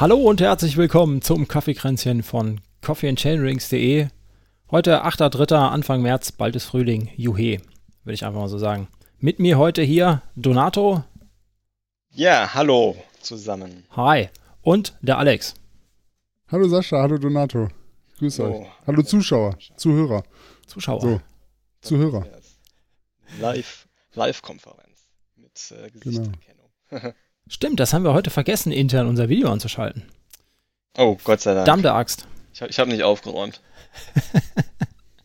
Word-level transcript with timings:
Hallo 0.00 0.14
und 0.14 0.40
herzlich 0.40 0.76
willkommen 0.76 1.22
zum 1.22 1.48
Kaffeekränzchen 1.48 2.22
von 2.22 2.60
coffeeandchainrings.de. 2.82 4.06
Heute 4.70 5.04
8.3., 5.04 5.56
Anfang 5.56 6.02
März, 6.02 6.30
bald 6.30 6.54
ist 6.54 6.66
Frühling. 6.66 7.10
Juhe, 7.16 7.60
würde 8.04 8.14
ich 8.14 8.24
einfach 8.24 8.38
mal 8.38 8.48
so 8.48 8.58
sagen. 8.58 8.86
Mit 9.18 9.40
mir 9.40 9.58
heute 9.58 9.82
hier 9.82 10.22
Donato. 10.36 11.02
Ja, 12.10 12.54
hallo 12.54 12.94
zusammen. 13.20 13.86
Hi. 13.96 14.28
Und 14.62 14.96
der 15.00 15.18
Alex. 15.18 15.54
Hallo 16.46 16.68
Sascha, 16.68 16.98
hallo 16.98 17.18
Donato. 17.18 17.66
Grüß 18.20 18.38
euch. 18.38 18.66
Hallo 18.86 19.02
Zuschauer, 19.02 19.58
Zuhörer. 19.74 20.22
Zuschauer. 20.68 21.00
So, 21.00 21.20
Zuhörer. 21.80 22.24
Live, 23.40 23.88
Live-Konferenz 24.14 25.08
mit 25.34 25.72
äh, 25.72 25.90
Gesichtserkennung. 25.90 26.70
Genau. 26.88 27.12
Stimmt, 27.48 27.80
das 27.80 27.94
haben 27.94 28.04
wir 28.04 28.12
heute 28.12 28.30
vergessen, 28.30 28.72
intern 28.72 29.06
unser 29.06 29.30
Video 29.30 29.50
anzuschalten. 29.50 30.02
Oh, 30.98 31.16
Gott 31.24 31.40
sei 31.40 31.54
Dank. 31.54 31.64
Dammte 31.64 31.92
Axt. 31.94 32.28
Ich, 32.52 32.60
ich 32.60 32.78
habe 32.78 32.90
nicht 32.90 33.02
aufgeräumt. 33.02 33.60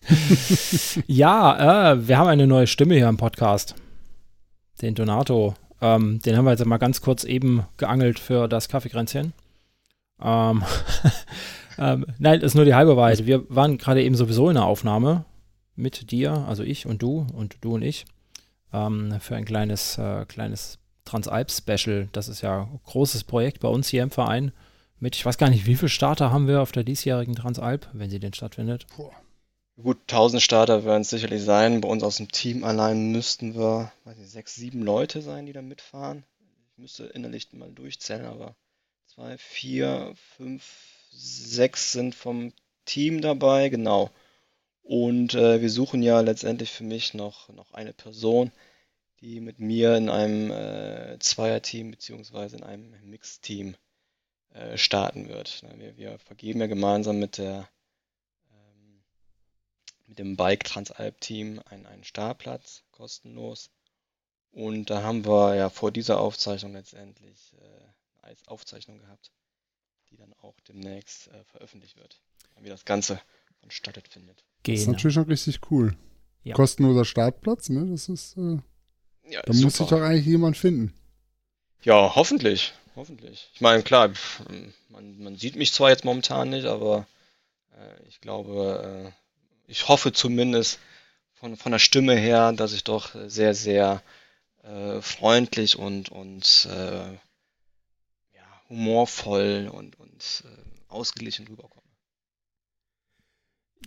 ja, 1.07 1.91
äh, 1.91 2.07
wir 2.07 2.17
haben 2.17 2.27
eine 2.27 2.47
neue 2.47 2.67
Stimme 2.67 2.95
hier 2.95 3.09
im 3.09 3.17
Podcast. 3.17 3.75
Den 4.81 4.95
Donato. 4.95 5.55
Ähm, 5.81 6.21
den 6.21 6.37
haben 6.37 6.45
wir 6.45 6.51
jetzt 6.51 6.65
mal 6.65 6.77
ganz 6.77 7.01
kurz 7.01 7.25
eben 7.25 7.65
geangelt 7.75 8.19
für 8.19 8.47
das 8.47 8.69
Kaffeekränzchen. 8.69 9.33
Ähm, 10.21 10.63
ähm, 11.77 12.05
nein, 12.19 12.39
das 12.39 12.51
ist 12.51 12.55
nur 12.55 12.65
die 12.65 12.75
halbe 12.75 12.95
Wahrheit. 12.95 13.25
Wir 13.25 13.43
waren 13.49 13.77
gerade 13.77 14.01
eben 14.01 14.15
sowieso 14.15 14.47
in 14.47 14.55
der 14.55 14.65
Aufnahme 14.65 15.25
mit 15.75 16.11
dir, 16.11 16.45
also 16.47 16.63
ich 16.63 16.85
und 16.85 17.01
du 17.01 17.27
und 17.33 17.57
du 17.59 17.73
und 17.75 17.81
ich, 17.81 18.05
ähm, 18.71 19.19
für 19.19 19.35
ein 19.35 19.43
kleines, 19.43 19.97
äh, 19.97 20.25
kleines 20.25 20.79
Transalp-Special. 21.13 22.09
Das 22.11 22.27
ist 22.27 22.41
ja 22.41 22.63
ein 22.63 22.79
großes 22.85 23.23
Projekt 23.23 23.59
bei 23.59 23.67
uns 23.67 23.87
hier 23.87 24.01
im 24.01 24.09
Verein. 24.09 24.51
Mit, 24.99 25.15
ich 25.15 25.25
weiß 25.25 25.37
gar 25.37 25.49
nicht, 25.49 25.67
wie 25.67 25.75
viele 25.75 25.89
Starter 25.89 26.31
haben 26.31 26.47
wir 26.47 26.61
auf 26.61 26.71
der 26.71 26.83
diesjährigen 26.83 27.35
Transalp, 27.35 27.87
wenn 27.93 28.09
sie 28.09 28.19
denn 28.19 28.33
stattfindet? 28.33 28.87
Puh. 28.95 29.11
Gut, 29.81 29.97
1000 30.01 30.41
Starter 30.41 30.85
werden 30.85 31.01
es 31.01 31.09
sicherlich 31.09 31.43
sein. 31.43 31.81
Bei 31.81 31.87
uns 31.89 32.03
aus 32.03 32.17
dem 32.17 32.31
Team 32.31 32.63
allein 32.63 33.11
müssten 33.11 33.55
wir, 33.55 33.91
weiß 34.05 34.17
nicht, 34.17 34.31
sechs, 34.31 34.55
sieben 34.55 34.81
Leute 34.81 35.21
sein, 35.21 35.45
die 35.45 35.53
da 35.53 35.61
mitfahren. 35.61 36.23
Ich 36.71 36.77
müsste 36.77 37.05
innerlich 37.05 37.51
mal 37.53 37.71
durchzählen, 37.71 38.25
aber 38.25 38.55
zwei, 39.05 39.37
vier, 39.37 40.13
fünf, 40.37 40.63
sechs 41.11 41.91
sind 41.91 42.15
vom 42.15 42.53
Team 42.85 43.21
dabei, 43.21 43.69
genau. 43.69 44.09
Und 44.83 45.35
äh, 45.35 45.61
wir 45.61 45.69
suchen 45.69 46.01
ja 46.01 46.21
letztendlich 46.21 46.71
für 46.71 46.83
mich 46.83 47.13
noch, 47.13 47.49
noch 47.49 47.71
eine 47.73 47.93
Person, 47.93 48.51
die 49.23 49.39
mit 49.39 49.57
mir 49.57 49.95
in 49.95 50.09
einem 50.09 50.51
äh, 50.51 51.17
Zweierteam 51.19 51.91
beziehungsweise 51.91 52.57
in 52.57 52.63
einem 52.63 52.93
Mixteam 53.09 53.77
äh, 54.49 54.77
starten 54.77 55.29
wird. 55.29 55.63
Wir, 55.77 55.95
wir, 55.95 56.19
vergeben 56.19 56.59
ja 56.59 56.67
gemeinsam 56.67 57.19
mit 57.19 57.37
der 57.37 57.69
ähm, 58.51 59.01
mit 60.07 60.19
dem 60.19 60.35
Bike 60.35 60.65
Transalp 60.65 61.21
Team 61.21 61.61
einen, 61.65 61.85
einen 61.85 62.03
Startplatz 62.03 62.83
kostenlos. 62.91 63.71
Und 64.51 64.89
da 64.89 65.03
haben 65.03 65.25
wir 65.25 65.55
ja 65.55 65.69
vor 65.69 65.91
dieser 65.91 66.19
Aufzeichnung 66.19 66.73
letztendlich 66.73 67.55
äh, 67.61 68.25
eine 68.25 68.35
Aufzeichnung 68.47 68.99
gehabt, 68.99 69.31
die 70.09 70.17
dann 70.17 70.33
auch 70.41 70.59
demnächst 70.67 71.29
äh, 71.29 71.45
veröffentlicht 71.45 71.97
wird, 71.97 72.21
wie 72.59 72.69
das 72.69 72.83
Ganze 72.83 73.21
vonstattet 73.61 74.09
findet. 74.09 74.43
Genau. 74.63 74.75
Das 74.75 74.81
ist 74.81 74.87
natürlich 74.87 75.17
auch 75.17 75.27
richtig 75.29 75.71
cool. 75.71 75.95
Ja. 76.43 76.55
Kostenloser 76.55 77.05
Startplatz, 77.05 77.69
ne? 77.69 77.85
Das 77.89 78.09
ist 78.09 78.35
äh, 78.35 78.57
ja, 79.29 79.41
da 79.41 79.53
muss 79.53 79.77
sich 79.77 79.87
doch 79.87 80.01
eigentlich 80.01 80.25
jemand 80.25 80.57
finden. 80.57 80.93
Ja, 81.83 82.15
hoffentlich. 82.15 82.73
Hoffentlich. 82.95 83.49
Ich 83.53 83.61
meine, 83.61 83.83
klar, 83.83 84.11
man, 84.89 85.19
man 85.19 85.35
sieht 85.37 85.55
mich 85.55 85.73
zwar 85.73 85.89
jetzt 85.89 86.05
momentan 86.05 86.49
nicht, 86.49 86.65
aber 86.65 87.07
äh, 87.71 88.07
ich 88.07 88.21
glaube, 88.21 89.13
äh, 89.13 89.71
ich 89.71 89.87
hoffe 89.87 90.13
zumindest 90.13 90.79
von, 91.33 91.57
von 91.57 91.71
der 91.71 91.79
Stimme 91.79 92.15
her, 92.15 92.53
dass 92.53 92.73
ich 92.73 92.83
doch 92.83 93.15
sehr, 93.27 93.55
sehr 93.55 94.01
äh, 94.63 95.01
freundlich 95.01 95.77
und, 95.77 96.09
und 96.09 96.67
äh, 96.71 97.11
ja, 98.33 98.61
humorvoll 98.69 99.69
und, 99.71 99.99
und 99.99 100.43
äh, 100.45 100.91
ausgeglichen 100.91 101.47
rüberkomme. 101.47 101.82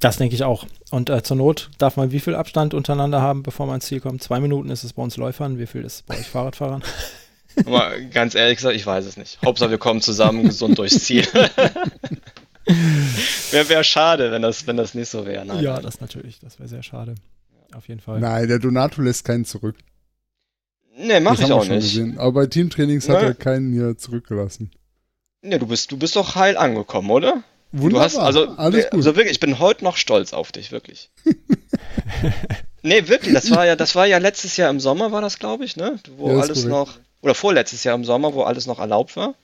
Das 0.01 0.17
denke 0.17 0.35
ich 0.35 0.45
auch. 0.45 0.67
Und 0.91 1.11
äh, 1.11 1.23
zur 1.23 1.37
Not 1.37 1.71
darf 1.79 1.97
man 1.97 2.13
wie 2.13 2.21
viel 2.21 2.35
Abstand 2.35 2.75
untereinander 2.75 3.23
haben, 3.23 3.43
bevor 3.43 3.67
man 3.67 3.77
ins 3.77 3.87
Ziel 3.87 4.01
kommt? 4.01 4.23
Zwei 4.23 4.41
Minuten 4.41 4.69
ist 4.71 4.85
es 4.85 4.93
bei 4.93 5.03
uns 5.03 5.17
Läufern. 5.17 5.59
Wie 5.59 5.67
viel 5.67 5.83
ist 5.83 5.95
es 5.95 6.03
bei 6.03 6.19
euch 6.19 6.27
Fahrradfahrern? 6.29 6.83
Aber 7.65 7.99
ganz 8.13 8.35
ehrlich 8.35 8.57
gesagt, 8.57 8.77
ich 8.77 8.87
weiß 8.87 9.07
es 9.07 9.17
nicht. 9.17 9.39
Hauptsache, 9.45 9.71
wir 9.71 9.79
kommen 9.79 10.03
zusammen 10.03 10.45
gesund 10.45 10.79
durchs 10.79 11.05
Ziel. 11.05 11.25
wäre 13.51 13.69
wär 13.69 13.83
schade, 13.85 14.31
wenn 14.31 14.43
das, 14.43 14.67
wenn 14.67 14.77
das 14.77 14.95
nicht 14.95 15.09
so 15.09 15.25
wäre. 15.25 15.47
Ja, 15.47 15.75
nein. 15.75 15.83
das 15.83 16.01
natürlich. 16.01 16.39
Das 16.41 16.59
wäre 16.59 16.69
sehr 16.69 16.83
schade. 16.83 17.15
Auf 17.75 17.89
jeden 17.89 18.01
Fall. 18.01 18.21
Nein, 18.21 18.49
der 18.49 18.59
Donato 18.59 19.01
lässt 19.01 19.25
keinen 19.25 19.47
zurück. 19.47 19.77
Nee, 20.99 21.21
mach 21.21 21.37
das 21.37 21.47
ich 21.47 21.53
auch 21.53 21.67
nicht. 21.67 21.95
Gesehen. 21.95 22.19
Aber 22.19 22.33
bei 22.33 22.47
Teamtrainings 22.47 23.09
hat 23.09 23.23
er 23.23 23.35
keinen 23.35 23.73
hier 23.73 23.97
zurückgelassen. 23.97 24.71
Nee, 25.43 25.59
du 25.59 25.67
bist, 25.67 25.93
du 25.93 25.99
bist 25.99 26.17
doch 26.17 26.35
heil 26.35 26.57
angekommen, 26.57 27.11
oder? 27.11 27.43
Wunderbar, 27.73 28.05
hast, 28.05 28.17
also, 28.17 28.49
alles 28.57 28.85
gut. 28.85 28.95
Also 28.95 29.17
wirklich, 29.17 29.33
ich 29.33 29.41
bin 29.41 29.59
heute 29.59 29.85
noch 29.85 29.97
stolz 29.97 30.33
auf 30.33 30.53
dich, 30.53 30.73
wirklich. 30.73 31.11
nee, 32.83 33.09
wirklich, 33.09 33.35
das 33.35 33.51
war 33.51 33.67
ja, 33.67 33.77
das 33.77 33.95
war 33.95 34.07
ja 34.07 34.19
letztes 34.19 34.57
Jahr 34.57 34.71
im 34.71 34.81
Sommer, 34.81 35.13
war 35.13 35.21
das, 35.21 35.39
glaube 35.39 35.65
ich, 35.65 35.77
ne? 35.77 35.99
Wo 36.17 36.31
ja, 36.31 36.39
alles 36.39 36.65
noch, 36.65 36.99
oder 37.23 37.35
vorletztes 37.35 37.85
Jahr 37.85 37.95
im 37.95 38.05
Sommer, 38.05 38.35
wo 38.35 38.43
alles 38.43 38.67
noch 38.67 38.79
erlaubt 38.79 39.17
war. 39.17 39.35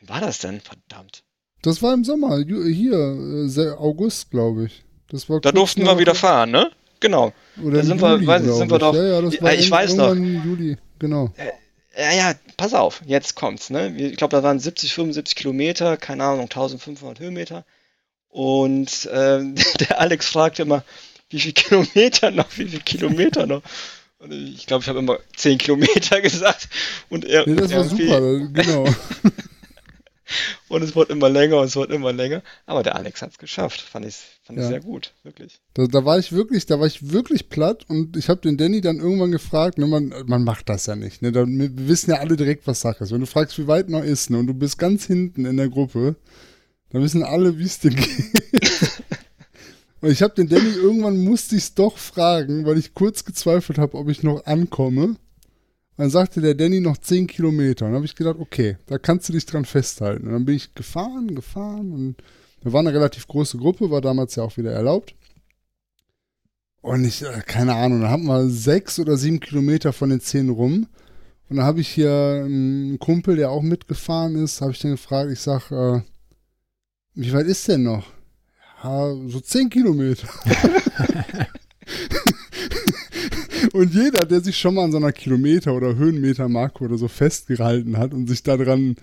Wann 0.00 0.08
war 0.08 0.20
das 0.20 0.38
denn? 0.38 0.60
Verdammt. 0.60 1.22
Das 1.62 1.82
war 1.82 1.94
im 1.94 2.04
Sommer, 2.04 2.38
hier, 2.38 2.94
äh, 2.94 3.70
August, 3.72 4.30
glaube 4.30 4.66
ich. 4.66 4.84
Das 5.08 5.28
war 5.28 5.40
da 5.40 5.52
durften 5.52 5.84
wir 5.84 5.98
wieder 5.98 6.14
fahren, 6.14 6.50
ne? 6.50 6.70
Genau. 7.00 7.32
Oder 7.62 7.78
da 7.78 7.84
sind 7.84 8.00
Juli, 8.00 8.20
wir, 8.20 8.26
weiß, 8.26 8.42
sind 8.44 8.70
wir 8.70 8.78
doch. 8.78 8.94
Ja, 8.94 9.20
ja, 9.20 9.52
ich 9.52 9.70
weiß 9.70 9.94
noch. 9.96 10.14
Juli, 10.14 10.76
genau. 10.98 11.32
Äh, 11.96 12.16
ja, 12.16 12.30
ja, 12.30 12.34
pass 12.56 12.74
auf, 12.74 13.02
jetzt 13.06 13.34
kommt's. 13.34 13.70
Ne? 13.70 13.94
Ich 13.96 14.16
glaube, 14.16 14.36
da 14.36 14.42
waren 14.42 14.60
70, 14.60 14.92
75 14.92 15.34
Kilometer, 15.34 15.96
keine 15.96 16.24
Ahnung, 16.24 16.42
1500 16.42 17.20
Höhenmeter. 17.20 17.64
Und 18.28 19.08
ähm, 19.12 19.54
der 19.80 20.00
Alex 20.00 20.28
fragte 20.28 20.62
immer, 20.62 20.84
wie 21.30 21.40
viele 21.40 21.54
Kilometer 21.54 22.30
noch, 22.30 22.46
wie 22.56 22.68
viele 22.68 22.82
Kilometer 22.82 23.46
noch. 23.46 23.62
Und 24.18 24.32
ich 24.32 24.66
glaube, 24.66 24.82
ich 24.82 24.88
habe 24.88 24.98
immer 24.98 25.18
10 25.36 25.58
Kilometer 25.58 26.20
gesagt. 26.22 26.68
Und 27.08 27.24
er, 27.24 27.48
nee, 27.48 27.56
das 27.56 27.72
war 27.72 27.84
super, 27.84 28.20
genau. 28.20 28.86
Und 30.68 30.82
es 30.82 30.96
wurde 30.96 31.12
immer 31.12 31.28
länger 31.28 31.58
und 31.58 31.66
es 31.66 31.76
wurde 31.76 31.94
immer 31.94 32.12
länger. 32.12 32.42
Aber 32.66 32.82
der 32.82 32.96
Alex 32.96 33.22
hat 33.22 33.30
es 33.30 33.38
geschafft. 33.38 33.80
Fand 33.80 34.06
ich, 34.06 34.16
fand 34.46 34.58
ja. 34.58 34.64
ich 34.64 34.70
sehr 34.70 34.80
gut, 34.80 35.12
wirklich. 35.24 35.60
Da, 35.74 35.86
da, 35.86 36.04
war 36.04 36.18
ich 36.18 36.30
wirklich, 36.30 36.66
da 36.66 36.78
war 36.78 36.86
ich 36.86 37.10
wirklich 37.10 37.48
platt 37.48 37.84
und 37.88 38.16
ich 38.16 38.28
habe 38.28 38.40
den 38.40 38.56
Danny 38.56 38.80
dann 38.80 38.98
irgendwann 38.98 39.32
gefragt, 39.32 39.76
ne, 39.76 39.86
man, 39.86 40.14
man 40.26 40.44
macht 40.44 40.68
das 40.68 40.86
ja 40.86 40.94
nicht. 40.94 41.20
Ne, 41.20 41.32
da, 41.32 41.44
wir 41.46 41.88
wissen 41.88 42.10
ja 42.10 42.18
alle 42.18 42.36
direkt, 42.36 42.66
was 42.66 42.80
Sache 42.80 43.02
ist. 43.02 43.10
Wenn 43.10 43.20
du 43.20 43.26
fragst, 43.26 43.58
wie 43.58 43.66
weit 43.66 43.88
noch 43.88 44.04
ist, 44.04 44.30
ne, 44.30 44.38
und 44.38 44.46
du 44.46 44.54
bist 44.54 44.78
ganz 44.78 45.04
hinten 45.04 45.46
in 45.46 45.56
der 45.56 45.68
Gruppe, 45.68 46.14
dann 46.90 47.02
wissen 47.02 47.24
alle, 47.24 47.58
wie 47.58 47.64
es 47.64 47.80
dir 47.80 47.90
geht. 47.90 49.02
und 50.00 50.10
ich 50.10 50.22
habe 50.22 50.34
den 50.34 50.48
Danny 50.48 50.70
irgendwann 50.70 51.18
musste 51.18 51.56
ich 51.56 51.64
es 51.64 51.74
doch 51.74 51.98
fragen, 51.98 52.64
weil 52.66 52.78
ich 52.78 52.94
kurz 52.94 53.24
gezweifelt 53.24 53.78
habe, 53.78 53.98
ob 53.98 54.08
ich 54.08 54.22
noch 54.22 54.46
ankomme. 54.46 55.16
Dann 55.96 56.10
sagte 56.10 56.40
der 56.40 56.54
Danny 56.54 56.78
noch 56.78 56.98
10 56.98 57.26
Kilometer. 57.26 57.86
Und 57.86 57.92
dann 57.92 57.96
habe 57.96 58.06
ich 58.06 58.14
gedacht, 58.14 58.36
okay, 58.38 58.76
da 58.86 58.98
kannst 58.98 59.28
du 59.28 59.32
dich 59.32 59.46
dran 59.46 59.64
festhalten. 59.64 60.26
Und 60.26 60.34
dann 60.34 60.44
bin 60.44 60.54
ich 60.54 60.74
gefahren, 60.74 61.34
gefahren 61.34 61.90
und 61.90 62.22
wir 62.62 62.72
waren 62.72 62.86
eine 62.86 62.96
relativ 62.96 63.26
große 63.26 63.58
Gruppe, 63.58 63.90
war 63.90 64.00
damals 64.00 64.34
ja 64.34 64.42
auch 64.42 64.56
wieder 64.56 64.72
erlaubt. 64.72 65.14
Und 66.80 67.04
ich, 67.04 67.22
äh, 67.22 67.42
keine 67.46 67.74
Ahnung, 67.74 68.00
dann 68.00 68.10
hatten 68.10 68.26
wir 68.26 68.48
sechs 68.48 68.98
oder 68.98 69.16
sieben 69.16 69.40
Kilometer 69.40 69.92
von 69.92 70.10
den 70.10 70.20
zehn 70.20 70.48
rum. 70.48 70.86
Und 71.48 71.56
dann 71.56 71.66
habe 71.66 71.80
ich 71.80 71.88
hier 71.88 72.42
einen 72.44 72.98
Kumpel, 72.98 73.36
der 73.36 73.50
auch 73.50 73.62
mitgefahren 73.62 74.36
ist, 74.36 74.60
habe 74.60 74.72
ich 74.72 74.80
den 74.80 74.92
gefragt, 74.92 75.30
ich 75.30 75.40
sag, 75.40 75.70
äh, 75.70 76.00
wie 77.14 77.32
weit 77.32 77.46
ist 77.46 77.66
denn 77.68 77.84
noch? 77.84 78.06
Ja, 78.82 79.14
so 79.28 79.40
zehn 79.40 79.70
Kilometer. 79.70 80.28
Und 83.72 83.94
jeder, 83.94 84.24
der 84.24 84.40
sich 84.40 84.56
schon 84.56 84.74
mal 84.74 84.84
an 84.84 84.92
so 84.92 84.96
einer 84.96 85.12
Kilometer- 85.12 85.74
oder 85.74 85.96
Höhenmetermarke 85.96 86.84
oder 86.84 86.96
so 86.98 87.08
festgehalten 87.08 87.98
hat 87.98 88.14
und 88.14 88.26
sich 88.28 88.42
daran 88.42 88.96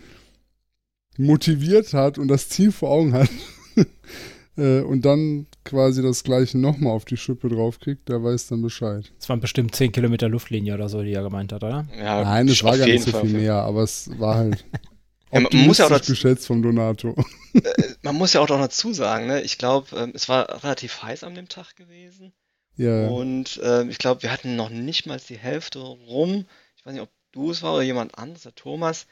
motiviert 1.18 1.94
hat 1.94 2.18
und 2.18 2.27
das 2.27 2.50
Ziel 2.50 2.71
vor 2.71 2.89
Augen 2.89 3.13
hat 3.13 3.30
äh, 4.57 4.81
und 4.81 5.06
dann 5.06 5.48
quasi 5.63 6.01
das 6.01 6.24
gleiche 6.24 6.57
nochmal 6.57 6.94
auf 6.94 7.06
die 7.06 7.18
Schippe 7.18 7.50
draufkriegt, 7.50 8.10
der 8.10 8.24
weiß 8.24 8.48
dann 8.48 8.62
Bescheid. 8.62 9.12
Es 9.19 9.30
waren 9.30 9.39
bestimmt 9.39 9.75
10 9.75 9.92
Kilometer 9.92 10.30
Luftlinie 10.30 10.74
oder 10.74 10.89
so, 10.89 11.01
die 11.01 11.13
er 11.13 11.24
gemeint 11.24 11.54
hat, 11.54 11.63
oder? 11.63 11.86
Ja, 11.98 12.24
Nein, 12.24 12.48
es 12.48 12.63
war 12.63 12.77
gar 12.77 12.86
nicht 12.86 13.04
so 13.04 13.12
Fall 13.12 13.21
viel 13.21 13.39
mehr, 13.39 13.56
aber 13.56 13.83
es 13.83 14.10
war 14.19 14.36
halt 14.36 14.65
ja, 15.31 15.39
man 15.39 15.68
muss 15.68 15.77
ja 15.80 15.86
auch 15.86 15.89
dazu, 15.89 16.12
geschätzt 16.12 16.48
vom 16.48 16.62
Donato. 16.62 17.15
Äh, 17.54 17.94
man 18.01 18.15
muss 18.15 18.33
ja 18.33 18.42
auch 18.42 18.50
noch 18.50 18.60
dazu 18.60 18.94
sagen, 18.94 19.27
ne? 19.27 19.42
ich 19.42 19.57
glaube, 19.57 19.95
ähm, 19.95 20.12
es 20.13 20.27
war 20.30 20.63
relativ 20.63 21.04
heiß 21.04 21.24
an 21.24 21.36
dem 21.36 21.48
Tag 21.50 21.75
gewesen. 21.75 22.33
Ja. 22.75 23.07
Und 23.07 23.57
äh, 23.62 23.83
ich 23.86 24.00
glaube, 24.00 24.24
wir 24.24 24.31
hatten 24.31 24.56
noch 24.56 24.69
nicht 24.69 25.06
mal 25.06 25.19
die 25.30 25.38
Hälfte 25.38 25.80
rum. 25.80 26.45
Ich 26.75 26.86
weiß 26.86 26.94
nicht, 26.94 27.04
ob 27.04 27.10
du 27.31 27.51
es 27.51 27.62
war 27.62 27.75
oder 27.75 27.83
jemand 27.83 28.18
anderes, 28.18 28.44
der 28.44 28.56
Thomas. 28.56 29.06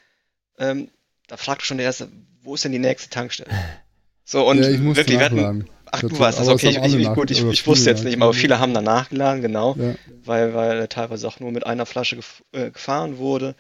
Ähm, 0.58 0.90
da 1.32 1.38
fragt 1.38 1.62
schon 1.64 1.78
der 1.78 1.86
Erste, 1.86 2.10
wo 2.44 2.56
ist 2.56 2.66
denn 2.66 2.74
die 2.74 2.80
nächste 2.80 3.10
Tankstelle? 3.10 3.50
So, 4.26 4.46
und 4.50 4.62
ja, 4.62 4.70
ich 4.70 4.80
musste 4.80 4.98
wirklich, 5.04 5.18
wir 5.20 5.26
hatten, 5.26 5.36
nachladen. 5.38 5.70
ach, 5.90 6.02
du 6.02 6.20
warst 6.20 6.40
das, 6.40 6.50
okay, 6.50 6.70
ich, 6.70 6.78
ich, 6.96 7.08
nach- 7.08 7.16
gut, 7.16 7.32
ich, 7.32 7.42
ich 7.42 7.66
wusste 7.66 7.90
jetzt 7.90 8.04
nicht, 8.04 8.18
mehr, 8.18 8.26
aber 8.26 8.34
viele 8.34 8.60
haben 8.60 8.74
dann 8.74 8.84
nachgeladen, 8.84 9.42
genau, 9.42 9.76
Ja, 9.78 9.96
weil, 10.26 10.54
weil 10.54 10.88
teilweise 10.90 11.26
auch 11.30 11.40
nur 11.40 11.52
mit 11.54 11.66
einer 11.66 11.86
Flasche 11.86 12.18
gef 12.18 12.44
äh, 12.52 12.70
gefahren 12.70 13.18
wurde. 13.18 13.56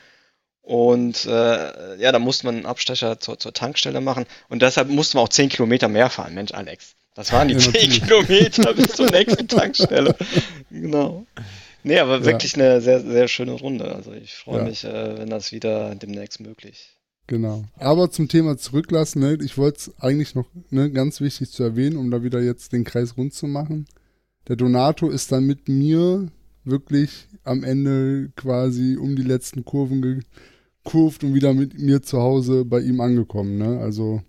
Und 0.61 1.25
äh, 1.25 1.95
ja, 1.97 2.11
da 2.11 2.19
musste 2.19 2.45
man 2.45 2.55
einen 2.57 2.65
Abstecher 2.65 3.19
zur, 3.21 3.39
zur 3.39 3.53
Tankstelle 3.53 4.01
machen. 4.01 4.25
Und 4.49 4.61
deshalb 4.61 4.89
mussten 4.89 5.17
wir 5.17 5.21
auch 5.21 5.29
10 5.29 5.47
Kilometer 5.49 5.87
mehr 5.87 6.09
fahren. 6.09 6.33
Mensch, 6.35 6.51
Alex, 6.53 6.95
das 7.15 7.31
waren 7.31 7.47
die 7.47 7.53
Ja, 7.55 7.59
10 7.61 7.71
natürlich. 7.73 8.03
Kilometer 8.03 8.73
bis 8.75 8.87
zur 8.91 9.09
nächsten 9.09 9.47
Tankstelle. 9.47 10.13
Genau. 10.69 11.25
Nee, 11.83 11.99
aber 11.99 12.17
Ja. 12.19 12.25
wirklich 12.25 12.53
eine 12.55 12.81
sehr, 12.81 12.99
sehr 12.99 13.27
schöne 13.29 13.53
Runde. 13.53 13.95
Also 13.95 14.11
ich 14.11 14.35
freue 14.35 14.59
Ja. 14.59 14.65
mich, 14.65 14.83
äh, 14.83 15.17
wenn 15.19 15.29
das 15.29 15.51
wieder 15.53 15.95
demnächst 15.95 16.39
möglich 16.41 16.97
genau. 17.27 17.63
Aber 17.75 18.11
zum 18.11 18.27
Thema 18.27 18.57
zurücklassen, 18.57 19.21
ne, 19.21 19.37
ich 19.41 19.57
wollte 19.57 19.77
es 19.77 19.99
eigentlich 19.99 20.35
noch 20.35 20.47
ne, 20.69 20.91
ganz 20.91 21.21
wichtig 21.21 21.51
zu 21.51 21.63
erwähnen, 21.63 21.97
um 21.97 22.11
da 22.11 22.23
wieder 22.23 22.41
jetzt 22.41 22.73
den 22.73 22.83
Kreis 22.83 23.17
rund 23.17 23.33
zu 23.33 23.47
machen. 23.47 23.87
Der 24.47 24.55
Donato 24.55 25.09
ist 25.09 25.31
dann 25.31 25.45
mit 25.45 25.67
mir 25.67 26.31
wirklich 26.63 27.27
am 27.43 27.63
Ende 27.63 28.31
quasi 28.35 28.97
um 28.97 29.15
die 29.15 29.23
letzten 29.23 29.65
Kurven 29.65 30.23
gekurvt 30.83 31.23
und 31.23 31.33
wieder 31.33 31.53
mit 31.53 31.79
mir 31.79 32.01
zu 32.01 32.19
Hause 32.19 32.65
bei 32.65 32.81
ihm 32.81 33.01
angekommen. 33.01 33.57
Ne? 33.57 33.79
Also 33.79 34.21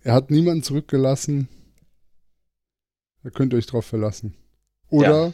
er 0.00 0.14
hat 0.14 0.30
niemanden 0.30 0.62
zurückgelassen. 0.62 1.48
Da 3.22 3.30
könnt 3.30 3.52
ihr 3.52 3.58
euch 3.58 3.66
drauf 3.66 3.86
verlassen. 3.86 4.34
Oder 4.88 5.32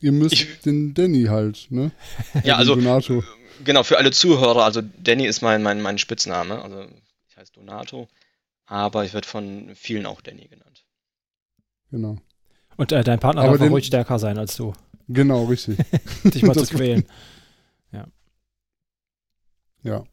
ihr 0.00 0.12
müsst 0.12 0.34
Ich- 0.34 0.60
den 0.62 0.94
Danny 0.94 1.24
halt, 1.24 1.66
ne? 1.70 1.90
Ja, 2.44 2.56
also 2.56 2.74
Donato. 2.74 3.22
Genau, 3.64 3.82
für 3.82 3.98
alle 3.98 4.10
Zuhörer, 4.10 4.64
also 4.64 4.80
Danny 4.82 5.26
ist 5.26 5.42
mein, 5.42 5.62
mein, 5.62 5.82
mein 5.82 5.98
Spitzname, 5.98 6.62
also 6.62 6.86
ich 7.28 7.36
heiße 7.36 7.52
Donato, 7.52 8.08
aber 8.66 9.04
ich 9.04 9.12
werde 9.12 9.26
von 9.28 9.74
vielen 9.74 10.06
auch 10.06 10.20
Danny 10.22 10.48
genannt. 10.48 10.84
Genau. 11.90 12.16
Und 12.76 12.92
äh, 12.92 13.04
dein 13.04 13.20
Partner 13.20 13.42
Aber 13.42 13.50
darf 13.52 13.60
auch 13.60 13.64
den- 13.64 13.72
ruhig 13.72 13.86
stärker 13.86 14.18
sein 14.18 14.38
als 14.38 14.56
du, 14.56 14.72
Genau, 15.08 15.44
richtig. 15.44 15.76
dich 16.24 16.42
mal 16.42 16.52
zu 16.54 16.60
Das- 16.60 16.70
quälen. 16.70 17.04
Ja. 19.82 20.04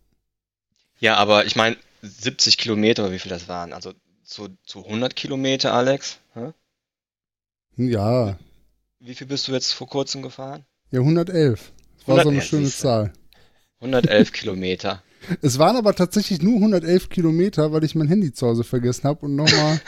Ja, 1.00 1.16
aber 1.18 1.46
ich 1.46 1.56
meine, 1.56 1.76
70 2.02 2.58
Kilometer, 2.58 3.12
wie 3.12 3.20
viel 3.20 3.30
das 3.30 3.48
waren, 3.48 3.74
also 3.74 3.94
zu, 4.24 4.48
zu 4.64 4.86
100 4.86 5.16
Kilometer, 5.16 5.74
Alex, 5.74 6.20
hä? 6.34 6.54
Ja. 7.76 8.38
Wie 9.00 9.16
viel 9.16 9.28
bist 9.28 9.48
du 9.48 9.52
jetzt 9.52 9.74
vor 9.74 9.88
kurzem 9.88 10.22
gefahren? 10.22 10.66
Ja, 10.92 11.00
111. 11.00 11.74
Das 11.98 12.08
war 12.08 12.16
so 12.16 12.22
100, 12.22 12.28
eine 12.28 12.42
schöne 12.42 12.66
siehste. 12.66 12.82
Zahl. 12.82 13.14
111 13.80 14.32
Kilometer. 14.32 15.04
Es 15.42 15.60
waren 15.60 15.76
aber 15.76 15.94
tatsächlich 15.94 16.42
nur 16.42 16.56
111 16.56 17.10
Kilometer, 17.10 17.72
weil 17.72 17.84
ich 17.84 17.96
mein 17.96 18.08
Handy 18.08 18.32
zu 18.32 18.48
Hause 18.48 18.64
vergessen 18.64 19.04
habe 19.04 19.26
und 19.26 19.36
nochmal 19.36 19.82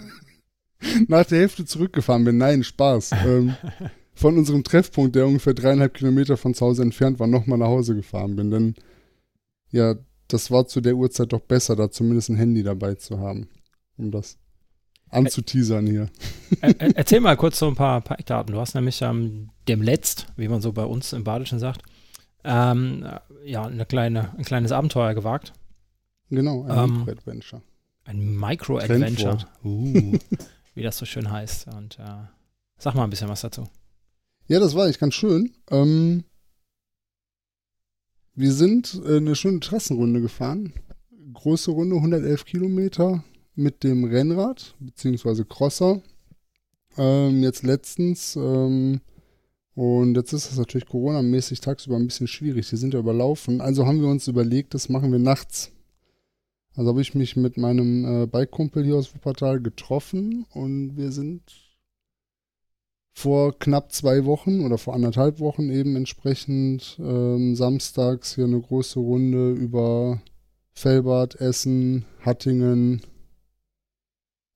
nach 1.08 1.26
der 1.26 1.40
Hälfte 1.40 1.64
zurückgefahren 1.64 2.24
bin. 2.24 2.38
Nein, 2.38 2.64
Spaß. 2.64 3.12
Ähm, 3.26 3.56
von 4.14 4.38
unserem 4.38 4.64
Treffpunkt, 4.64 5.16
der 5.16 5.26
ungefähr 5.26 5.54
dreieinhalb 5.54 5.94
Kilometer 5.94 6.36
von 6.36 6.54
zu 6.54 6.64
Hause 6.64 6.82
entfernt 6.82 7.18
war, 7.18 7.26
nochmal 7.26 7.58
nach 7.58 7.66
Hause 7.66 7.94
gefahren 7.94 8.36
bin. 8.36 8.50
Denn 8.50 8.74
ja, 9.70 9.96
das 10.28 10.50
war 10.50 10.66
zu 10.66 10.80
der 10.80 10.96
Uhrzeit 10.96 11.32
doch 11.32 11.40
besser, 11.40 11.76
da 11.76 11.90
zumindest 11.90 12.30
ein 12.30 12.36
Handy 12.36 12.62
dabei 12.62 12.94
zu 12.94 13.18
haben, 13.18 13.48
um 13.96 14.10
das 14.10 14.38
anzuteasern 15.12 15.86
hier. 15.86 16.08
Ä- 16.62 16.72
ä- 16.78 16.92
Erzähl 16.96 17.20
mal 17.20 17.36
kurz 17.36 17.58
so 17.58 17.68
ein 17.68 17.74
paar, 17.74 18.00
paar 18.00 18.18
Eckdaten. 18.18 18.52
Du 18.54 18.60
hast 18.60 18.74
nämlich 18.74 19.00
ähm, 19.02 19.50
dem 19.68 19.82
Letzt, 19.82 20.26
wie 20.36 20.48
man 20.48 20.60
so 20.60 20.72
bei 20.72 20.84
uns 20.84 21.12
im 21.12 21.24
Badischen 21.24 21.58
sagt, 21.58 21.82
ähm, 22.44 23.04
äh, 23.04 23.50
ja, 23.50 23.64
eine 23.64 23.86
kleine, 23.86 24.34
ein 24.36 24.44
kleines 24.44 24.72
Abenteuer 24.72 25.14
gewagt. 25.14 25.52
Genau, 26.30 26.64
ein 26.64 26.78
Ähm, 26.90 26.98
Micro-Adventure. 27.04 27.62
Ein 28.04 28.36
Micro-Adventure. 28.36 29.38
Uh, 29.62 30.18
wie 30.74 30.82
das 30.82 30.98
so 30.98 31.04
schön 31.06 31.30
heißt. 31.30 31.68
Und 31.68 31.98
äh, 31.98 32.24
sag 32.78 32.94
mal 32.94 33.04
ein 33.04 33.10
bisschen 33.10 33.28
was 33.28 33.42
dazu. 33.42 33.68
Ja, 34.48 34.58
das 34.58 34.74
war 34.74 34.84
eigentlich 34.84 34.98
ganz 34.98 35.14
schön. 35.14 35.52
Ähm, 35.70 36.24
wir 38.34 38.52
sind 38.52 39.00
äh, 39.06 39.18
eine 39.18 39.36
schöne 39.36 39.60
Trassenrunde 39.60 40.20
gefahren. 40.20 40.72
Große 41.34 41.70
Runde, 41.70 41.96
111 41.96 42.44
Kilometer 42.44 43.22
mit 43.54 43.84
dem 43.84 44.04
Rennrad 44.04 44.74
beziehungsweise 44.80 45.44
Crosser. 45.44 46.02
Ähm, 46.96 47.42
jetzt 47.42 47.62
letztens 47.62 48.36
ähm, 48.36 49.00
und 49.74 50.16
jetzt 50.16 50.32
ist 50.32 50.50
das 50.50 50.58
natürlich 50.58 50.86
Corona-mäßig 50.86 51.60
tagsüber 51.60 51.96
ein 51.96 52.06
bisschen 52.06 52.26
schwierig. 52.28 52.68
Die 52.68 52.76
sind 52.76 52.92
ja 52.94 53.00
überlaufen. 53.00 53.60
Also 53.60 53.86
haben 53.86 54.00
wir 54.00 54.08
uns 54.08 54.28
überlegt, 54.28 54.74
das 54.74 54.88
machen 54.88 55.12
wir 55.12 55.18
nachts. 55.18 55.72
Also 56.74 56.90
habe 56.90 57.02
ich 57.02 57.14
mich 57.14 57.36
mit 57.36 57.56
meinem 57.56 58.22
äh, 58.22 58.26
Bike-Kumpel 58.26 58.84
hier 58.84 58.96
aus 58.96 59.14
Wuppertal 59.14 59.60
getroffen 59.60 60.46
und 60.52 60.96
wir 60.96 61.12
sind 61.12 61.42
vor 63.14 63.58
knapp 63.58 63.92
zwei 63.92 64.24
Wochen 64.24 64.64
oder 64.64 64.78
vor 64.78 64.94
anderthalb 64.94 65.38
Wochen 65.38 65.68
eben 65.68 65.96
entsprechend 65.96 66.98
ähm, 66.98 67.54
samstags 67.54 68.34
hier 68.34 68.44
eine 68.44 68.60
große 68.60 68.98
Runde 68.98 69.52
über 69.52 70.22
Fellbad, 70.72 71.34
Essen, 71.34 72.06
Hattingen, 72.20 73.02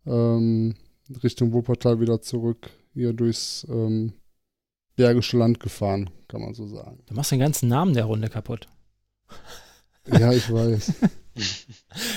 ähm, 0.07 0.75
Richtung 1.23 1.53
Wuppertal 1.53 2.01
wieder 2.01 2.21
zurück, 2.21 2.71
hier 2.95 3.13
durchs 3.13 3.67
ähm, 3.69 4.13
Bergische 4.97 5.37
Land 5.37 5.61
gefahren, 5.61 6.09
kann 6.27 6.41
man 6.41 6.55
so 6.55 6.67
sagen. 6.67 7.01
Du 7.07 7.15
machst 7.15 7.31
den 7.31 7.39
ganzen 7.39 7.69
Namen 7.69 7.93
der 7.95 8.05
Runde 8.05 8.29
kaputt. 8.29 8.67
Ja, 10.09 10.33
ich 10.33 10.51
weiß. 10.53 10.93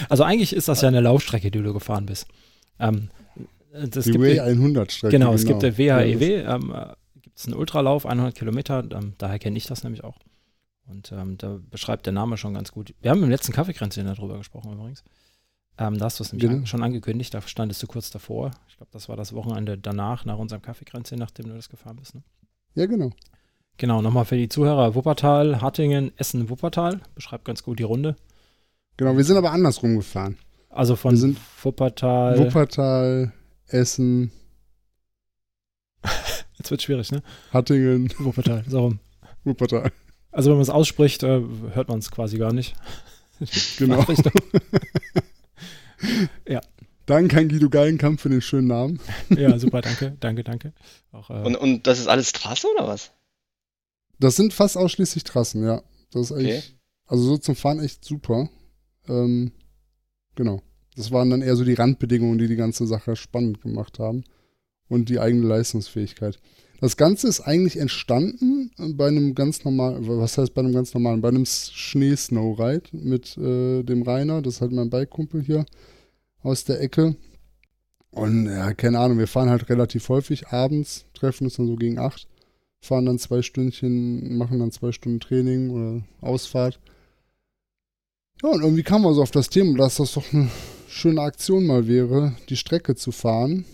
Also 0.10 0.24
eigentlich 0.24 0.54
ist 0.54 0.68
das 0.68 0.82
ja 0.82 0.88
eine 0.88 1.02
Laufstrecke, 1.02 1.52
die 1.52 1.62
du 1.62 1.74
gefahren 1.74 2.06
bist. 2.06 2.28
Ähm, 2.80 3.10
das 3.72 4.06
Die 4.06 4.12
gibt 4.12 4.24
Way 4.24 4.40
100 4.40 4.92
Strecke. 4.92 5.12
Genau, 5.12 5.34
es 5.34 5.46
gibt 5.46 5.62
der 5.62 5.72
Ja, 5.72 6.00
WHEW, 6.00 6.44
ähm, 6.46 6.74
äh, 6.74 6.94
gibt 7.22 7.38
es 7.38 7.46
einen 7.46 7.56
Ultralauf, 7.56 8.06
100 8.06 8.36
Kilometer, 8.36 8.86
ähm, 8.92 9.16
daher 9.18 9.40
kenne 9.40 9.58
ich 9.58 9.66
das 9.66 9.84
nämlich 9.84 10.04
auch. 10.04 10.18
Und 10.88 11.12
ähm, 11.12 11.38
da 11.38 11.60
beschreibt 11.70 12.06
der 12.06 12.14
Name 12.14 12.38
schon 12.38 12.54
ganz 12.54 12.72
gut. 12.72 12.94
Wir 13.02 13.12
haben 13.12 13.24
im 13.24 13.30
letzten 13.30 13.52
Kaffeekränzchen 13.52 14.06
darüber 14.06 14.38
gesprochen 14.38 14.74
übrigens. 14.74 15.04
Ähm, 15.80 15.98
da 15.98 16.06
hast 16.06 16.20
du 16.20 16.24
es 16.24 16.34
nämlich 16.34 16.50
Genau. 16.50 16.60
an, 16.62 16.68
schon 16.68 16.84
angekündigt, 16.84 17.34
da 17.34 17.42
standest 17.42 17.82
du 17.82 17.88
kurz 17.88 18.12
davor. 18.12 18.52
Ich 18.68 18.76
glaube, 18.76 18.92
das 18.92 19.08
war 19.08 19.16
das 19.16 19.34
Wochenende 19.34 19.78
danach, 19.78 20.26
nach 20.26 20.38
unserem 20.38 20.62
Kaffeekränzchen, 20.62 21.18
nachdem 21.18 21.48
du 21.48 21.56
das 21.56 21.70
gefahren 21.70 21.96
bist. 21.96 22.16
Ne? 22.16 22.22
ja, 22.76 22.86
genau. 22.86 23.12
Genau, 23.78 24.02
nochmal 24.02 24.26
für 24.26 24.36
die 24.36 24.50
Zuhörer, 24.50 24.94
Wuppertal, 24.94 25.62
Hattingen, 25.62 26.12
Essen, 26.18 26.50
Wuppertal, 26.50 27.00
beschreibt 27.16 27.46
ganz 27.46 27.64
gut 27.64 27.80
die 27.80 27.84
Runde. 27.84 28.18
Genau, 28.98 29.16
wir 29.16 29.24
sind 29.24 29.38
aber 29.38 29.52
andersrum 29.52 29.96
gefahren. 29.96 30.38
Also 30.70 30.98
von 30.98 31.12
Wir 31.12 31.18
sind 31.18 31.40
Wuppertal, 31.64 32.38
Wuppertal, 32.38 33.32
Essen, 33.68 34.32
jetzt 36.58 36.72
wird 36.72 36.82
schwierig, 36.82 37.10
ne? 37.14 37.24
Hattingen, 37.54 38.14
Wuppertal, 38.20 38.66
so 38.68 38.82
rum. 38.82 39.00
Wuppertal. 39.46 39.94
Also 40.32 40.50
wenn 40.50 40.58
man 40.58 40.64
es 40.64 40.70
ausspricht, 40.70 41.24
äh, 41.24 41.42
hört 41.74 41.88
man 41.88 42.00
es 42.00 42.12
quasi 42.12 42.38
gar 42.38 42.52
nicht. 42.52 42.76
Genau. 43.78 44.06
Richtung. 46.48 46.62
Danke 47.06 47.38
an 47.40 47.50
Guido 47.50 47.70
Geigenkamp 47.70 48.20
für 48.22 48.30
den 48.30 48.42
schönen 48.42 48.68
Namen. 48.68 49.00
Ja, 49.36 49.58
super, 49.58 49.82
danke, 49.82 50.16
danke, 50.20 50.44
danke. 50.44 50.74
Auch, 51.12 51.30
äh, 51.32 51.42
Und, 51.44 51.56
und 51.56 51.88
das 51.88 52.00
ist 52.00 52.08
alles 52.08 52.34
Trasse 52.34 52.68
oder 52.76 52.88
was? 52.88 53.12
Das 54.20 54.36
sind 54.36 54.54
fast 54.54 54.78
ausschließlich 54.78 55.24
Trassen, 55.24 55.64
ja. 55.64 55.82
Das 56.12 56.24
ist 56.24 56.32
Okay. 56.32 56.58
echt, 56.58 56.76
also 57.08 57.24
so 57.24 57.38
zum 57.38 57.56
Fahren 57.56 57.80
echt 57.80 58.06
super. 58.06 58.50
Ähm, 59.08 59.52
genau. 60.36 60.62
Das 60.96 61.12
waren 61.12 61.30
dann 61.30 61.42
eher 61.42 61.56
so 61.56 61.64
die 61.64 61.74
Randbedingungen, 61.74 62.38
die 62.38 62.48
die 62.48 62.56
ganze 62.58 62.86
Sache 62.86 63.16
spannend 63.16 63.62
gemacht 63.62 63.98
haben. 64.00 64.24
Und 64.88 65.10
die 65.10 65.20
eigene 65.20 65.48
Leistungsfähigkeit. 65.48 66.40
Das 66.80 66.98
Ganze 66.98 67.28
ist 67.28 67.42
eigentlich 67.42 67.78
entstanden 67.78 68.72
bei 68.78 69.08
einem 69.08 69.36
ganz 69.36 69.64
normalen, 69.66 70.08
was 70.08 70.38
heißt 70.38 70.54
bei 70.54 70.62
einem 70.62 70.74
ganz 70.74 70.94
normalen, 70.94 71.22
bei 71.22 71.28
einem 71.30 71.46
Schnee-Snowride 71.46 72.90
mit 72.94 73.38
äh, 73.38 73.84
dem 73.84 74.04
Rainer, 74.04 74.42
das 74.42 74.56
ist 74.56 74.62
halt 74.62 74.72
mein 74.72 74.90
Bike-Kumpel 74.90 75.42
hier 75.42 75.66
aus 76.42 76.64
der 76.64 76.82
Ecke. 76.82 77.16
Und 78.12 78.48
ja, 78.48 78.74
keine 78.74 79.00
Ahnung, 79.00 79.20
wir 79.20 79.28
fahren 79.28 79.50
halt 79.50 79.70
relativ 79.70 80.08
häufig 80.10 80.48
abends, 80.48 81.06
treffen 81.14 81.46
uns 81.46 81.58
dann 81.58 81.68
so 81.68 81.76
gegen 81.76 82.00
acht 82.00 82.28
fahren 82.82 83.06
dann 83.06 83.20
zwei 83.20 83.42
Stündchen, 83.42 84.38
machen 84.38 84.60
dann 84.60 84.72
zwei 84.72 84.92
Stunden 84.92 85.20
Training 85.20 85.70
oder 85.70 86.04
Ausfahrt. 86.22 86.80
Ja, 88.42 88.50
und 88.50 88.62
irgendwie 88.62 88.84
kam 88.84 89.02
man 89.02 89.14
so 89.14 89.22
auf 89.22 89.32
das 89.32 89.50
Thema, 89.50 89.78
dass 89.78 89.98
das 89.98 90.14
doch 90.14 90.34
eine 90.34 90.50
schöne 90.88 91.22
Aktion 91.22 91.66
mal 91.66 91.88
wäre, 91.88 92.34
die 92.48 92.56
Strecke 92.56 92.96
zu 92.96 93.12
fahren. 93.12 93.66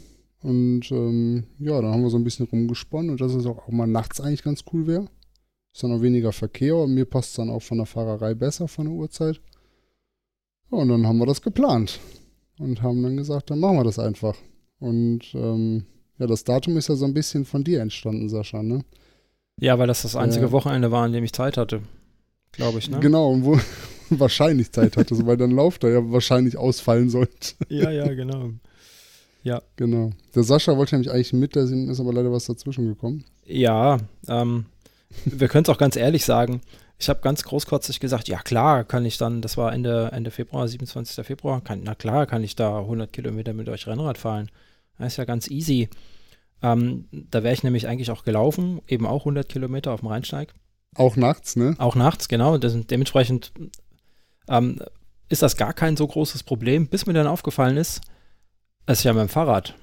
Und 0.46 0.92
ähm, 0.92 1.46
ja, 1.58 1.82
dann 1.82 1.92
haben 1.92 2.04
wir 2.04 2.12
so 2.12 2.18
ein 2.18 2.24
bisschen 2.24 2.46
rumgesponnen 2.46 3.10
und 3.10 3.20
dass 3.20 3.34
es 3.34 3.48
auch, 3.48 3.68
auch 3.68 3.72
mal 3.72 3.88
nachts 3.88 4.22
eigentlich 4.22 4.44
ganz 4.44 4.64
cool 4.72 4.86
wäre. 4.86 5.08
Ist 5.74 5.82
dann 5.82 5.92
auch 5.92 6.04
weniger 6.04 6.32
Verkehr 6.32 6.76
und 6.76 6.94
mir 6.94 7.06
passt 7.06 7.30
es 7.32 7.36
dann 7.38 7.50
auch 7.50 7.64
von 7.64 7.80
der 7.80 7.88
Fahrerei 7.88 8.36
besser 8.36 8.68
von 8.68 8.86
der 8.86 8.94
Uhrzeit. 8.94 9.42
Ja, 10.72 10.78
und 10.78 10.90
dann 10.90 11.08
haben 11.08 11.18
wir 11.18 11.26
das 11.26 11.42
geplant 11.42 12.00
und 12.60 12.84
haben 12.84 13.02
dann 13.02 13.18
gesagt, 13.18 13.50
dann 13.50 13.60
machen 13.60 13.78
wir 13.78 13.84
das 13.86 13.98
einfach. 13.98 14.38
Und 14.78 15.34
ähm, 15.34 15.86
ja, 16.20 16.28
das 16.28 16.44
Datum 16.44 16.78
ist 16.78 16.90
ja 16.90 16.96
so 16.96 17.06
ein 17.06 17.16
bisschen 17.16 17.44
von 17.44 17.64
dir 17.64 17.82
entstanden, 17.82 18.30
Sascha, 18.30 18.62
ne? 18.62 18.86
ja, 19.60 19.80
weil 19.80 19.88
das 19.88 20.04
das 20.04 20.16
einzige 20.16 20.46
äh, 20.46 20.52
Wochenende 20.52 20.92
war, 20.92 21.06
an 21.06 21.12
dem 21.12 21.24
ich 21.24 21.34
Zeit 21.34 21.58
hatte. 21.58 21.82
Glaube 22.52 22.78
ich, 22.78 22.88
ne? 22.88 23.00
Genau, 23.00 23.32
und 23.32 23.46
wo, 23.46 23.60
wahrscheinlich 24.12 24.72
Zeit 24.72 24.96
hatte, 24.96 25.26
weil 25.26 25.38
dein 25.38 25.52
Lauf 25.58 25.80
da 25.80 25.90
ja 25.90 26.12
wahrscheinlich 26.12 26.56
ausfallen 26.56 27.10
sollte. 27.10 27.56
Ja, 27.68 27.90
ja, 27.90 28.14
genau. 28.14 28.52
Ja. 29.46 29.62
Genau. 29.76 30.10
Der 30.34 30.44
Sascha 30.44 30.76
wollte 30.76 30.96
nämlich 30.96 31.12
eigentlich 31.12 31.32
mit, 31.32 31.56
da 31.56 31.62
ist 31.62 32.00
aber 32.00 32.12
leider 32.12 32.32
was 32.32 32.46
dazwischen 32.46 32.88
gekommen. 32.88 33.24
Ja, 33.46 34.00
ähm, 34.28 34.66
wir 35.26 35.48
können 35.48 35.64
es 35.64 35.70
auch 35.70 35.78
ganz 35.78 35.96
ehrlich 35.96 36.26
sagen. 36.26 36.62
Ich 36.98 37.10
habe 37.10 37.22
ganz 37.22 37.44
großkotzig 37.44 38.00
gesagt, 38.00 38.28
ja 38.28 38.40
klar, 38.40 38.84
kann 38.84 39.06
ich 39.06 39.18
dann, 39.18 39.42
das 39.42 39.56
war 39.56 39.72
Ende, 39.72 40.10
Ende 40.12 40.32
Februar, 40.32 40.68
27. 40.68 41.24
Februar, 41.26 41.62
kann, 41.62 41.82
na 41.84 41.94
klar, 41.94 42.26
kann 42.26 42.44
ich 42.44 42.56
da 42.56 42.80
100 42.80 43.14
Kilometer 43.14 43.54
mit 43.54 43.70
euch 43.70 43.86
Rennrad 43.86 44.18
fahren. 44.18 44.50
Das 44.98 45.14
ist 45.14 45.18
ja 45.18 45.26
ganz 45.26 45.48
easy. 45.52 45.90
Ähm, 46.64 47.06
da 47.12 47.44
wäre 47.44 47.54
ich 47.54 47.64
nämlich 47.64 47.88
eigentlich 47.88 48.10
auch 48.10 48.24
gelaufen, 48.24 48.82
eben 48.88 49.06
auch 49.06 49.22
100 49.22 49.48
Kilometer 49.48 49.92
auf 49.92 50.00
dem 50.00 50.10
Rheinsteig. 50.10 50.54
Auch 50.96 51.18
nachts, 51.18 51.56
ne? 51.56 51.76
Auch 51.78 51.96
nachts, 51.96 52.30
genau. 52.30 52.58
Das, 52.58 52.74
dementsprechend 52.88 53.52
ähm, 54.48 54.82
ist 55.30 55.44
das 55.44 55.56
gar 55.58 55.74
kein 55.74 55.98
so 55.98 56.08
großes 56.08 56.42
Problem, 56.44 56.88
bis 56.88 57.06
mir 57.06 57.14
dann 57.14 57.28
aufgefallen 57.28 57.78
ist, 57.78 58.02
es 58.86 59.00
ist 59.00 59.04
ja 59.04 59.14
mit 59.14 59.22
dem 59.22 59.30
Fahrrad. 59.30 59.76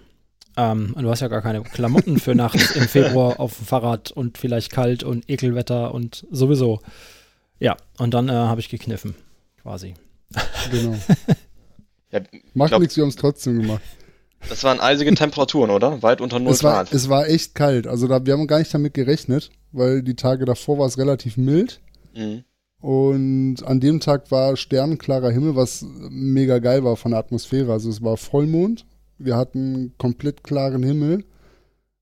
Ähm, 0.56 0.92
und 0.94 1.04
du 1.04 1.10
hast 1.10 1.20
ja 1.20 1.28
gar 1.28 1.42
keine 1.42 1.62
Klamotten 1.62 2.18
für 2.18 2.34
nachts 2.34 2.72
im 2.72 2.86
Februar 2.86 3.38
auf 3.40 3.56
dem 3.56 3.66
Fahrrad 3.66 4.10
und 4.10 4.38
vielleicht 4.38 4.70
kalt 4.70 5.02
und 5.02 5.28
Ekelwetter 5.30 5.94
und 5.94 6.26
sowieso. 6.30 6.80
Ja, 7.58 7.76
und 7.98 8.12
dann 8.12 8.28
äh, 8.28 8.32
habe 8.32 8.60
ich 8.60 8.68
gekniffen, 8.68 9.14
quasi. 9.62 9.94
Genau. 10.70 10.94
ja, 12.10 12.20
Macht 12.54 12.70
glaub, 12.70 12.80
nichts, 12.80 12.96
wir 12.96 13.02
haben 13.02 13.10
es 13.10 13.16
trotzdem 13.16 13.60
gemacht. 13.60 13.82
Das 14.48 14.64
waren 14.64 14.80
eisige 14.80 15.14
Temperaturen, 15.14 15.70
oder? 15.70 16.02
Weit 16.02 16.20
unter 16.20 16.38
0 16.38 16.52
es 16.52 16.64
war, 16.64 16.84
Grad. 16.84 16.92
Es 16.92 17.08
war 17.08 17.28
echt 17.28 17.54
kalt. 17.54 17.86
Also 17.86 18.08
da, 18.08 18.26
wir 18.26 18.32
haben 18.32 18.46
gar 18.46 18.58
nicht 18.58 18.74
damit 18.74 18.94
gerechnet, 18.94 19.50
weil 19.70 20.02
die 20.02 20.16
Tage 20.16 20.44
davor 20.44 20.78
war 20.78 20.86
es 20.86 20.98
relativ 20.98 21.36
mild. 21.36 21.80
Mhm. 22.14 22.44
Und 22.80 23.62
an 23.62 23.78
dem 23.78 24.00
Tag 24.00 24.30
war 24.32 24.56
sternenklarer 24.56 25.30
Himmel, 25.30 25.54
was 25.54 25.86
mega 26.10 26.58
geil 26.58 26.82
war 26.82 26.96
von 26.96 27.12
der 27.12 27.20
Atmosphäre. 27.20 27.72
Also 27.72 27.88
es 27.88 28.02
war 28.02 28.16
Vollmond. 28.16 28.84
Wir 29.24 29.36
hatten 29.36 29.94
komplett 29.98 30.44
klaren 30.44 30.82
Himmel. 30.82 31.24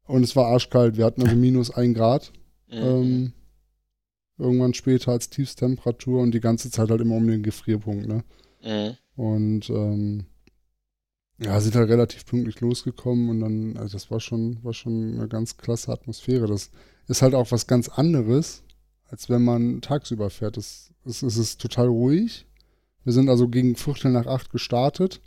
Und 0.06 0.24
es 0.24 0.34
war 0.34 0.46
arschkalt. 0.46 0.96
Wir 0.96 1.04
hatten 1.04 1.22
also 1.22 1.36
minus 1.36 1.70
ein 1.70 1.94
Grad. 1.94 2.32
Mhm. 2.68 2.76
Ähm, 2.76 3.32
irgendwann 4.38 4.74
später 4.74 5.12
als 5.12 5.30
Tiefstemperatur 5.30 6.20
und 6.20 6.32
die 6.32 6.40
ganze 6.40 6.70
Zeit 6.70 6.90
halt 6.90 7.00
immer 7.00 7.16
um 7.16 7.26
den 7.26 7.42
Gefrierpunkt, 7.42 8.06
ne? 8.06 8.24
Mhm. 8.62 8.96
Und 9.16 9.70
ähm, 9.70 10.24
ja, 11.38 11.60
sind 11.60 11.74
halt 11.74 11.88
relativ 11.88 12.26
pünktlich 12.26 12.60
losgekommen 12.60 13.30
und 13.30 13.40
dann, 13.40 13.76
also 13.76 13.92
das 13.92 14.10
war 14.10 14.20
schon, 14.20 14.62
war 14.62 14.74
schon 14.74 15.14
eine 15.14 15.28
ganz 15.28 15.56
klasse 15.56 15.92
Atmosphäre. 15.92 16.46
Das 16.46 16.70
ist 17.06 17.22
halt 17.22 17.34
auch 17.34 17.50
was 17.50 17.66
ganz 17.66 17.88
anderes, 17.88 18.62
als 19.08 19.28
wenn 19.28 19.42
man 19.42 19.80
tagsüber 19.80 20.30
fährt. 20.30 20.56
Es, 20.56 20.92
ist 21.04 21.60
total 21.60 21.88
ruhig. 21.88 22.46
Wir 23.04 23.12
sind 23.12 23.28
also 23.28 23.48
gegen 23.48 23.76
Viertel 23.76 24.10
nach 24.10 24.26
acht 24.26 24.50
gestartet 24.50 25.20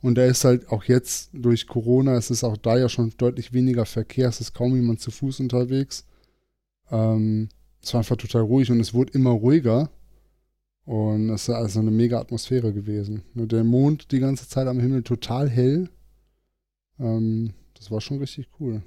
und 0.00 0.16
da 0.16 0.24
ist 0.24 0.44
halt 0.44 0.68
auch 0.68 0.84
jetzt 0.84 1.30
durch 1.32 1.66
Corona, 1.66 2.16
es 2.16 2.30
ist 2.30 2.44
auch 2.44 2.56
da 2.56 2.78
ja 2.78 2.88
schon 2.88 3.12
deutlich 3.16 3.52
weniger 3.52 3.84
Verkehr, 3.84 4.28
es 4.28 4.40
ist 4.40 4.54
kaum 4.54 4.74
jemand 4.76 5.00
zu 5.00 5.10
Fuß 5.10 5.40
unterwegs. 5.40 6.06
Ähm, 6.90 7.48
es 7.82 7.92
war 7.94 8.00
einfach 8.00 8.16
total 8.16 8.42
ruhig 8.42 8.70
und 8.70 8.80
es 8.80 8.94
wurde 8.94 9.12
immer 9.12 9.30
ruhiger. 9.30 9.90
Und 10.84 11.28
es 11.30 11.48
ist 11.48 11.54
also 11.54 11.80
eine 11.80 11.90
mega 11.90 12.18
Atmosphäre 12.18 12.72
gewesen. 12.72 13.22
Der 13.34 13.62
Mond 13.62 14.10
die 14.10 14.20
ganze 14.20 14.48
Zeit 14.48 14.66
am 14.66 14.80
Himmel 14.80 15.02
total 15.02 15.50
hell. 15.50 15.90
Ähm, 16.98 17.52
das 17.74 17.90
war 17.90 18.00
schon 18.00 18.18
richtig 18.18 18.48
cool. 18.58 18.82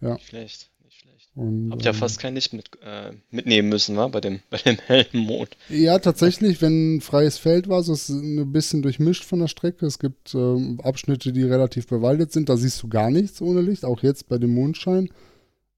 Ja. 0.00 0.18
Schlecht, 0.18 0.70
schlecht. 0.96 1.30
Und, 1.34 1.70
Habt 1.70 1.84
ja 1.84 1.92
ähm, 1.92 1.96
fast 1.96 2.18
kein 2.18 2.34
Licht 2.34 2.52
mit, 2.52 2.70
äh, 2.82 3.12
mitnehmen 3.30 3.68
müssen, 3.68 3.96
wa? 3.96 4.08
Bei 4.08 4.20
dem, 4.20 4.40
bei 4.50 4.58
dem 4.58 4.78
hellen 4.86 5.06
Mond. 5.12 5.56
Ja, 5.68 5.98
tatsächlich, 5.98 6.62
wenn 6.62 7.00
freies 7.00 7.38
Feld 7.38 7.68
war, 7.68 7.82
so 7.82 7.92
ist 7.92 8.08
es 8.08 8.16
ein 8.16 8.52
bisschen 8.52 8.82
durchmischt 8.82 9.24
von 9.24 9.40
der 9.40 9.48
Strecke. 9.48 9.86
Es 9.86 9.98
gibt 9.98 10.34
ähm, 10.34 10.80
Abschnitte, 10.82 11.32
die 11.32 11.42
relativ 11.42 11.86
bewaldet 11.86 12.32
sind. 12.32 12.48
Da 12.48 12.56
siehst 12.56 12.82
du 12.82 12.88
gar 12.88 13.10
nichts 13.10 13.40
ohne 13.40 13.60
Licht, 13.60 13.84
auch 13.84 14.02
jetzt 14.02 14.28
bei 14.28 14.38
dem 14.38 14.54
Mondschein. 14.54 15.10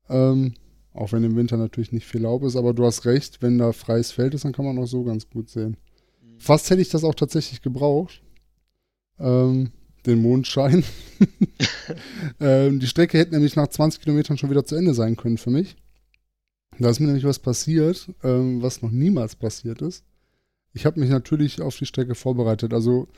Ähm, 0.09 0.55
auch 0.95 1.13
wenn 1.13 1.25
im 1.25 1.37
Winter 1.37 1.57
natürlich 1.57 1.93
nicht 1.93 2.07
viel 2.07 2.23
Laub 2.23 2.43
ist, 2.43 2.57
aber 2.57 2.75
du 2.75 2.85
hast 2.85 3.05
recht, 3.05 3.43
wenn 3.43 3.59
da 3.59 3.73
freies 3.73 4.11
Feld 4.11 4.35
ist, 4.35 4.45
dann 4.45 4.53
kann 4.53 4.65
man 4.65 4.79
auch 4.79 4.87
so 4.87 5.05
ganz 5.05 5.29
gut 5.29 5.49
sehen. 5.49 5.77
Mhm. 6.23 6.39
Fast 6.41 6.71
hätte 6.71 6.83
ich 6.83 6.89
das 6.89 7.05
auch 7.05 7.15
tatsächlich 7.15 7.63
gebraucht. 7.63 8.23
Ähm, 9.21 9.71
den 10.07 10.23
Mondschein. 10.23 10.85
ähm, 12.41 12.81
die 12.81 12.87
Strecke 12.87 13.19
hätte 13.19 13.33
nämlich 13.33 13.57
nach 13.57 13.69
20 13.69 14.01
Kilometern 14.01 14.39
schon 14.39 14.51
wieder 14.51 14.65
zu 14.65 14.77
Ende 14.77 14.95
sein 14.95 15.17
können 15.17 15.39
für 15.39 15.51
mich. 15.51 15.77
Da 16.79 16.91
ist 16.91 17.01
mir 17.01 17.07
nämlich 17.07 17.25
was 17.25 17.39
passiert, 17.39 18.09
ähm, 18.23 18.63
was 18.63 18.83
noch 18.83 18.91
niemals 18.91 19.35
passiert 19.35 19.83
ist. 19.83 20.05
Ich 20.73 20.87
habe 20.87 21.01
mich 21.01 21.11
natürlich 21.11 21.61
auf 21.61 21.77
die 21.77 21.87
Strecke 21.87 22.15
vorbereitet. 22.15 22.73
Also 22.73 23.09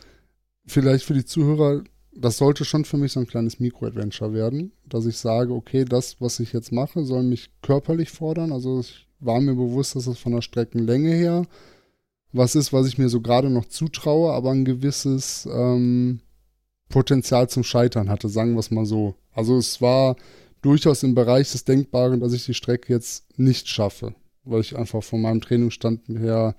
vielleicht 0.67 1.05
für 1.05 1.15
die 1.15 1.25
Zuhörer, 1.25 1.83
das 2.15 2.39
sollte 2.39 2.65
schon 2.65 2.85
für 2.85 2.97
mich 2.97 3.13
so 3.13 3.21
ein 3.21 3.27
kleines 3.27 3.61
Mikro-Adventure 3.61 4.33
werden, 4.33 4.73
dass 4.89 5.05
ich 5.05 5.19
sage, 5.19 5.53
okay, 5.53 5.85
das, 5.85 6.21
was 6.21 6.41
ich 6.41 6.53
jetzt 6.53 6.73
mache, 6.73 7.05
soll 7.05 7.23
mich 7.23 7.51
körperlich 7.61 8.11
fordern. 8.11 8.53
Also 8.53 8.81
ich 8.81 9.07
war 9.19 9.41
mir 9.41 9.55
bewusst, 9.55 9.95
dass 9.95 10.07
es 10.07 10.19
von 10.19 10.33
der 10.33 10.43
Streckenlänge 10.43 11.13
her 11.13 11.47
was 12.33 12.55
ist, 12.55 12.73
was 12.73 12.87
ich 12.87 12.99
mir 12.99 13.09
so 13.09 13.21
gerade 13.21 13.51
noch 13.51 13.65
zutraue, 13.65 14.33
aber 14.33 14.53
ein 14.53 14.65
gewisses 14.65 15.49
ähm, 15.53 16.21
Potenzial 16.91 17.49
zum 17.49 17.65
Scheitern 17.65 18.11
hatte, 18.11 18.29
sagen 18.29 18.53
wir 18.53 18.61
es 18.61 18.71
mal 18.71 18.85
so. 18.85 19.15
Also 19.33 19.57
es 19.57 19.81
war 19.81 20.17
durchaus 20.61 21.03
im 21.03 21.15
Bereich 21.15 21.51
des 21.51 21.65
Denkbaren, 21.65 22.21
dass 22.21 22.35
ich 22.35 22.45
die 22.45 22.55
Strecke 22.55 22.93
jetzt 22.93 23.39
nicht 23.39 23.69
schaffe, 23.69 24.15
weil 24.45 24.61
ich 24.61 24.77
einfach 24.77 25.03
von 25.03 25.23
meinem 25.23 25.41
Trainingsstand 25.41 26.03
her 26.09 26.55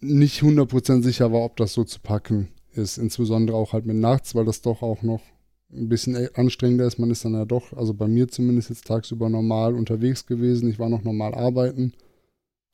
nicht 0.00 0.42
100% 0.42 1.02
sicher 1.02 1.32
war, 1.32 1.42
ob 1.42 1.56
das 1.56 1.72
so 1.74 1.84
zu 1.84 2.00
packen 2.00 2.48
ist, 2.72 2.98
insbesondere 2.98 3.56
auch 3.56 3.72
halt 3.72 3.86
mit 3.86 3.96
nachts, 3.96 4.34
weil 4.34 4.44
das 4.44 4.62
doch 4.62 4.82
auch 4.82 5.02
noch 5.02 5.22
ein 5.70 5.88
bisschen 5.88 6.14
e- 6.14 6.30
anstrengender 6.34 6.86
ist. 6.86 6.98
Man 6.98 7.10
ist 7.10 7.24
dann 7.24 7.34
ja 7.34 7.44
doch, 7.44 7.72
also 7.72 7.94
bei 7.94 8.08
mir 8.08 8.28
zumindest 8.28 8.70
jetzt 8.70 8.86
tagsüber 8.86 9.28
normal 9.28 9.74
unterwegs 9.74 10.26
gewesen. 10.26 10.70
Ich 10.70 10.78
war 10.78 10.88
noch 10.88 11.02
normal 11.02 11.34
arbeiten. 11.34 11.92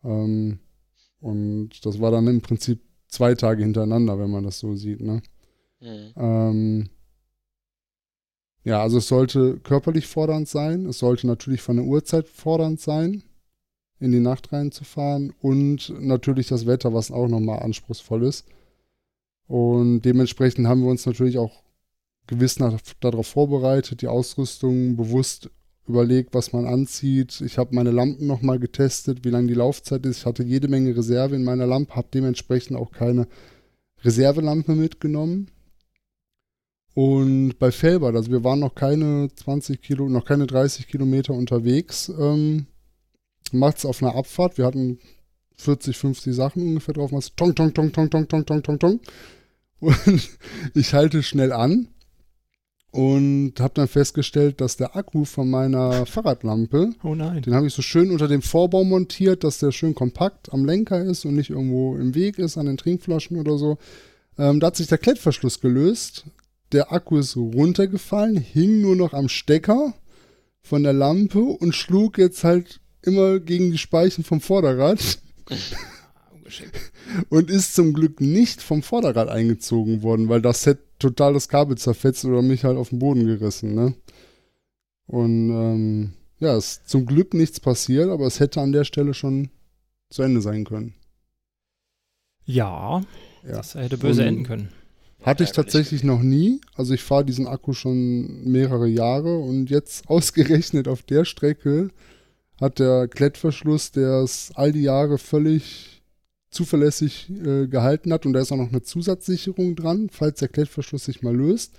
Ähm, 0.05 0.59
und 1.21 1.85
das 1.85 2.01
war 2.01 2.11
dann 2.11 2.27
im 2.27 2.41
Prinzip 2.41 2.81
zwei 3.09 3.35
Tage 3.35 3.63
hintereinander, 3.63 4.19
wenn 4.19 4.31
man 4.31 4.45
das 4.45 4.59
so 4.59 4.77
sieht. 4.77 5.01
Ne? 5.01 5.23
Mhm. 5.85 6.13
Ähm, 6.17 6.89
ja, 8.65 8.83
also 8.83 8.99
es 8.99 9.09
sollte 9.09 9.59
körperlich 9.59 10.07
fordernd 10.07 10.49
sein. 10.49 10.87
Es 10.87 10.99
sollte 10.99 11.27
natürlich 11.27 11.61
von 11.61 11.77
der 11.77 11.85
Uhrzeit 11.85 12.27
fordernd 12.27 12.81
sein, 12.81 13.23
in 14.01 14.11
die 14.13 14.21
Nacht 14.21 14.53
reinzufahren. 14.53 15.35
Und 15.41 15.93
natürlich 16.01 16.49
das 16.49 16.67
Wetter, 16.67 16.95
was 16.95 17.11
auch 17.11 17.29
nochmal 17.29 17.63
anspruchsvoll 17.63 18.25
ist. 18.25 18.47
Und 19.47 20.03
dementsprechend 20.03 20.67
haben 20.67 20.83
wir 20.83 20.91
uns 20.91 21.05
natürlich 21.05 21.37
auch 21.37 21.63
gewiss 22.27 22.59
nach, 22.59 22.81
darauf 23.01 23.27
vorbereitet, 23.27 24.01
die 24.01 24.09
Ausrüstung 24.09 24.97
bewusst 24.97 25.51
überlegt, 25.87 26.33
was 26.33 26.55
man 26.55 26.65
anzieht. 26.65 27.43
Ich 27.43 27.59
habe 27.59 27.75
meine 27.75 27.91
Lampen 27.91 28.27
nochmal 28.27 28.59
getestet, 28.59 29.27
wie 29.27 29.31
lange 29.31 29.49
die 29.49 29.55
Laufzeit 29.55 30.07
ist. 30.07 30.19
Ich 30.19 30.27
hatte 30.27 30.43
jede 30.43 30.69
Menge 30.69 30.97
Reserve 30.97 31.37
in 31.37 31.45
meiner 31.45 31.67
Lampe, 31.67 31.97
habe 31.97 32.09
dementsprechend 32.15 32.79
auch 32.79 32.91
keine 32.91 33.29
Reservelampe 34.03 34.75
mitgenommen. 34.75 35.51
Und 36.95 37.59
bei 37.59 37.73
Felbert, 37.73 38.15
also 38.15 38.31
wir 38.31 38.45
waren 38.45 38.61
noch 38.61 38.75
keine 38.75 39.29
20 39.35 39.83
Kilo, 39.83 40.09
noch 40.09 40.25
keine 40.25 40.47
30 40.47 40.87
Kilometer 40.87 41.35
unterwegs, 41.35 42.09
ähm, 42.09 42.67
macht's 43.53 43.85
auf 43.85 44.03
einer 44.03 44.15
Abfahrt. 44.15 44.59
Wir 44.59 44.65
hatten 44.65 44.99
40, 45.57 45.97
50 45.97 46.35
Sachen 46.35 46.63
ungefähr 46.63 46.95
drauf. 46.95 47.13
Was 47.13 47.35
tong, 47.35 47.55
tong, 47.55 47.75
tong, 47.75 47.93
tong, 47.93 48.11
tong, 48.11 48.29
tong, 48.29 48.47
tong, 48.47 48.63
tong, 48.63 48.79
tong. 48.79 49.01
Und 49.81 50.31
ich 50.75 50.95
halte 50.95 51.23
schnell 51.23 51.53
an 51.53 51.89
und 52.91 53.59
habe 53.59 53.75
dann 53.75 53.89
festgestellt, 53.89 54.61
dass 54.61 54.77
der 54.77 54.95
Akku 54.95 55.25
von 55.25 55.51
meiner 55.51 56.07
Fahrradlampe, 56.07 56.93
oh 57.03 57.15
den 57.17 57.55
habe 57.55 57.67
ich 57.67 57.75
so 57.75 57.83
schön 57.83 58.13
unter 58.13 58.29
dem 58.29 58.41
Vorbau 58.41 58.85
montiert, 58.85 59.43
dass 59.43 59.59
der 59.59 59.73
schön 59.73 59.97
kompakt 59.97 60.53
am 60.53 60.65
Lenker 60.65 61.03
ist 61.03 61.25
und 61.25 61.35
nicht 61.35 61.51
irgendwo 61.51 61.97
im 61.97 62.15
Weg 62.15 62.39
ist 62.39 62.57
an 62.57 62.67
den 62.67 62.77
Trinkflaschen 62.77 63.37
oder 63.37 63.59
so. 63.59 63.79
Ähm, 64.39 64.61
da 64.61 64.69
hat 64.69 64.77
sich 64.77 64.87
der 64.87 64.99
Klettverschluss 64.99 65.61
gelöst. 65.61 66.25
Der 66.75 66.93
Akku 66.93 67.19
ist 67.19 67.37
runtergefallen, 67.37 68.37
hing 68.37 68.81
nur 68.81 68.97
noch 68.97 69.13
am 69.13 69.29
Stecker 69.29 69.95
von 70.61 70.83
der 70.83 70.93
Lampe 70.93 71.39
und 71.39 71.73
schlug 71.73 72.19
jetzt 72.19 72.43
halt 72.43 72.81
immer 73.01 73.39
gegen 73.39 73.71
die 73.71 73.79
Speichen 73.79 74.25
vom 74.25 74.41
Vorderrad. 74.41 74.99
und 77.29 77.49
ist 77.49 77.77
zum 77.77 77.93
Glück 77.93 78.21
nicht 78.21 78.61
vom 78.61 78.83
Vorderrad 78.83 79.29
eingezogen 79.29 80.03
worden, 80.03 80.29
weil 80.29 80.43
das 80.43 80.67
hätte 80.67 80.83
total 80.99 81.35
das 81.35 81.49
Kabel 81.49 81.79
zerfetzt 81.79 82.25
oder 82.25 82.43
mich 82.43 82.65
halt 82.65 82.77
auf 82.77 82.89
den 82.89 82.99
Boden 82.99 83.25
gerissen, 83.25 83.77
ne? 83.77 83.95
Und 85.07 85.51
ähm, 85.51 86.13
ja, 86.41 86.57
es 86.57 86.73
ist 86.73 86.89
zum 86.89 87.07
Glück 87.07 87.35
nichts 87.35 87.61
passiert, 87.61 88.09
aber 88.11 88.27
es 88.27 88.41
hätte 88.41 88.61
an 88.61 88.73
der 88.73 88.83
Stelle 88.83 89.15
schon 89.15 89.51
zu 90.11 90.23
Ende 90.23 90.41
sein 90.41 90.65
können. 90.65 90.95
Ja, 92.45 93.01
ja. 93.45 93.53
das 93.53 93.77
hätte 93.77 93.97
böse 93.97 94.23
und 94.23 94.29
enden 94.29 94.45
können. 94.45 94.69
Hatte 95.25 95.43
ich 95.43 95.53
tatsächlich 95.53 96.05
noch 96.05 96.23
nie. 96.23 96.61
Also 96.75 96.93
ich 96.93 97.03
fahre 97.03 97.25
diesen 97.25 97.47
Akku 97.47 97.73
schon 97.73 98.45
mehrere 98.45 98.87
Jahre 98.87 99.39
und 99.39 99.71
jetzt 99.71 100.09
ausgerechnet 100.09 100.87
auf 100.87 101.03
der 101.03 101.25
Strecke 101.25 101.89
hat 102.61 102.79
der 102.79 103.09
Klettverschluss, 103.09 103.91
der 103.91 104.23
es 104.23 104.53
all 104.55 104.71
die 104.71 104.83
Jahre 104.83 105.19
völlig 105.19 106.03
zuverlässig 106.51 107.29
äh, 107.31 107.67
gehalten 107.67 108.13
hat 108.13 108.27
und 108.27 108.33
da 108.33 108.41
ist 108.41 108.53
auch 108.53 108.57
noch 108.57 108.69
eine 108.69 108.83
Zusatzsicherung 108.83 109.75
dran, 109.75 110.09
falls 110.11 110.39
der 110.39 110.49
Klettverschluss 110.49 111.07
sich 111.07 111.23
mal 111.23 111.35
löst. 111.35 111.73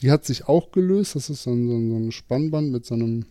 Die 0.00 0.10
hat 0.10 0.24
sich 0.24 0.48
auch 0.48 0.72
gelöst. 0.72 1.16
Das 1.16 1.28
ist 1.28 1.42
so 1.42 1.50
ein, 1.50 1.68
so 1.68 1.74
ein 1.74 2.12
Spannband 2.12 2.70
mit 2.70 2.86
so 2.86 2.94
einem 2.94 3.26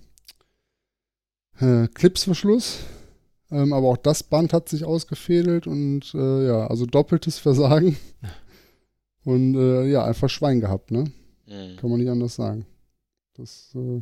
äh, 1.60 1.88
Clipsverschluss. 1.88 2.80
Ähm, 3.52 3.74
aber 3.74 3.88
auch 3.88 3.98
das 3.98 4.24
Band 4.24 4.54
hat 4.54 4.70
sich 4.70 4.84
ausgefädelt 4.84 5.68
und 5.68 6.14
äh, 6.14 6.48
ja, 6.48 6.68
also 6.68 6.86
doppeltes 6.86 7.40
Versagen. 7.40 7.98
Und 9.25 9.55
äh, 9.55 9.88
ja, 9.88 10.05
einfach 10.05 10.29
Schwein 10.29 10.62
gehabt, 10.62 10.91
ne? 10.91 11.12
Mhm. 11.48 11.75
Kann 11.77 11.89
man 11.89 12.00
nicht 12.00 12.10
anders 12.10 12.36
sagen. 12.36 12.65
Das 13.34 13.72
äh, 13.75 14.00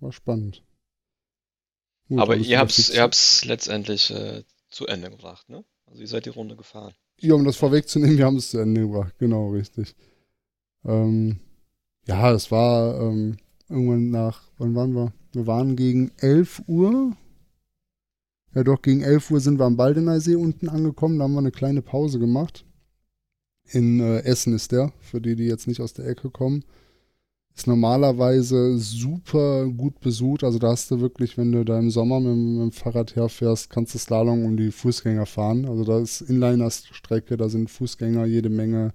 war 0.00 0.12
spannend. 0.12 0.64
Gut, 2.08 2.18
aber 2.18 2.36
ihr 2.36 2.58
habt 2.58 2.76
es 2.76 2.90
ihr 2.90 3.02
habt's 3.02 3.44
letztendlich 3.44 4.10
äh, 4.10 4.42
zu 4.68 4.86
Ende 4.86 5.10
gebracht, 5.10 5.48
ne? 5.48 5.64
Also 5.86 6.00
ihr 6.00 6.08
seid 6.08 6.26
die 6.26 6.30
Runde 6.30 6.56
gefahren. 6.56 6.94
Ja, 7.20 7.34
um 7.34 7.44
das 7.44 7.56
vorwegzunehmen, 7.56 8.16
wir 8.16 8.24
haben 8.24 8.36
es 8.36 8.50
zu 8.50 8.58
Ende 8.58 8.80
gebracht, 8.80 9.14
genau, 9.18 9.50
richtig. 9.50 9.94
Ähm, 10.84 11.38
ja, 12.06 12.32
es 12.32 12.50
war 12.50 12.98
ähm, 13.00 13.36
irgendwann 13.68 14.10
nach, 14.10 14.42
wann 14.56 14.74
waren 14.74 14.94
wir? 14.94 15.12
Wir 15.32 15.46
waren 15.46 15.76
gegen 15.76 16.12
11 16.18 16.62
Uhr. 16.66 17.16
Ja, 18.54 18.64
doch, 18.64 18.80
gegen 18.80 19.02
11 19.02 19.30
Uhr 19.30 19.40
sind 19.40 19.58
wir 19.58 19.66
am 19.66 19.76
Baldeneysee 19.76 20.34
unten 20.34 20.68
angekommen. 20.68 21.18
Da 21.18 21.24
haben 21.24 21.34
wir 21.34 21.38
eine 21.40 21.52
kleine 21.52 21.82
Pause 21.82 22.18
gemacht. 22.18 22.64
In 23.72 24.00
äh, 24.00 24.20
Essen 24.20 24.54
ist 24.54 24.72
der, 24.72 24.92
für 25.00 25.20
die, 25.20 25.36
die 25.36 25.46
jetzt 25.46 25.66
nicht 25.68 25.80
aus 25.80 25.92
der 25.92 26.06
Ecke 26.06 26.30
kommen. 26.30 26.64
Ist 27.54 27.66
normalerweise 27.66 28.78
super 28.78 29.66
gut 29.66 30.00
besucht. 30.00 30.44
Also 30.44 30.58
da 30.58 30.68
hast 30.68 30.90
du 30.90 31.00
wirklich, 31.00 31.36
wenn 31.36 31.52
du 31.52 31.64
da 31.64 31.78
im 31.78 31.90
Sommer 31.90 32.20
mit, 32.20 32.36
mit 32.36 32.62
dem 32.62 32.72
Fahrrad 32.72 33.16
herfährst, 33.16 33.70
kannst 33.70 33.94
du 33.94 33.98
Slalom 33.98 34.44
um 34.44 34.56
die 34.56 34.70
Fußgänger 34.70 35.26
fahren. 35.26 35.66
Also 35.66 35.84
da 35.84 36.00
ist 36.00 36.20
Inliner-Strecke, 36.22 37.36
da 37.36 37.48
sind 37.48 37.70
Fußgänger 37.70 38.24
jede 38.26 38.48
Menge 38.48 38.92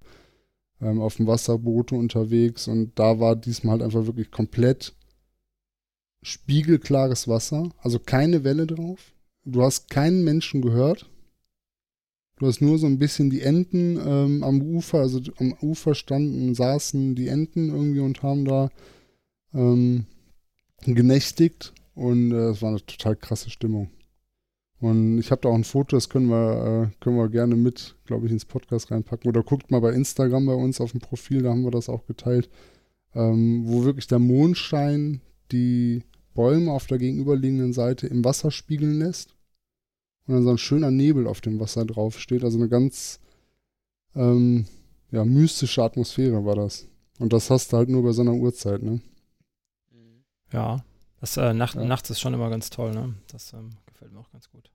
ähm, 0.81 1.01
auf 1.01 1.15
dem 1.15 1.27
Wasserboote 1.27 1.95
unterwegs. 1.95 2.67
Und 2.67 2.97
da 2.97 3.19
war 3.19 3.35
diesmal 3.35 3.73
halt 3.73 3.83
einfach 3.83 4.05
wirklich 4.07 4.31
komplett 4.31 4.93
spiegelklares 6.21 7.27
Wasser. 7.27 7.69
Also 7.81 7.99
keine 7.99 8.43
Welle 8.43 8.65
drauf. 8.67 9.13
Du 9.45 9.61
hast 9.61 9.89
keinen 9.89 10.23
Menschen 10.23 10.61
gehört. 10.61 11.07
Du 12.37 12.47
hast 12.47 12.61
nur 12.61 12.77
so 12.77 12.85
ein 12.85 12.99
bisschen 12.99 13.29
die 13.29 13.41
Enten 13.41 13.97
ähm, 14.05 14.43
am 14.43 14.61
Ufer, 14.61 14.99
also 14.99 15.21
am 15.37 15.53
Ufer 15.61 15.95
standen, 15.95 16.53
saßen 16.53 17.15
die 17.15 17.29
Enten 17.29 17.69
irgendwie 17.69 18.01
und 18.01 18.23
haben 18.23 18.43
da 18.43 18.69
ähm, 19.53 20.05
genächtigt 20.85 21.73
und 21.93 22.31
äh, 22.31 22.49
es 22.49 22.57
äh, 22.57 22.61
war 22.61 22.69
eine 22.69 22.85
total 22.85 23.15
krasse 23.15 23.49
Stimmung. 23.49 23.89
Und 24.81 25.17
ich 25.19 25.31
habe 25.31 25.41
da 25.41 25.49
auch 25.49 25.55
ein 25.55 25.63
Foto, 25.63 25.95
das 25.95 26.09
können 26.09 26.27
wir, 26.27 26.91
äh, 26.91 26.95
können 27.01 27.15
wir 27.15 27.29
gerne 27.29 27.55
mit, 27.55 27.95
glaube 28.05 28.25
ich, 28.25 28.33
ins 28.33 28.43
Podcast 28.43 28.91
reinpacken. 28.91 29.29
Oder 29.29 29.41
guckt 29.41 29.71
mal 29.71 29.79
bei 29.79 29.93
Instagram 29.93 30.45
bei 30.45 30.53
uns 30.53 30.81
auf 30.81 30.91
dem 30.91 30.99
Profil, 30.99 31.41
da 31.41 31.51
haben 31.51 31.63
wir 31.63 31.71
das 31.71 31.87
auch 31.87 32.05
geteilt, 32.05 32.49
ähm, 33.13 33.63
wo 33.65 33.85
wirklich 33.85 34.07
der 34.07 34.19
Mondschein 34.19 35.21
die 35.53 36.03
Bäume 36.33 36.71
auf 36.71 36.87
der 36.87 36.97
gegenüberliegenden 36.97 37.71
Seite 37.71 38.07
im 38.07 38.25
Wasser 38.25 38.51
spiegeln 38.51 38.99
lässt 38.99 39.34
und 40.27 40.33
dann 40.33 40.43
so 40.43 40.49
ein 40.49 40.57
schöner 40.57 40.91
Nebel 40.91 41.27
auf 41.27 41.41
dem 41.41 41.59
Wasser 41.59 41.85
draufsteht. 41.85 42.43
Also 42.43 42.57
eine 42.57 42.69
ganz 42.69 43.19
ähm, 44.15 44.65
ja, 45.11 45.23
mystische 45.23 45.83
Atmosphäre 45.83 46.45
war 46.45 46.55
das. 46.55 46.87
Und 47.19 47.31
das 47.33 47.49
hast 47.49 47.71
du 47.71 47.77
halt 47.77 47.89
nur 47.89 48.03
bei 48.03 48.11
so 48.11 48.21
einer 48.21 48.33
Uhrzeit, 48.33 48.81
ne? 48.81 49.01
Ja, 50.51 50.83
das 51.19 51.37
äh, 51.37 51.53
Nacht, 51.53 51.75
ja. 51.75 51.85
nachts 51.85 52.09
ist 52.09 52.19
schon 52.19 52.33
immer 52.33 52.49
ganz 52.49 52.69
toll, 52.69 52.91
ne? 52.91 53.15
Das 53.31 53.53
ähm, 53.53 53.71
gefällt 53.85 54.11
mir 54.11 54.19
auch 54.19 54.31
ganz 54.31 54.49
gut. 54.49 54.71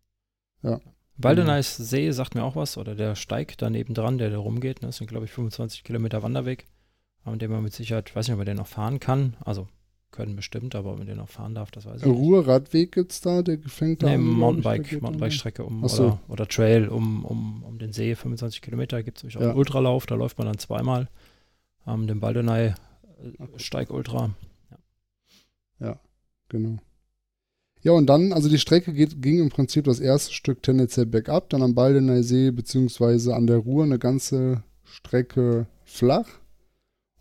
Ja. 0.63 0.81
Waldeneys 1.17 1.77
See 1.77 2.11
sagt 2.13 2.35
mir 2.35 2.45
auch 2.45 2.57
was, 2.57 2.79
oder 2.79 2.95
der 2.95 3.15
Steig 3.15 3.59
daneben 3.59 3.93
dran, 3.93 4.19
der 4.19 4.31
da 4.31 4.39
rumgeht. 4.39 4.81
Ne? 4.81 4.89
Das 4.89 4.97
sind, 4.97 5.07
glaube 5.07 5.27
ich, 5.27 5.33
25 5.33 5.85
Kilometer 5.85 6.23
Wanderweg, 6.23 6.67
an 7.25 7.39
dem 7.39 7.51
man 7.51 7.63
mit 7.63 7.75
Sicherheit, 7.75 8.15
weiß 8.15 8.27
nicht, 8.27 8.33
ob 8.33 8.39
man 8.39 8.47
den 8.47 8.57
noch 8.57 8.67
fahren 8.67 9.01
kann. 9.01 9.37
Also 9.41 9.69
können 10.11 10.37
bestimmt, 10.37 10.75
aber 10.75 10.93
ob 10.93 10.99
man 10.99 11.07
den 11.07 11.19
noch 11.19 11.29
fahren 11.29 11.55
darf, 11.55 11.71
das 11.71 11.87
weiß 11.87 12.01
ich 12.01 12.07
nicht. 12.07 12.17
Ruhrradweg 12.17 12.93
gibt's 12.93 13.21
da, 13.21 13.43
der 13.43 13.57
gefängt 13.57 14.03
da 14.03 14.09
nee, 14.09 14.19
Mountainbike, 14.19 15.01
Mountainbike-Strecke 15.01 15.65
um 15.65 15.87
so. 15.89 16.05
oder, 16.05 16.21
oder, 16.29 16.49
Trail 16.49 16.89
um, 16.89 17.25
um, 17.25 17.63
um 17.63 17.79
den 17.79 17.93
See, 17.93 18.15
25 18.15 18.63
Kilometer, 18.63 19.03
gibt 19.03 19.19
es 19.19 19.23
nämlich 19.23 19.37
auch 19.37 19.43
ja. 19.43 19.49
einen 19.51 19.59
Ultralauf, 19.59 20.07
da 20.07 20.15
läuft 20.15 20.39
man 20.39 20.47
dann 20.47 20.59
zweimal 20.59 21.09
ähm, 21.87 22.07
den 22.07 22.21
Baldenei 22.21 22.67
äh, 22.67 22.75
Steig 23.57 23.91
Ultra. 23.91 24.35
Ja. 24.71 25.87
ja, 25.87 26.01
genau. 26.49 26.79
Ja, 27.83 27.93
und 27.93 28.07
dann, 28.07 28.33
also 28.33 28.49
die 28.49 28.59
Strecke 28.59 28.93
geht, 28.93 29.23
ging 29.23 29.41
im 29.41 29.49
Prinzip 29.49 29.85
das 29.85 30.01
erste 30.01 30.35
Stück 30.35 30.63
tendenziell 30.63 31.07
bergab, 31.07 31.49
dann 31.49 31.63
am 31.63 31.75
Baldener 31.75 32.23
See 32.23 32.51
beziehungsweise 32.51 33.35
an 33.35 33.47
der 33.47 33.57
Ruhr 33.57 33.85
eine 33.85 33.99
ganze 33.99 34.63
Strecke 34.85 35.67
flach. 35.85 36.27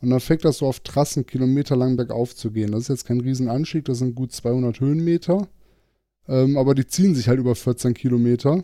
Und 0.02 0.12
dann 0.12 0.20
fängt 0.20 0.46
das 0.46 0.60
so 0.60 0.68
auf 0.68 0.80
Trassen 0.80 1.26
kilometerlang 1.26 1.98
bergauf 1.98 2.36
zu 2.36 2.52
gehen. 2.52 2.72
Das 2.72 2.84
ist 2.84 2.88
jetzt 2.88 3.06
kein 3.06 3.20
Riesenanstieg, 3.20 3.86
das 3.86 4.00
sind 4.00 4.16
gut 4.16 4.32
200 4.32 4.80
Höhenmeter. 4.80 5.48
Ähm, 6.28 6.58
aber 6.58 6.76
die 6.76 6.88
ziehen 6.88 7.16
sich 7.16 7.28
halt 7.28 7.40
über 7.40 7.56
14 7.56 7.94
Kilometer. 7.94 8.64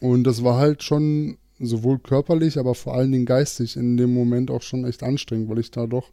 Und 0.00 0.24
das 0.24 0.44
war 0.44 0.58
halt 0.58 0.82
schon 0.82 1.38
sowohl 1.58 1.98
körperlich, 1.98 2.58
aber 2.58 2.74
vor 2.74 2.94
allen 2.94 3.12
Dingen 3.12 3.26
geistig 3.26 3.76
in 3.76 3.96
dem 3.96 4.12
Moment 4.12 4.50
auch 4.50 4.62
schon 4.62 4.84
echt 4.84 5.02
anstrengend, 5.02 5.48
weil 5.48 5.58
ich 5.58 5.70
da 5.70 5.86
doch 5.86 6.12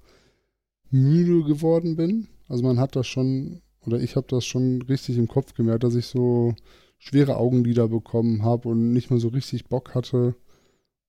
müde 0.90 1.44
geworden 1.44 1.96
bin. 1.96 2.28
Also 2.48 2.64
man 2.64 2.80
hat 2.80 2.96
das 2.96 3.08
schon, 3.08 3.62
oder 3.86 4.00
ich 4.00 4.16
habe 4.16 4.28
das 4.30 4.46
schon 4.46 4.82
richtig 4.84 5.18
im 5.18 5.28
Kopf 5.28 5.54
gemerkt, 5.54 5.84
dass 5.84 5.96
ich 5.96 6.06
so 6.06 6.56
schwere 6.98 7.38
Augenlider 7.38 7.88
bekommen 7.88 8.44
habe 8.44 8.70
und 8.70 8.94
nicht 8.94 9.10
mehr 9.12 9.20
so 9.20 9.28
richtig 9.28 9.66
Bock 9.66 9.94
hatte. 9.94 10.36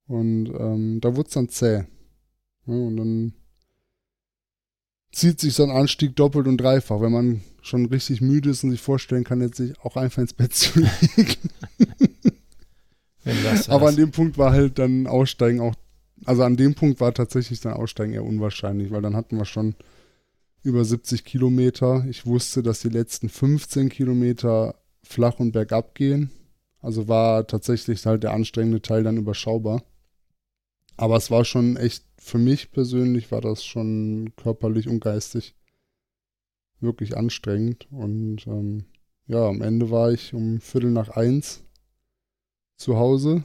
Und 0.07 0.51
ähm, 0.59 1.01
da 1.01 1.17
wurde 1.17 1.29
es 1.29 1.35
dann 1.35 1.49
zäh. 1.49 1.85
Ja, 2.67 2.75
und 2.75 2.97
dann 2.97 3.33
zieht 5.13 5.41
sich 5.41 5.55
so 5.55 5.63
ein 5.63 5.71
Anstieg 5.71 6.15
doppelt 6.17 6.47
und 6.47 6.59
dreifach, 6.59 7.01
wenn 7.01 7.13
man 7.13 7.41
schon 7.63 7.87
richtig 7.87 8.21
müde 8.21 8.51
ist 8.51 8.65
und 8.65 8.71
sich 8.71 8.81
vorstellen 8.81 9.25
kann, 9.25 9.41
jetzt 9.41 9.57
sich 9.57 9.79
auch 9.81 9.97
einfach 9.97 10.23
ins 10.23 10.35
Bett 10.35 10.55
zu 10.55 10.81
legen. 11.17 11.39
Aber 13.69 13.89
an 13.89 13.97
dem 13.97 14.11
Punkt 14.13 14.39
war 14.39 14.53
halt 14.53 14.79
dann 14.79 15.07
Aussteigen 15.07 15.61
auch, 15.61 15.75
also 16.25 16.45
an 16.45 16.57
dem 16.57 16.75
Punkt 16.75 17.01
war 17.01 17.13
tatsächlich 17.13 17.61
dann 17.61 17.73
Aussteigen 17.73 18.13
eher 18.13 18.25
unwahrscheinlich, 18.25 18.91
weil 18.91 19.03
dann 19.03 19.17
hatten 19.17 19.37
wir 19.37 19.45
schon 19.45 19.75
über 20.63 20.85
70 20.85 21.25
Kilometer. 21.25 22.05
Ich 22.09 22.27
wusste, 22.27 22.63
dass 22.63 22.81
die 22.81 22.89
letzten 22.89 23.29
15 23.29 23.89
Kilometer 23.89 24.77
flach 25.03 25.39
und 25.39 25.53
bergab 25.53 25.95
gehen. 25.95 26.31
Also 26.81 27.09
war 27.09 27.47
tatsächlich 27.47 28.05
halt 28.07 28.23
der 28.23 28.33
anstrengende 28.33 28.83
Teil 28.83 29.03
dann 29.03 29.17
überschaubar. 29.17 29.83
Aber 30.97 31.17
es 31.17 31.31
war 31.31 31.45
schon 31.45 31.77
echt, 31.77 32.05
für 32.19 32.39
mich 32.39 32.73
persönlich 32.73 33.31
war 33.31 33.41
das 33.41 33.65
schon 33.65 34.33
körperlich 34.37 34.89
und 34.89 35.01
geistig 35.01 35.55
wirklich 36.81 37.17
anstrengend. 37.17 37.87
Und 37.91 38.47
ähm, 38.47 38.85
ja, 39.27 39.47
am 39.47 39.63
Ende 39.63 39.91
war 39.91 40.13
ich 40.13 40.35
um 40.35 40.61
Viertel 40.61 40.91
nach 40.91 41.11
eins 41.11 41.65
zu 42.77 42.97
Hause. 42.97 43.45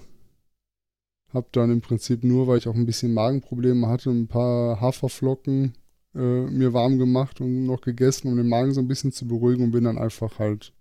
Hab 1.33 1.51
dann 1.53 1.71
im 1.71 1.81
Prinzip 1.81 2.23
nur, 2.23 2.47
weil 2.47 2.57
ich 2.57 2.67
auch 2.67 2.75
ein 2.75 2.85
bisschen 2.85 3.13
Magenprobleme 3.13 3.87
hatte, 3.87 4.09
ein 4.09 4.27
paar 4.27 4.81
Haferflocken 4.81 5.73
äh, 6.13 6.19
mir 6.19 6.73
warm 6.73 6.97
gemacht 6.97 7.39
und 7.39 7.65
noch 7.65 7.81
gegessen, 7.81 8.27
um 8.27 8.35
den 8.35 8.49
Magen 8.49 8.73
so 8.73 8.81
ein 8.81 8.87
bisschen 8.87 9.13
zu 9.13 9.27
beruhigen 9.27 9.63
und 9.63 9.71
bin 9.71 9.85
dann 9.85 9.97
einfach 9.97 10.39
halt 10.39 10.73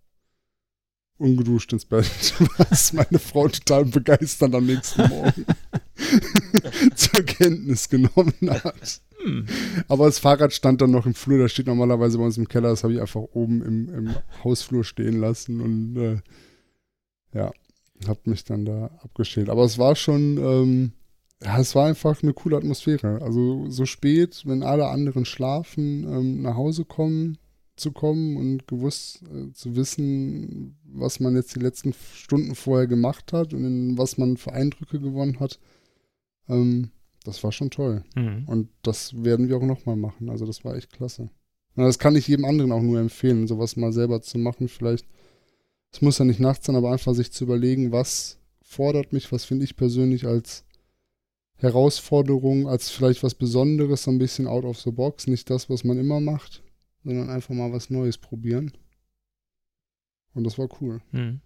ungeduscht 1.19 1.73
ins 1.73 1.85
Bett, 1.85 2.07
was 2.59 2.93
meine 2.93 3.19
Frau 3.19 3.47
total 3.47 3.85
begeistert 3.85 4.55
am 4.55 4.67
nächsten 4.67 5.07
Morgen 5.09 5.45
zur 6.95 7.23
Kenntnis 7.25 7.89
genommen 7.89 8.35
hat. 8.43 9.01
Hm. 9.23 9.47
Aber 9.89 10.07
das 10.07 10.19
Fahrrad 10.19 10.53
stand 10.53 10.81
dann 10.81 10.91
noch 10.91 11.07
im 11.07 11.15
Flur, 11.15 11.39
das 11.39 11.53
steht 11.53 11.67
normalerweise 11.67 12.19
bei 12.19 12.25
uns 12.25 12.39
im 12.39 12.49
Keller, 12.49 12.71
das 12.71 12.85
habe 12.85 12.95
ich 12.95 13.01
einfach 13.01 13.21
oben 13.21 13.63
im, 13.63 13.95
im 13.95 14.15
Hausflur 14.43 14.85
stehen 14.85 15.21
lassen 15.21 15.61
und 15.61 15.97
äh, 15.97 16.21
ja, 17.35 17.53
habe 18.07 18.21
mich 18.25 18.45
dann 18.45 18.65
da 18.65 18.87
abgeschält. 19.03 19.51
Aber 19.51 19.65
es 19.65 19.79
war 19.79 19.95
schon, 19.95 20.39
ähm, 20.39 20.93
ja, 21.43 21.59
es 21.59 21.75
war 21.75 21.87
einfach 21.87 22.23
eine 22.23 22.33
coole 22.33 22.57
Atmosphäre. 22.57 23.21
Also 23.23 23.69
so 23.69 23.85
spät, 23.85 24.43
wenn 24.47 24.63
alle 24.63 24.89
anderen 24.89 25.25
schlafen, 25.25 26.05
ähm, 26.05 26.43
nach 26.43 26.57
Hause 26.57 26.85
kommen, 26.85 27.39
zu 27.77 27.93
kommen 27.93 28.37
und 28.37 28.69
gewusst 28.69 29.23
äh, 29.23 29.53
zu 29.53 29.75
wissen, 29.75 30.79
was 30.85 31.19
man 31.19 31.35
jetzt 31.35 31.55
die 31.57 31.61
letzten 31.61 31.95
Stunden 32.15 32.55
vorher 32.55 32.87
gemacht 32.87 33.33
hat 33.33 33.55
und 33.55 33.65
in 33.65 33.99
was 33.99 34.19
man 34.19 34.37
für 34.37 34.53
Eindrücke 34.53 35.01
gewonnen 35.01 35.41
hat. 35.41 35.59
Ähm, 36.51 36.91
das 37.25 37.43
war 37.45 37.53
schon 37.53 37.71
toll. 37.71 38.05
Mhm. 38.15 38.45
Und 38.47 38.69
das 38.83 39.23
werden 39.23 39.49
wir 39.49 39.57
auch 39.57 39.63
nochmal 39.63 39.97
machen. 39.97 40.31
Also 40.31 40.47
das 40.47 40.65
war 40.65 40.77
echt 40.77 40.93
klasse. 40.93 41.31
Und 41.77 41.85
das 41.85 41.99
kann 41.99 42.17
ich 42.17 42.29
jedem 42.29 42.45
anderen 42.45 42.73
auch 42.73 42.83
nur 42.83 42.99
empfehlen, 42.99 43.47
sowas 43.47 43.77
mal 43.77 43.93
selber 43.93 44.21
zu 44.21 44.39
machen. 44.39 44.69
Vielleicht, 44.69 45.07
es 45.93 46.03
muss 46.03 46.19
ja 46.19 46.25
nicht 46.25 46.41
nachts 46.41 46.67
sein, 46.67 46.77
aber 46.77 46.93
einfach 46.93 47.15
sich 47.15 47.33
zu 47.33 47.45
überlegen, 47.45 47.93
was 47.93 48.39
fordert 48.63 49.13
mich, 49.13 49.33
was 49.33 49.45
finde 49.45 49.65
ich 49.65 49.77
persönlich 49.77 50.27
als 50.27 50.65
Herausforderung, 51.57 52.69
als 52.69 52.91
vielleicht 52.91 53.23
was 53.23 53.35
Besonderes, 53.35 54.05
so 54.05 54.11
ein 54.11 54.19
bisschen 54.19 54.47
out 54.47 54.65
of 54.65 54.81
the 54.81 54.91
box, 54.91 55.27
nicht 55.27 55.51
das, 55.51 55.69
was 55.71 55.85
man 55.85 55.99
immer 55.99 56.21
macht 56.21 56.63
sondern 57.05 57.31
einfach 57.31 57.55
mal 57.55 57.73
was 57.73 57.91
Neues 57.91 58.19
probieren. 58.19 58.73
Und 60.35 60.45
das 60.45 60.59
war 60.59 60.69
cool. 60.81 61.01
Hm. 61.11 61.41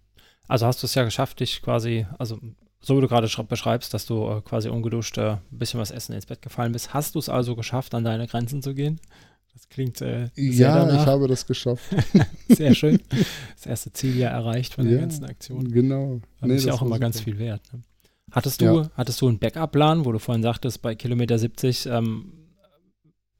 Also 0.47 0.65
hast 0.65 0.83
du 0.83 0.85
es 0.85 0.95
ja 0.95 1.03
geschafft, 1.03 1.39
dich 1.39 1.61
quasi, 1.61 2.05
also 2.19 2.39
so 2.85 2.95
wie 2.97 3.01
du 3.01 3.07
gerade 3.07 3.27
beschreibst, 3.47 3.93
dass 3.93 4.05
du 4.05 4.29
äh, 4.29 4.41
quasi 4.41 4.69
ungeduscht 4.69 5.17
äh, 5.17 5.31
ein 5.31 5.39
bisschen 5.51 5.79
was 5.79 5.89
essen 5.91 6.13
ins 6.13 6.25
Bett 6.27 6.41
gefallen 6.41 6.71
bist. 6.71 6.93
Hast 6.93 7.15
du 7.15 7.19
es 7.19 7.29
also 7.29 7.55
geschafft, 7.55 7.95
an 7.95 8.03
deine 8.03 8.27
Grenzen 8.27 8.61
zu 8.61 8.75
gehen? 8.75 8.99
Das 9.53 9.67
klingt 9.69 10.01
äh, 10.01 10.29
sehr 10.35 10.67
Ja, 10.67 10.85
danach. 10.85 11.01
ich 11.01 11.07
habe 11.07 11.27
das 11.29 11.47
geschafft. 11.47 11.83
Sehr 12.49 12.75
schön. 12.75 12.99
Das 13.55 13.65
erste 13.65 13.93
Ziel 13.93 14.17
ja 14.17 14.27
erreicht 14.27 14.73
von 14.73 14.83
der 14.85 14.95
Ja, 14.95 14.99
ganzen 14.99 15.23
Aktion. 15.23 15.71
Genau. 15.71 16.19
Das 16.41 16.47
Nee, 16.49 16.55
ist 16.57 16.65
ja 16.65 16.73
auch 16.73 16.81
immer 16.81 16.99
ganz 16.99 17.17
super. 17.19 17.31
viel 17.31 17.39
wert. 17.39 17.61
Ne? 17.71 17.81
Hattest, 18.31 18.59
du, 18.59 18.65
Ja. 18.65 18.91
hattest 18.95 19.21
du 19.21 19.29
einen 19.29 19.39
Backup-Plan, 19.39 20.03
wo 20.03 20.11
du 20.11 20.19
vorhin 20.19 20.43
sagtest, 20.43 20.81
bei 20.81 20.93
Kilometer 20.95 21.39
70 21.39 21.85
ähm, 21.85 22.33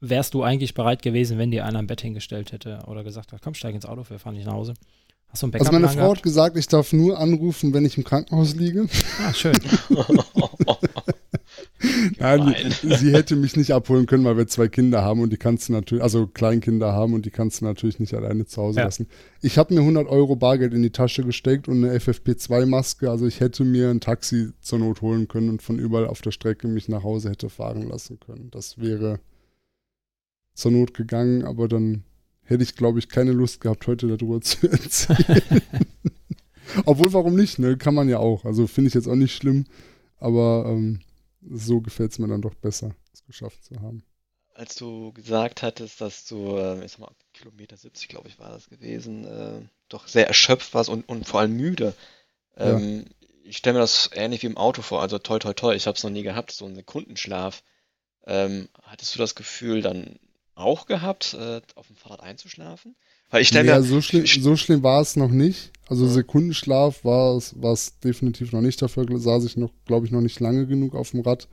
wärst 0.00 0.32
du 0.34 0.42
eigentlich 0.42 0.72
bereit 0.74 1.02
gewesen, 1.02 1.36
wenn 1.38 1.50
dir 1.50 1.66
einer 1.66 1.78
ein 1.80 1.86
Bett 1.86 2.00
hingestellt 2.00 2.50
hätte 2.52 2.82
oder 2.86 3.04
gesagt 3.04 3.32
hat, 3.32 3.42
komm, 3.42 3.52
steig 3.54 3.74
ins 3.74 3.84
Auto, 3.86 4.04
wir 4.08 4.18
fahren 4.18 4.34
nicht 4.36 4.46
nach 4.46 4.54
Hause. 4.54 4.72
Du 5.40 5.46
einen 5.46 5.54
Also 5.54 5.72
meine 5.72 5.88
Frau 5.88 6.12
hat 6.14 6.22
gesagt, 6.22 6.56
ich 6.56 6.68
darf 6.68 6.92
nur 6.92 7.18
anrufen, 7.18 7.74
wenn 7.74 7.84
ich 7.84 7.98
im 7.98 8.04
Krankenhaus 8.04 8.54
liege. 8.54 8.86
Ah, 9.26 9.34
schön. 9.34 9.54
Nein, 12.18 12.54
sie 12.82 13.12
hätte 13.12 13.36
mich 13.36 13.56
nicht 13.56 13.72
abholen 13.72 14.06
können, 14.06 14.24
weil 14.24 14.36
wir 14.36 14.46
zwei 14.46 14.68
Kinder 14.68 15.02
haben 15.02 15.20
und 15.20 15.32
die 15.32 15.36
kannst 15.36 15.68
du 15.68 15.72
natürlich, 15.72 16.02
also 16.02 16.26
Kleinkinder 16.26 16.92
haben 16.92 17.14
und 17.14 17.26
die 17.26 17.30
kannst 17.30 17.60
du 17.60 17.64
natürlich 17.64 17.98
nicht 18.00 18.14
alleine 18.14 18.46
zu 18.46 18.62
Hause 18.62 18.78
Ja. 18.80 18.84
lassen. 18.86 19.06
Ich 19.42 19.58
habe 19.58 19.74
mir 19.74 19.80
100 19.80 20.08
Euro 20.08 20.36
Bargeld 20.36 20.72
in 20.74 20.82
die 20.82 20.90
Tasche 20.90 21.22
gesteckt 21.24 21.68
und 21.68 21.84
eine 21.84 21.94
FFP2-Maske, 21.98 23.10
also 23.10 23.26
ich 23.26 23.40
hätte 23.40 23.64
mir 23.64 23.90
ein 23.90 24.00
Taxi 24.00 24.50
zur 24.60 24.78
Not 24.78 25.02
holen 25.02 25.28
können 25.28 25.48
und 25.50 25.62
von 25.62 25.78
überall 25.78 26.06
auf 26.06 26.20
der 26.22 26.30
Strecke 26.32 26.68
mich 26.68 26.88
nach 26.88 27.02
Hause 27.04 27.30
hätte 27.30 27.48
fahren 27.50 27.88
lassen 27.88 28.18
können. 28.20 28.50
Das 28.50 28.78
wäre 28.78 29.20
zur 30.54 30.72
Not 30.72 30.94
gegangen, 30.94 31.44
aber 31.44 31.68
dann 31.68 32.04
hätte 32.46 32.62
ich, 32.64 32.76
glaube 32.76 32.98
ich, 32.98 33.08
keine 33.08 33.32
Lust 33.32 33.60
gehabt, 33.60 33.86
heute 33.86 34.08
darüber 34.08 34.40
zu 34.42 34.68
erzählen. 34.70 35.62
Obwohl, 36.84 37.12
warum 37.12 37.34
nicht, 37.36 37.58
ne? 37.58 37.76
Kann 37.76 37.94
man 37.94 38.08
ja 38.08 38.18
auch. 38.18 38.44
Also 38.44 38.66
finde 38.66 38.88
ich 38.88 38.94
jetzt 38.94 39.08
auch 39.08 39.14
nicht 39.14 39.34
schlimm, 39.34 39.66
aber 40.18 40.64
ähm, 40.68 41.00
so 41.42 41.80
gefällt 41.80 42.12
es 42.12 42.18
mir 42.18 42.28
dann 42.28 42.42
doch 42.42 42.54
besser, 42.54 42.94
es 43.12 43.24
geschafft 43.24 43.64
zu 43.64 43.80
haben. 43.80 44.04
Als 44.54 44.74
du 44.76 45.12
gesagt 45.12 45.62
hattest, 45.62 46.00
dass 46.00 46.24
du, 46.24 46.56
äh, 46.56 46.84
ich 46.84 46.92
sag 46.92 47.00
mal, 47.00 47.12
Kilometer 47.34 47.76
70, 47.76 48.08
glaube 48.08 48.28
ich, 48.28 48.38
war 48.38 48.50
das 48.50 48.68
gewesen, 48.70 49.24
äh, 49.26 49.60
doch 49.88 50.08
sehr 50.08 50.26
erschöpft 50.28 50.72
warst 50.74 50.88
und, 50.88 51.06
und 51.08 51.26
vor 51.28 51.40
allem 51.40 51.56
müde. 51.56 51.94
Ja. 52.60 52.78
Ähm, 52.78 53.06
Ich 53.44 53.58
stelle 53.58 53.74
mir 53.74 53.80
das 53.80 54.10
ähnlich 54.14 54.42
wie 54.42 54.48
im 54.48 54.56
Auto 54.58 54.82
vor, 54.82 55.02
also 55.02 55.18
toi 55.18 55.38
toi 55.40 55.54
toi, 55.54 55.74
ich 55.76 55.86
habe 55.86 55.96
es 55.96 56.04
noch 56.04 56.10
nie 56.10 56.22
gehabt, 56.24 56.52
so 56.52 56.66
einen 56.66 56.76
Sekundenschlaf. 56.76 57.62
Ähm, 58.26 58.68
hattest 58.82 59.14
du 59.14 59.20
das 59.20 59.34
Gefühl 59.36 59.82
dann 59.82 60.18
auch 60.56 60.86
gehabt, 60.86 61.34
äh, 61.38 61.60
auf 61.76 61.86
dem 61.86 61.96
Fahrrad 61.96 62.20
einzuschlafen? 62.20 62.96
Weil 63.30 63.42
ich 63.42 63.48
stelle 63.48 63.64
Nee, 63.64 63.70
mir, 63.70 63.74
also 63.76 63.94
so, 63.96 64.00
schlimm, 64.00 64.26
so 64.26 64.56
schlimm 64.56 64.82
war 64.82 65.00
es 65.00 65.16
noch 65.16 65.30
nicht. 65.30 65.72
Also 65.88 66.06
Ja. 66.06 66.12
Sekundenschlaf 66.12 67.04
war 67.04 67.36
es 67.36 67.54
war 67.60 67.72
es 67.72 67.98
definitiv 68.00 68.52
noch 68.52 68.60
nicht. 68.60 68.80
Dafür 68.82 69.06
saß 69.18 69.44
ich 69.44 69.56
noch, 69.56 69.70
glaube 69.84 70.06
ich, 70.06 70.12
noch 70.12 70.20
nicht 70.20 70.40
lange 70.40 70.66
genug 70.66 70.94
auf 70.94 71.10
dem 71.12 71.20
Rad. 71.20 71.48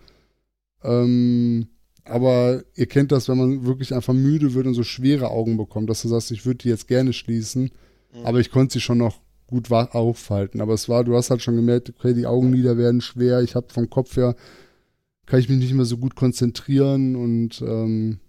Ähm, 0.83 1.67
aber 2.05 2.63
ihr 2.75 2.85
kennt 2.87 3.11
das, 3.11 3.29
wenn 3.29 3.37
man 3.37 3.65
wirklich 3.65 3.93
einfach 3.93 4.13
müde 4.13 4.53
wird 4.53 4.67
und 4.67 4.73
so 4.73 4.83
schwere 4.83 5.29
Augen 5.29 5.55
bekommt, 5.57 5.89
dass 5.89 6.01
du 6.01 6.09
sagst, 6.09 6.31
ich 6.31 6.45
würde 6.45 6.57
die 6.59 6.69
jetzt 6.69 6.87
gerne 6.87 7.13
schließen, 7.13 7.71
Mhm. 8.13 8.25
aber 8.25 8.39
ich 8.39 8.51
konnte 8.51 8.73
sie 8.73 8.81
schon 8.81 8.97
noch 8.97 9.19
gut 9.47 9.71
aufhalten. 9.71 10.61
Aber 10.61 10.73
es 10.73 10.89
war, 10.89 11.03
du 11.03 11.15
hast 11.15 11.29
halt 11.29 11.41
schon 11.41 11.55
gemerkt, 11.55 11.89
okay, 11.89 12.13
die 12.13 12.25
Augenlider 12.25 12.77
werden 12.77 13.01
schwer. 13.01 13.41
Ich 13.41 13.55
habe 13.55 13.71
vom 13.73 13.89
Kopf 13.89 14.15
her, 14.17 14.35
kann 15.25 15.39
ich 15.39 15.47
mich 15.49 15.59
nicht 15.59 15.73
mehr 15.73 15.85
so 15.85 15.97
gut 15.97 16.15
konzentrieren 16.15 17.15
und 17.15 17.61
ähm, 17.61 18.19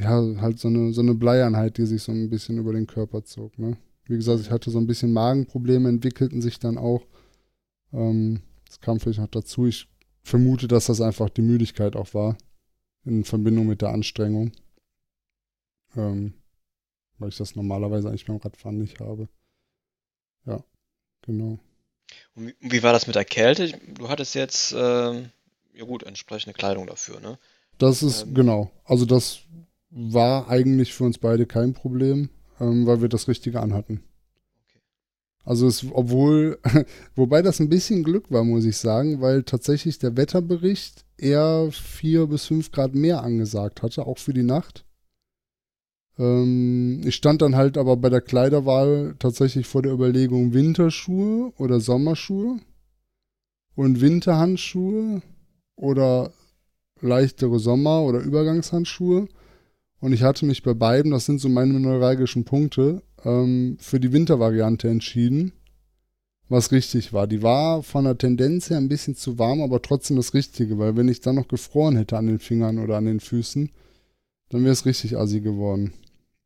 ja, 0.00 0.40
halt 0.40 0.58
so 0.58 0.68
eine, 0.68 0.92
so 0.92 1.00
eine 1.00 1.14
Bleieinheit, 1.14 1.78
die 1.78 1.86
sich 1.86 2.02
so 2.02 2.12
ein 2.12 2.30
bisschen 2.30 2.58
über 2.58 2.72
den 2.72 2.86
Körper 2.86 3.24
zog. 3.24 3.58
Ne? 3.58 3.76
Wie 4.04 4.16
gesagt, 4.16 4.40
ich 4.40 4.50
hatte 4.50 4.70
so 4.70 4.78
ein 4.78 4.86
bisschen 4.86 5.12
Magenprobleme, 5.12 5.88
entwickelten 5.88 6.40
sich 6.42 6.58
dann 6.58 6.78
auch. 6.78 7.02
Ähm, 7.92 8.40
das 8.66 8.80
kam 8.80 9.00
vielleicht 9.00 9.20
noch 9.20 9.28
dazu. 9.28 9.66
Ich 9.66 9.88
vermute, 10.22 10.68
dass 10.68 10.86
das 10.86 11.00
einfach 11.00 11.28
die 11.28 11.42
Müdigkeit 11.42 11.96
auch 11.96 12.14
war, 12.14 12.36
in 13.04 13.24
Verbindung 13.24 13.66
mit 13.66 13.82
der 13.82 13.90
Anstrengung. 13.90 14.52
Ähm, 15.96 16.34
weil 17.18 17.28
ich 17.28 17.36
das 17.36 17.54
normalerweise 17.56 18.08
eigentlich 18.08 18.26
beim 18.26 18.36
Radfahren 18.36 18.78
nicht 18.78 19.00
habe. 19.00 19.28
Ja, 20.46 20.64
genau. 21.22 21.58
Und 22.34 22.46
wie, 22.46 22.54
wie 22.60 22.82
war 22.82 22.92
das 22.92 23.06
mit 23.06 23.16
der 23.16 23.24
Kälte? 23.24 23.68
Du 23.94 24.08
hattest 24.08 24.34
jetzt, 24.34 24.72
ähm, 24.76 25.30
ja 25.74 25.84
gut, 25.84 26.02
entsprechende 26.02 26.54
Kleidung 26.54 26.86
dafür, 26.86 27.20
ne? 27.20 27.38
Das 27.78 28.02
ist, 28.02 28.22
Ähm. 28.22 28.34
genau. 28.34 28.70
Also 28.84 29.04
das 29.04 29.40
war 29.90 30.48
eigentlich 30.48 30.94
für 30.94 31.04
uns 31.04 31.18
beide 31.18 31.46
kein 31.46 31.74
Problem, 31.74 32.30
ähm, 32.60 32.86
weil 32.86 33.00
wir 33.00 33.08
das 33.08 33.28
Richtige 33.28 33.60
anhatten. 33.60 34.02
Okay. 34.64 34.80
Also 35.44 35.66
es, 35.66 35.84
obwohl, 35.90 36.58
wobei 37.16 37.42
das 37.42 37.60
ein 37.60 37.68
bisschen 37.68 38.04
Glück 38.04 38.30
war, 38.30 38.44
muss 38.44 38.64
ich 38.64 38.76
sagen, 38.76 39.20
weil 39.20 39.42
tatsächlich 39.42 39.98
der 39.98 40.16
Wetterbericht 40.16 41.04
eher 41.18 41.68
vier 41.72 42.26
bis 42.26 42.46
fünf 42.46 42.70
Grad 42.70 42.94
mehr 42.94 43.22
angesagt 43.22 43.82
hatte, 43.82 44.06
auch 44.06 44.18
für 44.18 44.32
die 44.34 44.44
Nacht. 44.44 44.84
Ähm, 46.18 47.00
ich 47.04 47.16
stand 47.16 47.42
dann 47.42 47.56
halt 47.56 47.78
aber 47.78 47.96
bei 47.96 48.10
der 48.10 48.20
Kleiderwahl 48.20 49.16
tatsächlich 49.18 49.66
vor 49.66 49.82
der 49.82 49.92
Überlegung 49.92 50.52
Winterschuhe 50.52 51.52
oder 51.56 51.80
Sommerschuhe 51.80 52.60
und 53.74 54.00
Winterhandschuhe 54.00 55.22
oder 55.76 56.32
leichtere 57.00 57.58
Sommer- 57.58 58.02
oder 58.02 58.20
Übergangshandschuhe. 58.20 59.28
Und 60.00 60.12
ich 60.12 60.22
hatte 60.22 60.46
mich 60.46 60.62
bei 60.62 60.74
beiden, 60.74 61.10
das 61.10 61.26
sind 61.26 61.40
so 61.40 61.48
meine 61.48 61.78
neuralgischen 61.78 62.44
Punkte, 62.44 63.02
ähm, 63.24 63.76
für 63.80 64.00
die 64.00 64.12
Wintervariante 64.12 64.88
entschieden, 64.88 65.52
was 66.48 66.72
richtig 66.72 67.12
war. 67.12 67.26
Die 67.26 67.42
war 67.42 67.82
von 67.82 68.04
der 68.04 68.16
Tendenz 68.16 68.70
her 68.70 68.78
ein 68.78 68.88
bisschen 68.88 69.14
zu 69.14 69.38
warm, 69.38 69.60
aber 69.60 69.82
trotzdem 69.82 70.16
das 70.16 70.34
Richtige, 70.34 70.78
weil 70.78 70.96
wenn 70.96 71.08
ich 71.08 71.20
dann 71.20 71.36
noch 71.36 71.48
gefroren 71.48 71.96
hätte 71.96 72.16
an 72.16 72.26
den 72.26 72.38
Fingern 72.38 72.78
oder 72.78 72.96
an 72.96 73.04
den 73.04 73.20
Füßen, 73.20 73.70
dann 74.48 74.62
wäre 74.62 74.72
es 74.72 74.86
richtig 74.86 75.16
assi 75.16 75.40
geworden. 75.40 75.92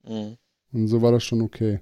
Mhm. 0.06 0.36
Und 0.72 0.88
so 0.88 1.00
war 1.00 1.12
das 1.12 1.22
schon 1.22 1.40
okay. 1.40 1.80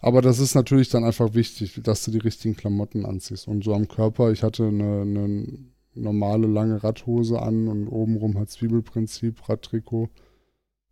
Aber 0.00 0.20
das 0.20 0.38
ist 0.38 0.54
natürlich 0.54 0.90
dann 0.90 1.04
einfach 1.04 1.34
wichtig, 1.34 1.80
dass 1.82 2.04
du 2.04 2.10
die 2.10 2.18
richtigen 2.18 2.56
Klamotten 2.56 3.04
anziehst. 3.04 3.48
Und 3.48 3.64
so 3.64 3.74
am 3.74 3.88
Körper, 3.88 4.30
ich 4.30 4.42
hatte 4.42 4.66
eine, 4.66 5.02
eine 5.02 5.46
normale 5.94 6.46
lange 6.46 6.82
Radhose 6.82 7.40
an 7.40 7.68
und 7.68 7.88
obenrum 7.88 8.36
halt 8.36 8.50
Zwiebelprinzip, 8.50 9.48
Radtrikot, 9.48 10.08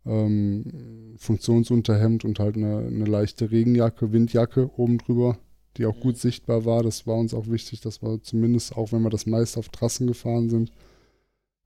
ähm, 0.07 1.15
Funktionsunterhemd 1.17 2.25
und 2.25 2.39
halt 2.39 2.55
eine, 2.55 2.79
eine 2.79 3.05
leichte 3.05 3.51
Regenjacke, 3.51 4.11
Windjacke 4.11 4.71
oben 4.77 4.97
drüber, 4.97 5.37
die 5.77 5.85
auch 5.85 5.99
gut 5.99 6.15
Mhm. 6.15 6.19
sichtbar 6.19 6.65
war. 6.65 6.83
Das 6.83 7.05
war 7.07 7.15
uns 7.15 7.33
auch 7.33 7.47
wichtig, 7.47 7.81
dass 7.81 8.01
wir 8.01 8.21
zumindest, 8.21 8.75
auch 8.75 8.91
wenn 8.91 9.01
wir 9.03 9.09
das 9.09 9.25
meist 9.25 9.57
auf 9.57 9.69
Trassen 9.69 10.07
gefahren 10.07 10.49
sind, 10.49 10.71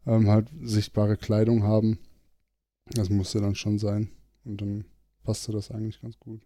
ähm, 0.05 0.27
halt 0.27 0.49
sichtbare 0.61 1.17
Kleidung 1.17 1.63
haben. 1.63 1.99
Das 2.93 3.09
musste 3.09 3.39
dann 3.39 3.55
schon 3.55 3.77
sein. 3.77 4.09
Und 4.43 4.61
dann 4.61 4.85
passte 5.23 5.51
das 5.51 5.71
eigentlich 5.71 6.01
ganz 6.01 6.19
gut. 6.19 6.41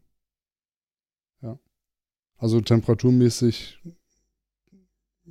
Ja. 1.42 1.58
Also 2.38 2.60
temperaturmäßig 2.62 3.80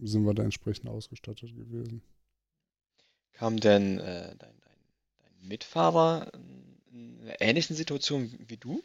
sind 0.03 0.25
wir 0.25 0.35
da 0.35 0.43
entsprechend 0.43 0.89
ausgestattet 0.89 1.55
gewesen. 1.55 2.03
Kam 3.33 3.59
denn 3.61 3.99
äh, 3.99 4.35
dein, 4.37 4.55
Mitfahrer 5.45 6.31
in 6.91 7.21
einer 7.23 7.41
ähnlichen 7.41 7.77
Situation 7.77 8.33
wie 8.47 8.57
du? 8.57 8.83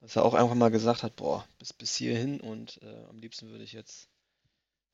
Dass 0.00 0.16
er 0.16 0.24
auch 0.24 0.34
einfach 0.34 0.54
mal 0.54 0.70
gesagt 0.70 1.02
hat, 1.02 1.16
boah, 1.16 1.46
bis, 1.58 1.72
bis 1.72 1.96
hierhin 1.96 2.40
und 2.40 2.80
äh, 2.82 3.04
am 3.08 3.18
liebsten 3.18 3.48
würde 3.48 3.64
ich 3.64 3.72
jetzt 3.72 4.08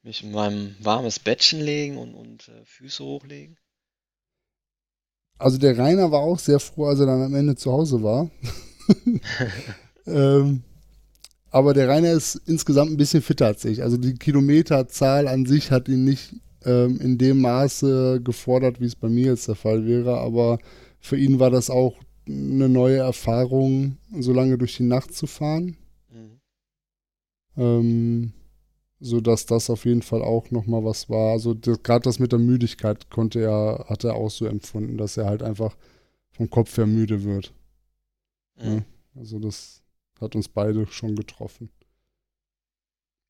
mich 0.03 0.23
in 0.23 0.33
meinem 0.33 0.75
warmes 0.81 1.19
Bettchen 1.19 1.61
legen 1.61 1.99
und, 1.99 2.15
und 2.15 2.49
äh, 2.49 2.65
Füße 2.65 3.05
hochlegen. 3.05 3.57
Also 5.39 5.59
der 5.59 5.77
Rainer 5.77 6.11
war 6.13 6.21
auch 6.21 6.39
sehr 6.39 6.61
froh, 6.61 6.87
als 6.87 7.01
er 7.01 7.07
dann 7.07 7.23
am 7.23 7.35
Ende 7.35 7.57
zu 7.57 7.73
Hause 7.73 8.03
war. 8.03 8.31
ähm, 10.07 10.63
aber 11.51 11.75
der 11.75 11.89
Rainer 11.89 12.13
ist 12.13 12.37
insgesamt 12.47 12.91
ein 12.91 12.97
bisschen 12.97 13.23
fitter 13.23 13.47
als 13.47 13.65
ich. 13.65 13.83
Also 13.83 13.97
die 13.97 14.15
Kilometerzahl 14.15 15.29
an 15.29 15.47
sich 15.47 15.71
hat 15.71 15.89
ihn 15.89 16.05
nicht 16.05 16.35
ähm, 16.65 17.01
in 17.01 17.19
dem 17.19 17.41
Maße 17.41 18.21
gefordert, 18.23 18.81
wie 18.81 18.87
es 18.87 18.97
bei 18.97 19.09
mir 19.09 19.27
jetzt 19.27 19.49
der 19.49 19.55
Fall 19.55 19.87
wäre. 19.87 20.19
Aber 20.19 20.59
für 21.01 21.17
ihn 21.17 21.39
war 21.39 21.51
das 21.51 21.71
auch 21.71 21.97
eine 22.27 22.69
neue 22.69 22.99
Erfahrung, 22.99 23.97
so 24.19 24.33
lange 24.33 24.59
durch 24.59 24.77
die 24.77 24.85
Nacht 24.85 25.15
zu 25.15 25.27
fahren. 25.27 25.77
Mhm. 26.11 26.41
Ähm, 27.57 28.33
so 29.01 29.21
dass 29.21 29.47
das 29.47 29.69
auf 29.69 29.85
jeden 29.85 30.03
Fall 30.03 30.23
auch 30.23 30.51
nochmal 30.53 30.85
was 30.85 31.11
war. 31.11 31.33
Also 31.33 31.57
gerade 31.57 32.05
das 32.05 32.21
mit 32.21 32.31
der 32.31 32.39
Müdigkeit 32.39 33.11
konnte 33.11 33.41
er, 33.41 33.87
hat 33.89 34.05
er 34.05 34.15
auch 34.15 34.31
so 34.31 34.47
empfunden, 34.47 34.97
dass 34.97 35.17
er 35.17 35.27
halt 35.27 35.43
einfach 35.43 35.77
vom 36.31 36.49
Kopf 36.49 36.77
her 36.77 36.87
müde 36.87 37.25
wird. 37.25 37.53
Mhm. 38.57 38.65
Ja. 38.65 38.85
Also 39.17 39.41
das 39.41 39.83
hat 40.21 40.37
uns 40.37 40.49
beide 40.49 40.87
schon 40.87 41.17
getroffen. 41.17 41.69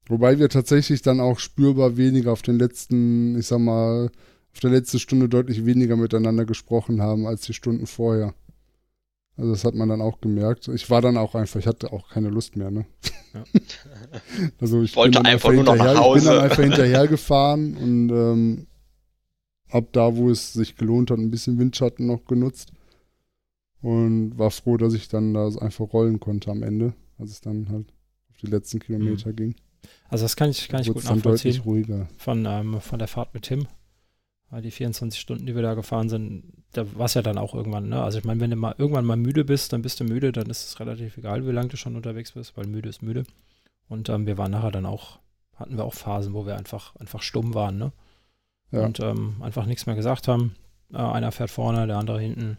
Wobei 0.06 0.38
wir 0.38 0.48
tatsächlich 0.48 1.02
dann 1.02 1.20
auch 1.20 1.38
spürbar 1.38 1.96
weniger 1.96 2.32
auf 2.32 2.42
den 2.42 2.58
letzten, 2.58 3.38
ich 3.38 3.46
sag 3.46 3.60
mal, 3.60 4.10
auf 4.52 4.60
der 4.60 4.70
letzten 4.70 4.98
Stunde 4.98 5.28
deutlich 5.28 5.64
weniger 5.64 5.96
miteinander 5.96 6.44
gesprochen 6.44 7.00
haben 7.00 7.26
als 7.26 7.42
die 7.42 7.54
Stunden 7.54 7.86
vorher. 7.86 8.34
Also 9.36 9.52
das 9.52 9.64
hat 9.64 9.74
man 9.74 9.88
dann 9.88 10.02
auch 10.02 10.20
gemerkt. 10.20 10.68
Ich 10.68 10.90
war 10.90 11.00
dann 11.00 11.16
auch 11.16 11.34
einfach, 11.34 11.58
ich 11.58 11.66
hatte 11.66 11.92
auch 11.92 12.10
keine 12.10 12.28
Lust 12.28 12.56
mehr, 12.56 12.70
ne? 12.70 12.84
Ja. 13.32 13.44
also 14.60 14.82
ich 14.82 14.94
Wollte 14.94 15.18
bin 15.18 15.24
dann 15.24 15.32
einfach 15.32 15.52
nur 15.52 15.64
noch 15.64 15.76
nach 15.76 15.86
hinterher, 15.86 16.06
Ich 16.06 16.14
bin 16.14 16.24
dann 16.24 16.34
Hause. 16.34 16.42
einfach 16.42 16.62
hinterhergefahren 16.62 17.76
und 17.78 18.10
ähm, 18.10 18.66
hab 19.70 19.92
da, 19.92 20.16
wo 20.16 20.30
es 20.30 20.52
sich 20.52 20.76
gelohnt 20.76 21.10
hat, 21.10 21.18
ein 21.18 21.30
bisschen 21.30 21.58
Windschatten 21.58 22.06
noch 22.06 22.26
genutzt. 22.26 22.72
Und 23.80 24.38
war 24.38 24.50
froh, 24.50 24.76
dass 24.76 24.94
ich 24.94 25.08
dann 25.08 25.34
da 25.34 25.48
einfach 25.58 25.92
rollen 25.92 26.20
konnte 26.20 26.50
am 26.50 26.62
Ende, 26.62 26.92
als 27.18 27.30
es 27.30 27.40
dann 27.40 27.68
halt 27.68 27.92
auf 28.30 28.36
die 28.36 28.46
letzten 28.46 28.78
Kilometer 28.78 29.32
ging. 29.32 29.56
Also 30.08 30.24
das 30.24 30.36
kann 30.36 30.50
ich, 30.50 30.68
kann 30.68 30.82
ich 30.82 30.88
gut 30.88 31.04
nachvollziehen. 31.04 31.22
deutlich 31.22 31.64
ruhiger. 31.64 32.08
von, 32.18 32.44
ähm, 32.46 32.80
von 32.80 32.98
der 32.98 33.08
Fahrt 33.08 33.34
mit 33.34 33.44
Tim. 33.44 33.66
Weil 34.50 34.60
die 34.60 34.70
24 34.70 35.18
Stunden, 35.18 35.46
die 35.46 35.54
wir 35.54 35.62
da 35.62 35.72
gefahren 35.72 36.10
sind, 36.10 36.44
da 36.72 36.84
war 36.96 37.06
es 37.06 37.14
ja 37.14 37.22
dann 37.22 37.38
auch 37.38 37.54
irgendwann, 37.54 37.88
ne? 37.88 38.02
Also 38.02 38.18
ich 38.18 38.24
meine, 38.24 38.40
wenn 38.40 38.50
du 38.50 38.56
mal 38.56 38.74
irgendwann 38.76 39.06
mal 39.06 39.16
müde 39.16 39.44
bist, 39.44 39.72
dann 39.72 39.80
bist 39.80 39.98
du 39.98 40.04
müde, 40.04 40.30
dann 40.30 40.50
ist 40.50 40.66
es 40.66 40.78
relativ 40.78 41.16
egal, 41.16 41.46
wie 41.46 41.52
lange 41.52 41.68
du 41.68 41.78
schon 41.78 41.96
unterwegs 41.96 42.32
bist, 42.32 42.54
weil 42.56 42.66
müde 42.66 42.90
ist 42.90 43.02
müde. 43.02 43.24
Und 43.88 44.10
ähm, 44.10 44.26
wir 44.26 44.36
waren 44.36 44.50
nachher 44.50 44.70
dann 44.70 44.84
auch, 44.84 45.20
hatten 45.56 45.78
wir 45.78 45.84
auch 45.84 45.94
Phasen, 45.94 46.34
wo 46.34 46.44
wir 46.44 46.56
einfach, 46.56 46.94
einfach 46.96 47.22
stumm 47.22 47.54
waren, 47.54 47.78
ne? 47.78 47.92
Ja. 48.72 48.84
Und 48.84 49.00
ähm, 49.00 49.36
einfach 49.40 49.64
nichts 49.66 49.86
mehr 49.86 49.96
gesagt 49.96 50.28
haben. 50.28 50.54
Äh, 50.92 50.98
einer 50.98 51.32
fährt 51.32 51.50
vorne, 51.50 51.86
der 51.86 51.98
andere 51.98 52.20
hinten. 52.20 52.58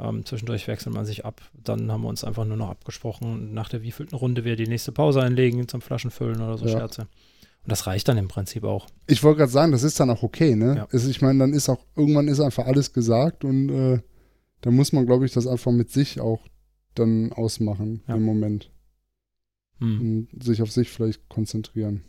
Ähm, 0.00 0.24
zwischendurch 0.24 0.66
wechselt 0.66 0.94
man 0.94 1.04
sich 1.04 1.24
ab. 1.26 1.42
Dann 1.52 1.92
haben 1.92 2.02
wir 2.02 2.08
uns 2.08 2.24
einfach 2.24 2.44
nur 2.46 2.56
noch 2.56 2.70
abgesprochen, 2.70 3.52
nach 3.52 3.68
der 3.68 3.82
wievielten 3.82 4.16
Runde 4.16 4.44
wir 4.44 4.56
die 4.56 4.66
nächste 4.66 4.92
Pause 4.92 5.20
einlegen 5.22 5.68
zum 5.68 5.80
Flaschenfüllen 5.82 6.40
oder 6.40 6.56
so 6.56 6.64
Ja. 6.66 6.72
Scherze. 6.78 7.02
Und 7.02 7.70
das 7.72 7.86
reicht 7.86 8.08
dann 8.08 8.16
im 8.16 8.28
Prinzip 8.28 8.64
auch. 8.64 8.86
Ich 9.06 9.22
wollte 9.22 9.38
gerade 9.38 9.52
sagen, 9.52 9.72
das 9.72 9.82
ist 9.82 10.00
dann 10.00 10.08
auch 10.08 10.22
okay, 10.22 10.56
ne? 10.56 10.76
Ja. 10.78 10.88
Es, 10.92 11.06
ich 11.06 11.20
meine, 11.20 11.38
dann 11.40 11.52
ist 11.52 11.68
auch, 11.68 11.84
irgendwann 11.94 12.28
ist 12.28 12.40
einfach 12.40 12.64
alles 12.66 12.92
gesagt 12.94 13.44
und 13.44 13.68
äh, 13.68 14.00
da 14.62 14.70
muss 14.70 14.92
man, 14.92 15.04
glaube 15.04 15.26
ich, 15.26 15.32
das 15.32 15.46
einfach 15.46 15.70
mit 15.72 15.90
sich 15.90 16.20
auch 16.20 16.40
dann 16.94 17.32
ausmachen 17.32 18.02
Ja. 18.08 18.14
im 18.14 18.22
Moment 18.24 18.70
Hm. 19.80 20.28
und 20.32 20.42
sich 20.42 20.62
auf 20.62 20.70
sich 20.70 20.90
vielleicht 20.90 21.28
konzentrieren. 21.28 22.02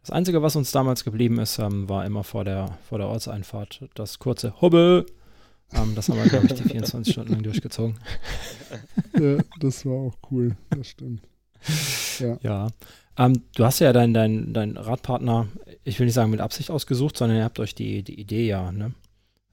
Das 0.00 0.10
Einzige, 0.10 0.42
was 0.42 0.56
uns 0.56 0.70
damals 0.72 1.04
geblieben 1.04 1.38
ist, 1.38 1.58
ähm, 1.58 1.88
war 1.88 2.04
immer 2.06 2.24
vor 2.24 2.44
der, 2.44 2.78
vor 2.88 2.98
der 2.98 3.08
Ortseinfahrt 3.08 3.88
das 3.94 4.18
kurze 4.18 4.60
Hobbe. 4.60 5.04
Ähm, 5.72 5.94
das 5.94 6.08
haben 6.08 6.16
wir, 6.18 6.28
glaube 6.28 6.46
ich, 6.46 6.54
die 6.54 6.62
24 6.64 7.12
Stunden 7.12 7.32
lang 7.32 7.42
durchgezogen. 7.42 7.98
ja, 9.20 9.38
das 9.60 9.84
war 9.84 9.94
auch 9.94 10.16
cool, 10.30 10.56
das 10.70 10.88
stimmt. 10.88 11.22
Ja. 12.40 12.68
Ähm, 13.16 13.42
du 13.54 13.64
hast 13.64 13.80
ja 13.80 13.92
deinen 13.92 14.14
dein, 14.14 14.52
dein 14.54 14.76
Radpartner, 14.76 15.48
ich 15.84 15.98
will 15.98 16.06
nicht 16.06 16.14
sagen 16.14 16.30
mit 16.30 16.40
Absicht 16.40 16.70
ausgesucht, 16.70 17.16
sondern 17.16 17.38
ihr 17.38 17.44
habt 17.44 17.58
euch 17.60 17.74
die, 17.74 18.02
die 18.02 18.18
Idee 18.20 18.46
ja, 18.46 18.70
ne? 18.72 18.94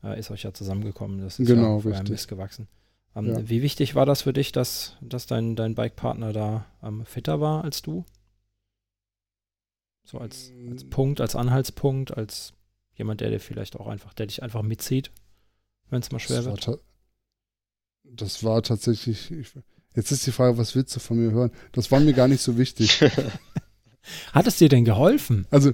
Äh, 0.03 0.19
ist 0.19 0.29
euch 0.31 0.43
ja 0.43 0.53
zusammengekommen. 0.53 1.19
Das 1.21 1.39
ist 1.39 1.47
Genau, 1.47 1.79
ja 1.79 1.89
richtig. 1.89 2.09
Mist 2.09 2.27
gewachsen. 2.27 2.67
Ähm, 3.15 3.25
Ja. 3.27 3.49
Wie 3.49 3.61
wichtig 3.61 3.95
war 3.95 4.05
das 4.05 4.21
für 4.21 4.33
dich, 4.33 4.51
dass, 4.51 4.95
dass 5.01 5.25
dein, 5.25 5.55
dein 5.55 5.73
Bikepartner 5.75 6.31
da 6.31 6.65
ähm, 6.83 7.05
fitter 7.05 7.41
war 7.41 7.63
als 7.63 7.81
du? 7.81 8.05
So 10.03 10.19
als, 10.19 10.51
als 10.69 10.85
Mm. 10.85 10.89
Punkt, 10.91 11.19
als 11.21 11.35
Anhaltspunkt, 11.35 12.15
als 12.15 12.53
jemand, 12.95 13.21
der 13.21 13.31
dir 13.31 13.39
vielleicht 13.39 13.75
auch 13.79 13.87
einfach, 13.87 14.13
der 14.13 14.27
dich 14.27 14.43
einfach 14.43 14.61
mitzieht, 14.61 15.11
wenn 15.89 16.01
es 16.01 16.11
mal 16.11 16.19
schwer 16.19 16.37
Das 16.37 16.45
war, 16.45 16.53
wird. 16.53 16.63
ta- 16.63 16.77
das 18.03 18.43
war 18.43 18.61
tatsächlich. 18.63 19.31
Ich, 19.31 19.53
jetzt 19.95 20.11
ist 20.11 20.25
die 20.27 20.31
Frage, 20.31 20.57
was 20.57 20.75
willst 20.75 20.95
du 20.95 20.99
von 20.99 21.17
mir 21.17 21.31
hören? 21.31 21.51
Das 21.71 21.91
war 21.91 21.99
mir 21.99 22.13
gar 22.13 22.27
nicht 22.27 22.41
so 22.41 22.57
wichtig. 22.57 23.01
Hat 24.33 24.47
es 24.47 24.57
dir 24.57 24.69
denn 24.69 24.85
geholfen? 24.85 25.47
Also, 25.49 25.71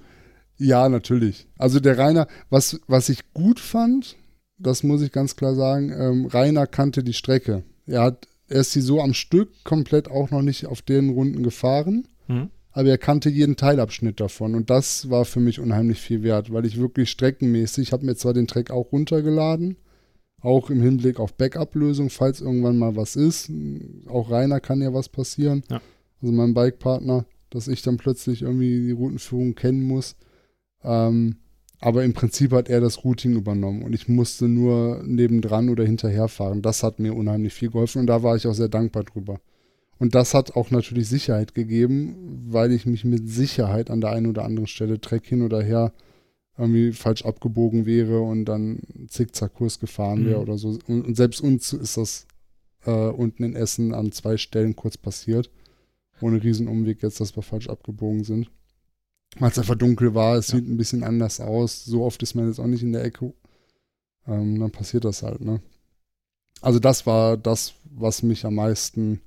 ja, 0.57 0.87
natürlich. 0.89 1.47
Also 1.57 1.79
der 1.79 1.97
Rainer, 1.97 2.27
was, 2.49 2.79
was 2.87 3.09
ich 3.09 3.33
gut 3.33 3.59
fand, 3.59 4.15
das 4.57 4.83
muss 4.83 5.01
ich 5.01 5.11
ganz 5.11 5.35
klar 5.35 5.55
sagen, 5.55 5.91
ähm, 5.91 6.25
Rainer 6.27 6.67
kannte 6.67 7.03
die 7.03 7.13
Strecke. 7.13 7.63
Er 7.87 8.01
hat, 8.03 8.27
er 8.47 8.61
ist 8.61 8.71
sie 8.71 8.81
so 8.81 9.01
am 9.01 9.13
Stück 9.13 9.63
komplett 9.63 10.09
auch 10.09 10.29
noch 10.29 10.43
nicht 10.43 10.65
auf 10.67 10.81
den 10.81 11.09
Runden 11.09 11.43
gefahren, 11.43 12.07
Hm? 12.27 12.49
aber 12.71 12.89
er 12.89 12.97
kannte 12.99 13.29
jeden 13.29 13.55
Teilabschnitt 13.57 14.19
davon 14.19 14.53
und 14.55 14.69
das 14.69 15.09
war 15.09 15.25
für 15.25 15.39
mich 15.39 15.59
unheimlich 15.59 15.99
viel 15.99 16.21
wert, 16.23 16.53
weil 16.53 16.65
ich 16.65 16.77
wirklich 16.79 17.09
streckenmäßig, 17.09 17.87
ich 17.87 17.91
habe 17.91 18.05
mir 18.05 18.15
zwar 18.15 18.33
den 18.33 18.47
Track 18.47 18.69
auch 18.71 18.91
runtergeladen, 18.91 19.77
auch 20.41 20.69
im 20.69 20.81
Hinblick 20.81 21.19
auf 21.19 21.33
Backup-Lösung, 21.33 22.09
falls 22.09 22.41
irgendwann 22.41 22.77
mal 22.77 22.95
was 22.95 23.15
ist. 23.15 23.51
Auch 24.07 24.31
Rainer 24.31 24.59
kann 24.59 24.81
ja 24.81 24.93
was 24.93 25.09
passieren. 25.09 25.63
Ja. 25.69 25.81
Also 26.21 26.33
mein 26.33 26.53
Bikepartner, 26.53 27.25
dass 27.49 27.67
ich 27.67 27.81
dann 27.81 27.97
plötzlich 27.97 28.41
irgendwie 28.41 28.87
die 28.87 28.91
Routenführung 28.91 29.55
kennen 29.55 29.83
muss. 29.83 30.15
Ähm, 30.83 31.37
aber 31.79 32.03
im 32.03 32.13
Prinzip 32.13 32.51
hat 32.51 32.69
er 32.69 32.79
das 32.79 33.03
Routing 33.03 33.35
übernommen 33.35 33.81
und 33.81 33.93
ich 33.93 34.07
musste 34.07 34.47
nur 34.47 35.01
nebendran 35.03 35.69
oder 35.69 35.83
hinterher 35.83 36.27
fahren. 36.27 36.61
Das 36.61 36.83
hat 36.83 36.99
mir 36.99 37.15
unheimlich 37.15 37.53
viel 37.53 37.71
geholfen 37.71 38.01
und 38.01 38.07
da 38.07 38.21
war 38.21 38.35
ich 38.35 38.45
auch 38.45 38.53
sehr 38.53 38.69
dankbar 38.69 39.03
drüber. 39.03 39.39
Und 39.97 40.15
das 40.15 40.33
hat 40.33 40.55
auch 40.55 40.71
natürlich 40.71 41.07
Sicherheit 41.07 41.55
gegeben, 41.55 42.45
weil 42.47 42.71
ich 42.71 42.85
mich 42.85 43.03
mit 43.03 43.27
Sicherheit 43.29 43.89
an 43.89 44.01
der 44.01 44.11
einen 44.11 44.27
oder 44.27 44.45
anderen 44.45 44.67
Stelle 44.67 45.01
Track 45.01 45.25
hin 45.25 45.41
oder 45.41 45.61
her 45.61 45.91
irgendwie 46.57 46.91
falsch 46.91 47.25
abgebogen 47.25 47.85
wäre 47.85 48.21
und 48.21 48.45
dann 48.45 48.79
Zickzackkurs 49.07 49.79
gefahren 49.79 50.25
wäre 50.25 50.37
Mhm. 50.37 50.41
oder 50.43 50.57
so. 50.57 50.77
Und, 50.87 51.05
und 51.05 51.15
selbst 51.15 51.41
uns 51.41 51.73
ist 51.73 51.97
das 51.97 52.27
äh, 52.85 52.91
unten 52.91 53.43
in 53.43 53.55
Essen 53.55 53.93
an 53.93 54.11
zwei 54.11 54.37
Stellen 54.37 54.75
kurz 54.75 54.97
passiert. 54.97 55.49
Ohne 56.19 56.43
Riesenumweg 56.43 57.01
jetzt, 57.03 57.19
dass 57.19 57.35
wir 57.35 57.43
falsch 57.43 57.67
abgebogen 57.69 58.23
sind. 58.23 58.51
Weil 59.39 59.49
es 59.51 59.57
einfach 59.59 59.75
dunkel 59.75 60.13
war, 60.13 60.35
es 60.35 60.49
Ja. 60.49 60.57
sieht 60.57 60.67
ein 60.67 60.77
bisschen 60.77 61.03
anders 61.03 61.39
aus. 61.39 61.85
So 61.85 62.03
oft 62.03 62.21
ist 62.21 62.35
man 62.35 62.47
jetzt 62.47 62.59
auch 62.59 62.67
nicht 62.67 62.83
in 62.83 62.91
der 62.91 63.03
Ecke. 63.03 63.33
Ähm, 64.27 64.59
dann 64.59 64.71
passiert 64.71 65.05
das 65.05 65.23
halt, 65.23 65.41
ne? 65.41 65.61
Also 66.61 66.79
das 66.79 67.05
war 67.07 67.37
das, 67.37 67.73
was 67.85 68.21
mich 68.23 68.45
am 68.45 68.55
meisten 68.55 69.21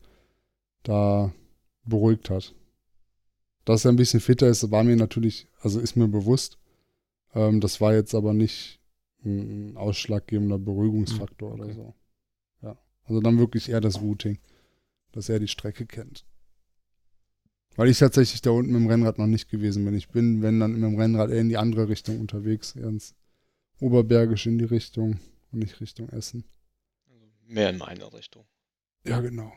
da 0.85 1.33
beruhigt 1.85 2.31
hat. 2.31 2.55
Dass 3.65 3.85
er 3.85 3.93
ein 3.93 3.97
bisschen 3.97 4.21
fitter 4.21 4.47
ist, 4.47 4.71
war 4.71 4.85
mir 4.85 4.95
natürlich, 4.97 5.49
also 5.61 5.81
ist 5.81 5.97
mir 5.97 6.07
bewusst. 6.07 6.59
Ähm, 7.35 7.61
das 7.61 7.81
war 7.81 7.95
jetzt 7.95 8.15
aber 8.15 8.33
nicht 8.33 8.81
ein, 9.25 9.77
ausschlaggebender 9.77 10.59
Beruhigungsfaktor 10.59 11.53
Hm, 11.53 11.61
okay. 11.61 11.71
oder 11.71 11.75
so. 11.75 11.95
Ja. 12.63 12.79
Also 13.05 13.21
dann 13.21 13.39
wirklich 13.39 13.69
eher 13.69 13.81
das 13.81 14.01
Routing, 14.01 14.39
dass 15.13 15.29
er 15.29 15.39
die 15.39 15.49
Strecke 15.49 15.87
kennt. 15.87 16.25
Weil 17.77 17.89
ich 17.89 17.99
tatsächlich 17.99 18.41
da 18.41 18.51
unten 18.51 18.73
mit 18.73 18.83
dem 18.83 18.89
Rennrad 18.89 19.19
noch 19.19 19.27
nicht 19.27 19.51
gewesen 19.51 19.85
bin. 19.85 19.95
Ich 19.95 20.09
bin, 20.09 20.43
wenn 20.43 20.61
dann 20.61 20.73
mit 20.73 20.83
dem 20.83 20.99
Rennrad 20.99 21.31
eher 21.31 21.41
in 21.41 21.49
die 21.49 21.57
andere 21.57 21.89
Richtung 21.89 22.21
unterwegs, 22.21 22.77
eher 22.77 22.89
ins 22.89 23.15
Oberbergisch 23.81 24.47
in 24.47 24.59
die 24.59 24.65
Richtung 24.65 25.19
und 25.51 25.59
nicht 25.59 25.81
Richtung 25.81 26.09
Essen. 26.11 26.45
Mehr 27.47 27.71
in 27.71 27.79
meine 27.79 28.13
Richtung. 28.13 28.45
Ja, 29.05 29.21
genau. 29.21 29.53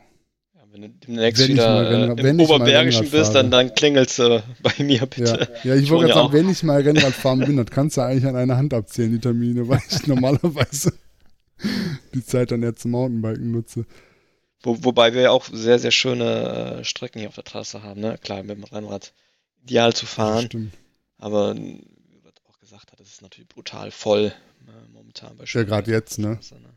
Ja, 0.58 0.64
wenn 0.72 0.82
du 0.82 0.88
demnächst 0.88 1.40
Wenn 1.42 1.50
ich 1.52 1.56
mal 1.56 1.88
wieder 1.88 1.90
Rennrad- 2.08 2.18
äh, 2.18 2.22
wenn 2.24 2.38
im 2.38 2.44
Oberbergischen 2.44 3.10
bist, 3.10 3.34
dann, 3.34 3.50
dann 3.52 3.74
klingelst 3.74 4.18
du 4.18 4.42
bei 4.62 4.72
mir 4.82 4.96
Ja, 4.98 5.04
bitte. 5.06 5.48
ja 5.62 5.74
ich 5.76 5.84
Ich 5.84 5.90
wollte 5.90 6.06
gerade 6.06 6.18
ja 6.18 6.26
sagen, 6.26 6.32
wenn 6.32 6.50
ich 6.50 6.62
mal 6.64 6.80
Rennrad 6.80 7.14
fahren 7.14 7.38
bin, 7.40 7.56
dann 7.56 7.66
kannst 7.66 7.96
du 7.96 8.00
eigentlich 8.00 8.26
an 8.26 8.34
einer 8.36 8.56
Hand 8.56 8.74
abzählen, 8.74 9.12
die 9.12 9.20
Termine, 9.20 9.68
weil 9.68 9.80
ich 9.88 10.06
normalerweise 10.08 10.92
die 12.14 12.24
Zeit 12.24 12.50
dann 12.50 12.62
eher 12.62 12.74
zum 12.74 12.90
Mountainbiken 12.92 13.52
nutze. 13.52 13.86
Wo, 14.62 14.76
wobei 14.82 15.14
wir 15.14 15.22
ja 15.22 15.30
auch 15.30 15.46
sehr, 15.52 15.78
sehr 15.78 15.92
schöne 15.92 16.78
äh, 16.80 16.84
Strecken 16.84 17.20
hier 17.20 17.28
auf 17.28 17.36
der 17.36 17.44
Trasse 17.44 17.84
haben. 17.84 18.00
Ne? 18.00 18.18
Klar, 18.20 18.42
mit 18.42 18.56
dem 18.56 18.64
Rennrad 18.64 19.12
ideal 19.62 19.92
zu 19.94 20.06
fahren, 20.06 20.46
stimmt. 20.46 20.72
aber 21.18 21.54
wie 21.54 21.80
du 22.22 22.30
auch 22.50 22.58
gesagt 22.58 22.90
hat, 22.90 22.98
es 23.00 23.08
ist 23.08 23.22
natürlich 23.22 23.48
brutal 23.48 23.90
voll 23.92 24.32
äh, 24.66 24.92
momentan 24.92 25.36
bei 25.36 25.46
schönem 25.46 25.68
grad 25.68 25.86
Wetter 25.86 25.96
jetzt, 25.96 26.18
auf 26.18 26.48
der 26.48 26.58
ne? 26.58 26.68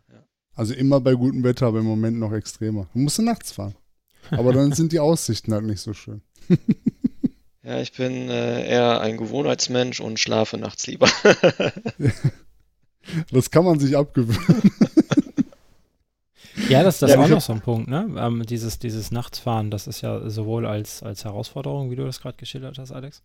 Also 0.61 0.75
immer 0.75 1.01
bei 1.01 1.15
gutem 1.15 1.43
Wetter, 1.43 1.65
aber 1.65 1.79
im 1.79 1.85
Moment 1.85 2.19
noch 2.19 2.31
extremer. 2.31 2.85
Du 2.93 2.99
musst 2.99 3.17
nachts 3.17 3.51
fahren. 3.51 3.73
Aber 4.29 4.53
dann 4.53 4.71
sind 4.73 4.91
die 4.91 4.99
Aussichten 4.99 5.55
halt 5.55 5.63
nicht 5.63 5.81
so 5.81 5.91
schön. 5.93 6.21
ja, 7.63 7.81
ich 7.81 7.93
bin 7.93 8.29
äh, 8.29 8.69
eher 8.69 9.01
ein 9.01 9.17
Gewohnheitsmensch 9.17 9.99
und 10.01 10.19
schlafe 10.19 10.59
nachts 10.59 10.85
lieber. 10.85 11.09
Das 13.31 13.49
kann 13.49 13.65
man 13.65 13.79
sich 13.79 13.97
abgewöhnen. 13.97 14.71
Ja, 16.69 16.83
das, 16.83 16.99
das 16.99 17.09
Ja, 17.09 17.15
ist 17.15 17.21
auch 17.21 17.25
ich 17.25 17.31
noch 17.31 17.41
so 17.41 17.53
ein 17.53 17.61
Punkt, 17.61 17.89
ne? 17.89 18.07
Ähm, 18.15 18.45
dieses, 18.45 18.77
dieses 18.77 19.09
Nachtsfahren, 19.09 19.71
das 19.71 19.87
ist 19.87 20.01
ja 20.01 20.29
sowohl 20.29 20.67
als, 20.67 21.01
als 21.01 21.25
Herausforderung, 21.25 21.89
wie 21.89 21.95
du 21.95 22.05
das 22.05 22.21
gerade 22.21 22.37
geschildert 22.37 22.77
hast, 22.77 22.91
Alex. 22.91 23.23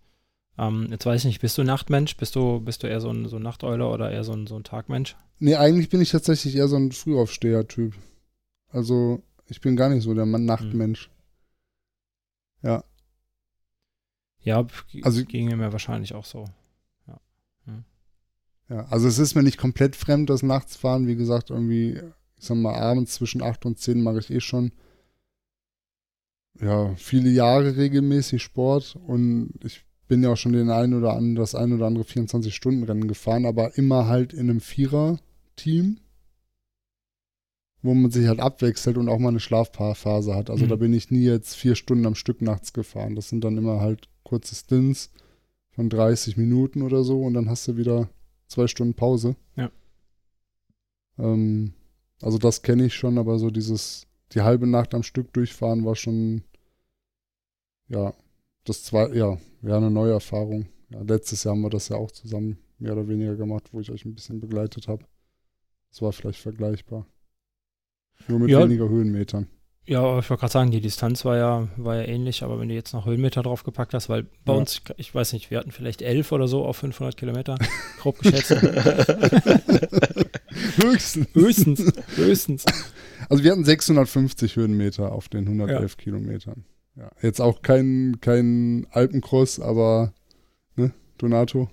Ähm, 0.58 0.88
jetzt 0.90 1.04
weiß 1.06 1.20
ich 1.20 1.26
nicht, 1.26 1.40
bist 1.40 1.58
du 1.58 1.64
Nachtmensch? 1.64 2.16
Bist 2.16 2.34
du, 2.34 2.60
bist 2.60 2.82
du 2.82 2.86
eher 2.86 3.00
so 3.00 3.10
ein, 3.10 3.28
so 3.28 3.36
ein 3.36 3.42
Nachteule 3.42 3.86
oder 3.86 4.10
eher 4.10 4.24
so 4.24 4.32
ein, 4.32 4.46
so 4.46 4.56
ein 4.56 4.64
Tagmensch? 4.64 5.16
Nee, 5.38 5.54
eigentlich 5.56 5.90
bin 5.90 6.00
ich 6.00 6.10
tatsächlich 6.10 6.56
eher 6.56 6.68
so 6.68 6.76
ein 6.76 6.92
Frühaufsteher-Typ. 6.92 7.94
Also, 8.70 9.22
ich 9.48 9.60
bin 9.60 9.76
gar 9.76 9.90
nicht 9.90 10.02
so 10.02 10.14
der 10.14 10.26
Mann 10.26 10.44
Nachtmensch. 10.46 11.10
Ja. 12.62 12.84
Ja, 14.40 14.62
g- 14.90 15.02
Also- 15.02 15.24
ging 15.24 15.46
mir 15.56 15.72
wahrscheinlich 15.72 16.14
auch 16.14 16.24
so. 16.24 16.44
Ja, 18.68 18.84
also 18.86 19.06
es 19.06 19.20
ist 19.20 19.36
mir 19.36 19.44
nicht 19.44 19.58
komplett 19.58 19.94
fremd, 19.94 20.28
das 20.28 20.42
Nachtsfahren. 20.42 21.06
Wie 21.06 21.14
gesagt, 21.14 21.50
irgendwie, 21.50 22.00
ich 22.36 22.44
sag 22.44 22.56
mal, 22.56 22.74
abends 22.74 23.14
zwischen 23.14 23.40
8 23.40 23.64
und 23.64 23.78
10 23.78 24.02
mache 24.02 24.18
ich 24.18 24.28
eh 24.28 24.40
schon 24.40 24.72
ja, 26.60 26.92
viele 26.96 27.30
Jahre 27.30 27.76
regelmäßig 27.76 28.42
Sport 28.42 28.96
und 29.06 29.50
ich 29.62 29.84
bin 30.06 30.22
ja 30.22 30.32
auch 30.32 30.36
schon 30.36 30.52
den 30.52 30.70
ein 30.70 30.94
oder 30.94 31.12
anderen, 31.14 31.34
das 31.36 31.54
ein 31.54 31.72
oder 31.72 31.86
andere 31.86 32.04
24-Stunden-Rennen 32.04 33.08
gefahren, 33.08 33.44
aber 33.46 33.76
immer 33.76 34.06
halt 34.06 34.32
in 34.32 34.50
einem 34.50 34.60
Vierer-Team. 34.60 35.98
wo 37.82 37.94
man 37.94 38.10
sich 38.10 38.26
halt 38.26 38.40
abwechselt 38.40 38.96
und 38.98 39.08
auch 39.08 39.18
mal 39.18 39.28
eine 39.28 39.38
Schlafphase 39.38 40.34
hat. 40.34 40.50
Also 40.50 40.64
Mhm. 40.64 40.68
da 40.70 40.76
bin 40.76 40.92
ich 40.92 41.12
nie 41.12 41.22
jetzt 41.22 41.54
vier 41.54 41.76
Stunden 41.76 42.04
am 42.06 42.16
Stück 42.16 42.42
nachts 42.42 42.72
gefahren. 42.72 43.14
Das 43.14 43.28
sind 43.28 43.44
dann 43.44 43.56
immer 43.56 43.80
halt 43.80 44.08
kurze 44.24 44.56
Stints 44.56 45.12
von 45.70 45.88
30 45.88 46.36
Minuten 46.36 46.82
oder 46.82 47.04
so 47.04 47.22
und 47.22 47.34
dann 47.34 47.48
hast 47.48 47.68
du 47.68 47.76
wieder 47.76 48.08
zwei 48.48 48.66
Stunden 48.66 48.94
Pause. 48.94 49.36
Ja. 49.54 49.70
Ähm, 51.18 51.74
also 52.20 52.38
das 52.38 52.62
kenne 52.62 52.86
ich 52.86 52.94
schon, 52.94 53.18
aber 53.18 53.38
so 53.38 53.50
dieses, 53.52 54.08
die 54.32 54.40
halbe 54.40 54.66
Nacht 54.66 54.92
am 54.92 55.04
Stück 55.04 55.32
durchfahren 55.32 55.84
war 55.84 55.94
schon, 55.94 56.42
ja, 57.88 58.14
das 58.68 58.82
zwei, 58.84 59.08
ja, 59.14 59.38
ja, 59.62 59.76
eine 59.76 59.90
neue 59.90 60.12
Erfahrung. 60.12 60.66
Ja, 60.90 61.00
letztes 61.02 61.44
Jahr 61.44 61.54
haben 61.54 61.62
wir 61.62 61.70
das 61.70 61.88
ja 61.88 61.96
auch 61.96 62.10
zusammen 62.10 62.58
mehr 62.78 62.92
oder 62.92 63.08
weniger 63.08 63.36
gemacht, 63.36 63.68
wo 63.72 63.80
ich 63.80 63.90
euch 63.90 64.04
ein 64.04 64.14
bisschen 64.14 64.40
begleitet 64.40 64.88
habe. 64.88 65.04
Das 65.90 66.02
war 66.02 66.12
vielleicht 66.12 66.40
vergleichbar. 66.40 67.06
Nur 68.28 68.38
mit 68.40 68.50
Ja. 68.50 68.60
weniger 68.62 68.88
Höhenmetern. 68.88 69.46
Ja, 69.88 70.00
aber 70.00 70.18
ich 70.18 70.28
wollte 70.28 70.40
gerade 70.40 70.52
sagen, 70.52 70.70
die 70.72 70.80
Distanz 70.80 71.24
war 71.24 71.36
ja, 71.36 71.68
war 71.76 71.94
ja 71.96 72.02
ähnlich, 72.02 72.42
aber 72.42 72.58
wenn 72.58 72.68
du 72.68 72.74
jetzt 72.74 72.92
noch 72.92 73.06
Höhenmeter 73.06 73.44
draufgepackt 73.44 73.94
hast, 73.94 74.08
weil 74.08 74.24
bei 74.44 74.52
Ja. 74.52 74.58
uns, 74.58 74.82
ich 74.96 75.14
weiß 75.14 75.32
nicht, 75.32 75.50
wir 75.52 75.58
hatten 75.58 75.70
vielleicht 75.70 76.02
elf 76.02 76.32
oder 76.32 76.48
so 76.48 76.64
auf 76.64 76.78
500 76.78 77.16
Kilometer, 77.16 77.56
grob 78.00 78.18
geschätzt. 78.18 78.50
Höchstens. 80.82 81.28
höchstens, 81.34 81.92
höchstens. 82.16 82.64
Also 83.28 83.44
wir 83.44 83.52
hatten 83.52 83.64
650 83.64 84.56
Höhenmeter 84.56 85.12
auf 85.12 85.28
den 85.28 85.44
111 85.46 85.96
Kilometern. 85.96 86.64
Ja, 86.96 87.10
jetzt 87.22 87.40
auch 87.40 87.62
kein, 87.62 88.18
kein 88.20 88.86
Alpencross, 88.90 89.60
aber, 89.60 90.12
ne, 90.76 90.92
Donato. 91.18 91.68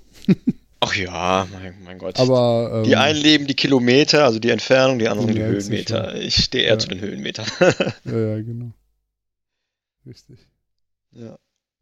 Ach 0.81 0.95
ja, 0.95 1.47
mein, 1.51 1.75
mein 1.85 1.97
Gott. 1.97 2.19
Aber, 2.19 2.71
ähm, 2.73 2.83
die 2.83 2.97
einen 2.97 3.19
leben 3.19 3.47
die 3.47 3.53
Kilometer, 3.55 4.25
also 4.25 4.39
die 4.39 4.49
Entfernung, 4.49 4.99
die 4.99 5.07
anderen 5.07 5.33
die 5.33 5.41
Höhenmeter. 5.41 6.15
Ich 6.15 6.35
stehe 6.43 6.65
eher 6.65 6.73
Ja. 6.73 6.79
zu 6.79 6.89
den 6.89 6.99
Höhenmetern. 6.99 7.45
ja, 8.03 8.17
ja, 8.17 8.41
genau. 8.41 8.71
Richtig. 10.05 10.39
ja. 11.11 11.37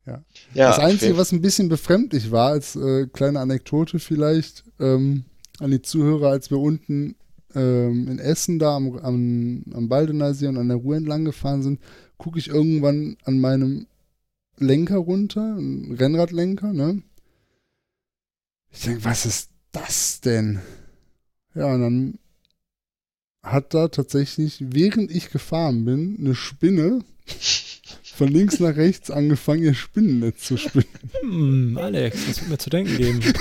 Ja. 0.06 0.24
ja 0.56 0.68
das 0.68 0.80
Einzige, 0.80 1.18
was 1.18 1.32
ein 1.32 1.42
bisschen 1.42 1.70
befremdlich 1.70 2.32
war, 2.32 2.52
als 2.52 2.76
äh, 2.76 3.08
kleine 3.08 3.40
Anekdote 3.40 4.00
vielleicht 4.00 4.64
ähm, 4.80 5.26
an 5.60 5.70
die 5.70 5.82
Zuhörer, 5.82 6.30
als 6.30 6.50
wir 6.50 6.58
unten 6.58 7.16
ähm, 7.54 8.08
in 8.08 8.18
Essen 8.20 8.58
da 8.58 8.76
am, 8.76 8.98
am, 8.98 9.64
am 9.74 9.90
Baldener 9.90 10.34
See 10.34 10.48
und 10.48 10.58
an 10.58 10.70
der 10.70 10.78
Ruhr 10.78 10.96
entlang 10.96 11.26
gefahren 11.26 11.62
sind, 11.62 11.80
gucke 12.22 12.38
ich 12.38 12.50
irgendwann 12.50 13.18
an 13.24 13.40
meinem 13.40 13.88
Lenker 14.58 14.98
runter, 14.98 15.56
ein 15.58 15.96
Rennradlenker, 16.00 16.72
ne? 16.72 17.02
Ich 18.70 18.82
denke, 18.82 19.04
was 19.06 19.26
ist 19.26 19.50
das 19.72 20.22
denn? 20.22 20.60
Ja, 21.56 21.66
und 21.74 21.82
dann 21.82 22.20
hat 23.42 23.74
da 23.74 23.88
tatsächlich, 23.88 24.64
während 24.70 25.10
ich 25.10 25.32
gefahren 25.32 25.84
bin, 25.84 26.18
eine 26.20 26.36
Spinne 26.36 27.04
von 28.04 28.28
links 28.28 28.60
nach 28.60 28.76
rechts 28.76 29.10
angefangen, 29.10 29.64
ihr 29.64 29.74
Spinnennetz 29.74 30.44
zu 30.44 30.58
spinnen. 30.58 30.86
Hm, 31.22 31.78
Alex, 31.80 32.28
das 32.28 32.42
wird 32.42 32.52
mir 32.52 32.58
zu 32.60 32.70
denken 32.70 32.98
geben. 32.98 33.20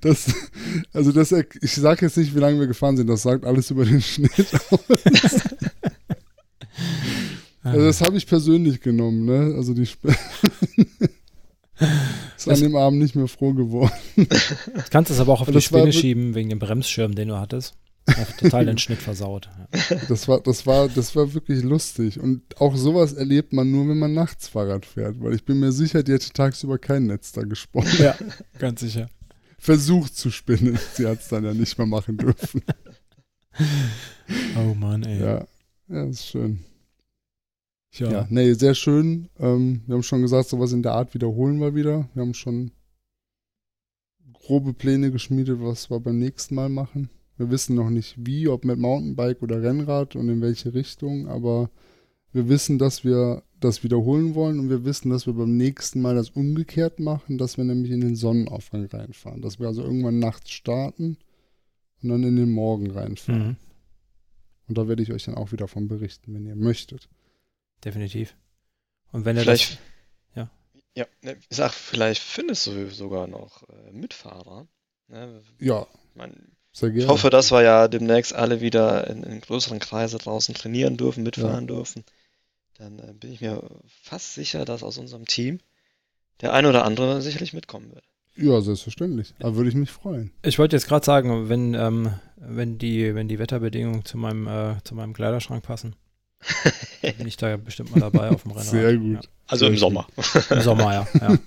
Das, 0.00 0.26
also 0.92 1.12
das, 1.12 1.32
ich 1.32 1.72
sage 1.72 2.06
jetzt 2.06 2.16
nicht, 2.16 2.34
wie 2.34 2.40
lange 2.40 2.60
wir 2.60 2.66
gefahren 2.66 2.96
sind, 2.96 3.06
das 3.06 3.22
sagt 3.22 3.44
alles 3.44 3.70
über 3.70 3.84
den 3.84 4.02
Schnitt 4.02 4.48
aus. 4.70 4.80
Also 7.72 7.84
das 7.86 8.00
habe 8.00 8.16
ich 8.16 8.26
persönlich 8.26 8.80
genommen, 8.80 9.24
ne? 9.24 9.54
Also 9.56 9.74
die 9.74 9.82
Sp 9.86 10.08
ist 12.36 12.46
an 12.46 12.50
Das- 12.54 12.60
dem 12.60 12.76
Abend 12.76 12.98
nicht 13.00 13.14
mehr 13.14 13.28
froh 13.28 13.52
geworden. 13.54 13.92
Das 14.74 14.90
kannst 14.90 15.10
es 15.10 15.20
aber 15.20 15.32
auch 15.32 15.40
auf 15.42 15.50
die 15.50 15.60
Spinne 15.60 15.92
schieben, 15.92 16.34
wegen 16.34 16.48
dem 16.50 16.58
Bremsschirm, 16.58 17.14
den 17.14 17.28
du 17.28 17.38
hattest. 17.38 17.74
Auch 18.08 18.32
total 18.38 18.64
den 18.64 18.78
Schnitt 18.78 19.00
versaut. 19.02 19.50
Das 20.08 20.28
war, 20.28 20.40
das 20.40 20.66
war, 20.66 20.88
das 20.88 21.14
war 21.14 21.34
wirklich 21.34 21.62
lustig. 21.62 22.18
Und 22.18 22.40
auch 22.58 22.74
sowas 22.74 23.12
erlebt 23.12 23.52
man 23.52 23.70
nur, 23.70 23.86
wenn 23.86 23.98
man 23.98 24.14
nachts 24.14 24.48
Fahrrad 24.48 24.86
fährt, 24.86 25.20
weil 25.20 25.34
ich 25.34 25.44
bin 25.44 25.60
mir 25.60 25.72
sicher, 25.72 26.02
die 26.02 26.12
hätte 26.12 26.30
tagsüber 26.32 26.78
kein 26.78 27.06
Netz 27.06 27.32
da 27.32 27.42
gesponnen. 27.42 27.90
ja, 27.98 28.16
ganz 28.58 28.80
sicher. 28.80 29.10
Versucht 29.58 30.16
zu 30.16 30.30
spinnen. 30.30 30.78
Sie 30.94 31.06
hat 31.06 31.20
es 31.20 31.28
dann 31.28 31.44
ja 31.44 31.52
nicht 31.52 31.76
mehr 31.76 31.86
machen 31.86 32.16
dürfen. 32.16 32.62
Oh 34.56 34.72
Mann, 34.74 35.02
ey. 35.02 35.20
Ja, 35.20 35.46
ja, 35.88 36.04
ist 36.04 36.26
schön. 36.28 36.60
Tja. 37.90 38.10
Ja, 38.10 38.26
nee, 38.30 38.52
sehr 38.52 38.74
schön. 38.74 39.28
Ähm, 39.38 39.82
wir 39.86 39.94
haben 39.94 40.02
schon 40.02 40.22
gesagt, 40.22 40.48
sowas 40.48 40.72
in 40.72 40.82
der 40.82 40.92
Art 40.92 41.14
wiederholen 41.14 41.60
wir 41.60 41.74
wieder. 41.74 42.08
Wir 42.14 42.22
haben 42.22 42.34
schon 42.34 42.70
grobe 44.32 44.72
Pläne 44.72 45.10
geschmiedet, 45.10 45.58
was 45.60 45.90
wir 45.90 46.00
beim 46.00 46.18
nächsten 46.18 46.54
Mal 46.54 46.68
machen. 46.68 47.10
Wir 47.36 47.50
wissen 47.50 47.76
noch 47.76 47.90
nicht 47.90 48.14
wie, 48.18 48.48
ob 48.48 48.64
mit 48.64 48.78
Mountainbike 48.78 49.42
oder 49.42 49.62
Rennrad 49.62 50.16
und 50.16 50.28
in 50.28 50.40
welche 50.40 50.74
Richtung, 50.74 51.28
aber 51.28 51.70
wir 52.32 52.48
wissen, 52.48 52.78
dass 52.78 53.04
wir 53.04 53.42
das 53.60 53.82
wiederholen 53.84 54.34
wollen 54.34 54.60
und 54.60 54.70
wir 54.70 54.84
wissen, 54.84 55.10
dass 55.10 55.26
wir 55.26 55.34
beim 55.34 55.56
nächsten 55.56 56.00
Mal 56.00 56.14
das 56.14 56.30
umgekehrt 56.30 57.00
machen, 57.00 57.38
dass 57.38 57.56
wir 57.56 57.64
nämlich 57.64 57.90
in 57.92 58.00
den 58.00 58.16
Sonnenaufgang 58.16 58.86
reinfahren. 58.86 59.40
Dass 59.40 59.58
wir 59.58 59.66
also 59.66 59.82
irgendwann 59.82 60.18
nachts 60.18 60.50
starten 60.50 61.16
und 62.02 62.08
dann 62.08 62.22
in 62.22 62.36
den 62.36 62.50
Morgen 62.50 62.90
reinfahren. 62.90 63.48
Mhm, 63.48 63.56
Und 64.68 64.78
da 64.78 64.88
werde 64.88 65.02
ich 65.02 65.12
euch 65.12 65.24
dann 65.24 65.34
auch 65.34 65.52
wieder 65.52 65.68
von 65.68 65.88
berichten, 65.88 66.34
wenn 66.34 66.46
ihr 66.46 66.56
möchtet. 66.56 67.08
Definitiv. 67.84 68.36
Und 69.12 69.24
wenn 69.24 69.36
er 69.36 69.42
Vielleicht, 69.42 69.72
das. 69.72 69.78
Ja. 70.34 70.50
ja, 70.94 71.06
ne, 71.22 71.36
ich 71.48 71.56
sag, 71.56 71.72
vielleicht 71.72 72.22
findest 72.22 72.66
du 72.66 72.90
sogar 72.90 73.26
noch 73.26 73.62
äh, 73.68 73.92
Mitfahrer. 73.92 74.66
Ne? 75.08 75.42
Ja, 75.58 75.86
gerne. 76.14 76.34
ich 76.82 77.08
hoffe, 77.08 77.30
dass 77.30 77.50
wir 77.50 77.62
ja 77.62 77.88
demnächst 77.88 78.34
alle 78.34 78.60
wieder 78.60 79.06
in, 79.08 79.22
in 79.22 79.40
größeren 79.40 79.78
Kreise 79.78 80.18
draußen 80.18 80.54
trainieren 80.54 80.96
dürfen, 80.96 81.22
mitfahren 81.22 81.66
dürfen. 81.66 82.04
Dann 82.74 82.98
äh, 82.98 83.14
bin 83.14 83.32
ich 83.32 83.40
mir 83.40 83.62
fast 84.02 84.34
sicher, 84.34 84.64
dass 84.64 84.82
aus 84.82 84.98
unserem 84.98 85.26
Team 85.26 85.60
der 86.40 86.52
ein 86.52 86.66
oder 86.66 86.84
andere 86.84 87.22
sicherlich 87.22 87.52
mitkommen 87.52 87.92
wird. 87.94 88.04
Ja, 88.36 88.60
selbstverständlich. 88.60 89.34
Da 89.40 89.56
würde 89.56 89.68
ich 89.68 89.74
mich 89.74 89.90
freuen. 89.90 90.30
Ich 90.42 90.60
wollte 90.60 90.76
jetzt 90.76 90.86
gerade 90.86 91.04
sagen, 91.04 91.48
wenn, 91.48 91.74
ähm, 91.74 92.14
wenn, 92.36 92.78
die, 92.78 93.14
wenn 93.16 93.26
die 93.26 93.40
Wetterbedingungen 93.40 94.04
zu 94.04 94.16
meinem, 94.16 94.46
äh, 94.46 94.76
zu 94.84 94.94
meinem 94.94 95.12
Kleiderschrank 95.12 95.64
passen, 95.64 95.96
bin 97.02 97.26
ich 97.26 97.36
da 97.36 97.56
bestimmt 97.56 97.90
mal 97.90 98.00
dabei 98.00 98.30
auf 98.30 98.42
dem 98.42 98.52
Rennrad. 98.52 98.70
Sehr 98.70 98.96
gut. 98.96 99.28
Also 99.46 99.64
Sehr 99.64 99.74
im. 99.74 99.78
Sommer. 99.78 100.06
Ja. 100.16 100.56
Im 100.56 100.62
Sommer, 100.62 100.92
ja. 100.94 101.08
Ja. 101.20 101.38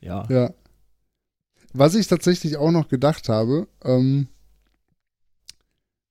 ja. 0.00 0.26
Ja. 0.28 0.54
Was 1.72 1.94
ich 1.94 2.06
tatsächlich 2.06 2.56
auch 2.56 2.70
noch 2.70 2.88
gedacht 2.88 3.28
habe, 3.28 3.68
ähm, 3.84 4.28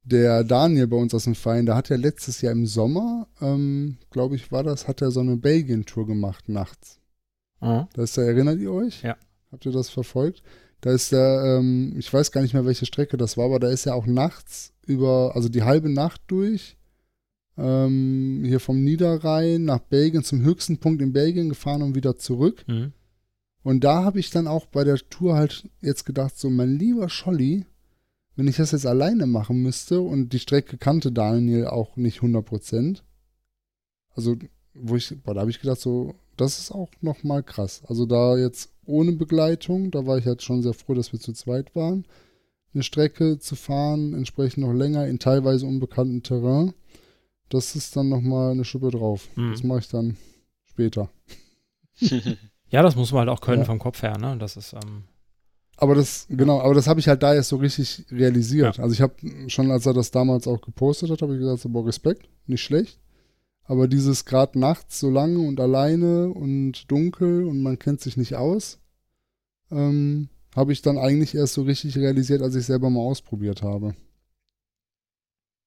der 0.04 0.44
Daniel 0.44 0.88
bei 0.88 0.98
uns 0.98 1.14
aus 1.14 1.24
dem 1.24 1.36
Verein, 1.36 1.66
der 1.66 1.76
hat 1.76 1.90
ja 1.90 1.96
letztes 1.96 2.42
Jahr 2.42 2.54
im 2.54 2.68
Sommer, 2.68 3.28
ähm, 3.42 3.98
glaube 4.12 4.36
ich, 4.36 4.52
war 4.52 4.64
das, 4.64 4.88
hat 4.88 5.02
er 5.02 5.10
so 5.10 5.22
eine 5.22 5.36
Belgien-Tour 5.36 6.06
gemacht 6.06 6.48
nachts. 6.48 7.00
Mhm. 7.62 7.88
Da 7.94 8.04
ist 8.04 8.18
er, 8.18 8.26
erinnert 8.26 8.60
ihr 8.60 8.72
euch? 8.72 9.02
Ja. 9.02 9.18
Habt 9.52 9.66
ihr 9.66 9.72
das 9.72 9.90
verfolgt? 9.90 10.44
Da 10.86 10.92
ist 10.92 11.12
er, 11.12 11.58
ähm, 11.58 11.96
ich 11.98 12.14
weiß 12.14 12.32
gar 12.32 12.42
nicht 12.42 12.54
mehr, 12.54 12.68
welche 12.68 12.86
Strecke 12.86 13.18
das 13.18 13.38
war, 13.38 13.46
aber 13.46 13.60
da 13.60 13.70
ist 13.70 13.88
er 13.88 13.96
auch 13.96 14.06
nachts 14.06 14.72
über, 14.86 15.32
also 15.34 15.50
die 15.50 15.64
halbe 15.64 15.90
Nacht 15.90 16.22
durch, 16.28 16.78
ähm, 17.58 18.44
hier 18.46 18.60
vom 18.60 18.84
Niederrhein 18.84 19.66
nach 19.66 19.80
Belgien, 19.80 20.24
zum 20.24 20.44
höchsten 20.44 20.78
Punkt 20.78 21.02
in 21.02 21.12
Belgien 21.12 21.50
gefahren 21.50 21.82
und 21.82 21.96
wieder 21.96 22.18
zurück. 22.18 22.64
Mhm. 22.68 22.94
Und 23.64 23.84
da 23.84 24.04
habe 24.04 24.20
ich 24.20 24.30
dann 24.30 24.46
auch 24.46 24.68
bei 24.68 24.84
der 24.84 24.98
Tour 25.10 25.34
halt 25.34 25.68
jetzt 25.82 26.06
gedacht, 26.06 26.38
so 26.38 26.52
mein 26.52 26.78
lieber 26.78 27.10
Scholli, 27.10 27.66
wenn 28.36 28.48
ich 28.48 28.58
das 28.58 28.72
jetzt 28.72 28.86
alleine 28.86 29.26
machen 29.26 29.64
müsste 29.64 30.02
und 30.02 30.34
die 30.34 30.40
Strecke 30.40 30.78
kannte 30.78 31.12
Daniel 31.12 31.66
auch 31.66 31.98
nicht 31.98 32.20
100%, 32.20 33.02
also 34.12 34.36
wo 34.76 34.96
ich, 34.98 35.18
boah, 35.24 35.34
da 35.34 35.42
habe 35.42 35.50
ich 35.50 35.62
gedacht, 35.62 35.80
so, 35.80 36.14
das 36.38 36.60
ist 36.60 36.72
auch 36.72 36.92
nochmal 37.02 37.42
krass. 37.42 37.82
Also 37.88 38.06
da 38.06 38.38
jetzt 38.38 38.75
ohne 38.88 39.12
Begleitung, 39.14 39.92
da 39.92 40.06
war 40.06 40.18
ich 40.18 40.26
halt 40.26 40.42
schon 40.44 40.62
sehr 40.62 40.74
froh, 40.74 40.94
dass 40.94 41.12
wir 41.14 41.20
zu 41.20 41.34
zweit 41.34 41.76
waren, 41.76 42.06
eine 42.74 42.84
Strecke 42.84 43.40
zu 43.40 43.56
fahren, 43.56 44.14
entsprechend 44.14 44.66
noch 44.66 44.74
länger 44.74 45.08
in 45.08 45.20
teilweise 45.20 45.66
unbekanntem 45.66 46.24
Terrain, 46.24 46.74
das 47.50 47.76
ist 47.76 47.96
dann 47.96 48.10
nochmal 48.10 48.52
eine 48.52 48.66
Schippe 48.66 48.90
drauf. 48.92 49.28
Mhm. 49.36 49.52
Das 49.52 49.64
mache 49.64 49.80
ich 49.80 49.88
dann 49.88 50.18
später. 50.66 51.10
Ja, 52.70 52.82
das 52.82 52.96
muss 52.96 53.12
man 53.12 53.20
halt 53.20 53.30
auch 53.30 53.42
können 53.42 53.60
Ja. 53.60 53.66
vom 53.66 53.78
Kopf 53.80 54.02
her, 54.02 54.18
ne? 54.18 54.36
Das 54.40 54.58
ist, 54.58 54.74
ähm, 54.74 55.04
Aber 55.78 55.94
das, 55.94 56.26
genau, 56.30 56.60
aber 56.62 56.74
das 56.74 56.88
habe 56.88 57.00
ich 57.00 57.08
halt 57.08 57.22
da 57.22 57.34
erst 57.34 57.50
so 57.50 57.58
richtig 57.58 58.06
realisiert. 58.12 58.80
Also 58.80 58.92
ich 58.94 59.02
habe 59.02 59.14
schon, 59.48 59.70
als 59.72 59.86
er 59.86 59.94
das 59.94 60.10
damals 60.10 60.48
auch 60.48 60.60
gepostet 60.62 61.12
hat, 61.12 61.22
habe 61.22 61.34
ich 61.36 61.40
gesagt, 61.40 61.60
so, 61.62 61.70
boah, 61.70 61.86
Respekt, 61.86 62.28
nicht 62.48 62.64
schlecht. 62.64 63.00
Aber 63.66 63.88
dieses 63.88 64.26
gerade 64.26 64.60
nachts 64.60 65.00
so 65.00 65.10
lange 65.10 65.40
und 65.40 65.60
alleine 65.60 66.30
und 66.30 66.90
dunkel 66.92 67.46
und 67.46 67.62
man 67.64 67.80
kennt 67.80 68.00
sich 68.00 68.16
nicht 68.16 68.36
aus, 68.36 68.80
ähm, 69.72 70.30
habe 70.56 70.72
ich 70.72 70.82
dann 70.82 70.98
eigentlich 70.98 71.34
erst 71.36 71.54
so 71.56 71.64
richtig 71.64 71.98
realisiert, 71.98 72.42
als 72.42 72.56
ich 72.56 72.66
selber 72.66 72.90
mal 72.90 73.02
ausprobiert 73.02 73.64
habe. 73.64 73.96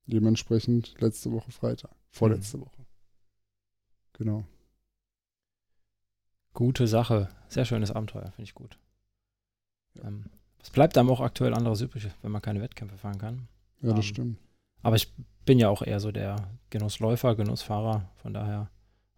Dementsprechend 0.06 0.94
letzte 1.00 1.32
Woche 1.32 1.50
Freitag, 1.50 1.90
vorletzte 2.10 2.60
Woche. 2.60 2.86
Genau. 4.14 4.44
gute 6.54 6.86
Sache. 6.88 7.28
Sehr 7.48 7.64
schönes 7.64 7.90
Abenteuer, 7.92 8.30
finde 8.32 8.42
ich 8.44 8.54
gut. 8.54 8.78
Ähm, 10.02 10.24
Es 10.60 10.70
bleibt 10.70 10.96
einem 10.98 11.10
auch 11.10 11.20
aktuell 11.20 11.54
anderes 11.54 11.80
übrig, 11.82 12.08
wenn 12.22 12.32
man 12.32 12.42
keine 12.42 12.60
Wettkämpfe 12.60 12.96
fahren 12.98 13.18
kann. 13.18 13.48
Ja, 13.80 13.90
das 13.90 13.98
Ähm, 13.98 14.02
stimmt. 14.02 14.38
Aber 14.82 14.96
ich 14.96 15.12
bin 15.44 15.58
ja 15.58 15.68
auch 15.68 15.82
eher 15.82 16.00
so 16.00 16.12
der 16.12 16.36
Genussläufer, 16.70 17.34
Genussfahrer. 17.34 18.08
Von 18.16 18.34
daher 18.34 18.70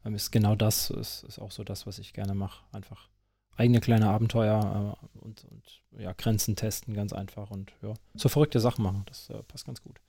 ähm, 0.05 0.15
ist 0.15 0.31
genau 0.31 0.55
das 0.57 0.91
ist, 0.91 1.25
ist 1.25 1.39
auch 1.39 1.51
so 1.51 1.65
das, 1.65 1.87
was 1.87 1.99
ich 1.99 2.13
gerne 2.13 2.35
mache. 2.35 2.65
Einfach 2.73 3.09
eigene 3.57 3.81
kleine 3.81 4.09
Abenteuer 4.09 4.97
äh, 5.15 5.19
und, 5.19 5.45
und 5.45 5.83
ja, 5.99 6.13
Grenzen 6.13 6.57
testen, 6.57 6.95
ganz 6.95 7.13
einfach 7.13 7.51
und 7.51 7.73
ja, 7.83 7.95
so 8.15 8.29
verrückte 8.29 8.61
Sachen 8.61 8.83
machen. 8.83 9.03
Das 9.07 9.29
äh, 9.31 9.43
passt 9.43 9.67
ganz 9.67 9.83
gut. 9.83 10.01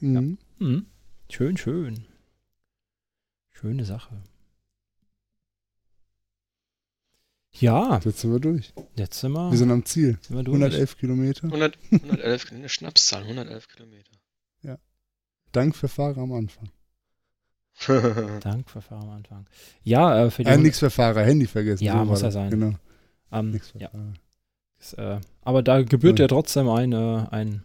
Mhm. 0.00 0.38
Mhm. 0.58 0.86
Schön, 1.30 1.56
schön. 1.56 2.06
Schöne 3.50 3.84
Sache. 3.84 4.22
Ja, 7.56 8.00
Jetzt 8.04 8.20
sind 8.20 8.32
wir 8.32 8.40
durch. 8.40 8.72
jetzt 8.96 9.20
sind 9.20 9.32
wir, 9.32 9.50
Wir 9.50 9.58
sind 9.58 9.70
am 9.70 9.84
Ziel. 9.84 10.18
sind 10.22 10.36
wir 10.36 10.42
durch. 10.42 10.56
111 10.56 10.98
Kilometer. 10.98 11.44
100, 11.46 11.78
111, 11.92 12.52
eine 12.52 12.68
Schnapszahl, 12.68 13.22
111 13.22 13.68
Kilometer. 13.68 14.10
Dank 15.52 15.76
für 15.76 15.86
Fahrer 15.88 16.18
am 16.18 16.32
Anfang. 16.32 16.68
Dank 18.40 18.68
für 18.70 18.80
Fahrer 18.80 19.02
am 19.02 19.10
Anfang. 19.10 19.46
Ja, 19.82 20.24
äh, 20.24 20.30
für 20.30 20.42
die 20.44 20.50
Äh, 20.50 20.56
nichts 20.56 20.78
für 20.80 20.90
Fahrer, 20.90 21.22
Handy 21.22 21.46
vergessen. 21.46 21.84
Ja, 21.84 21.98
so 22.00 22.04
muss 22.06 22.20
ja 22.22 22.26
das. 22.28 22.34
sein. 22.34 22.50
Genau, 22.50 22.72
ähm, 23.32 23.50
nichts 23.52 23.70
für 23.70 23.78
ja, 23.78 23.88
Fahrer. 23.90 24.12
ist, 24.80 24.94
äh, 24.94 25.20
aber 25.42 25.62
da 25.62 25.82
gebührt 25.82 26.18
Ja. 26.18 26.24
ja 26.24 26.28
trotzdem 26.28 26.68
ein, 26.68 26.92
äh, 26.92 27.26
ein, 27.30 27.62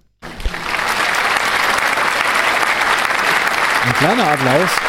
ein 3.86 3.93
kleiner 3.97 4.28
Applaus. 4.32 4.70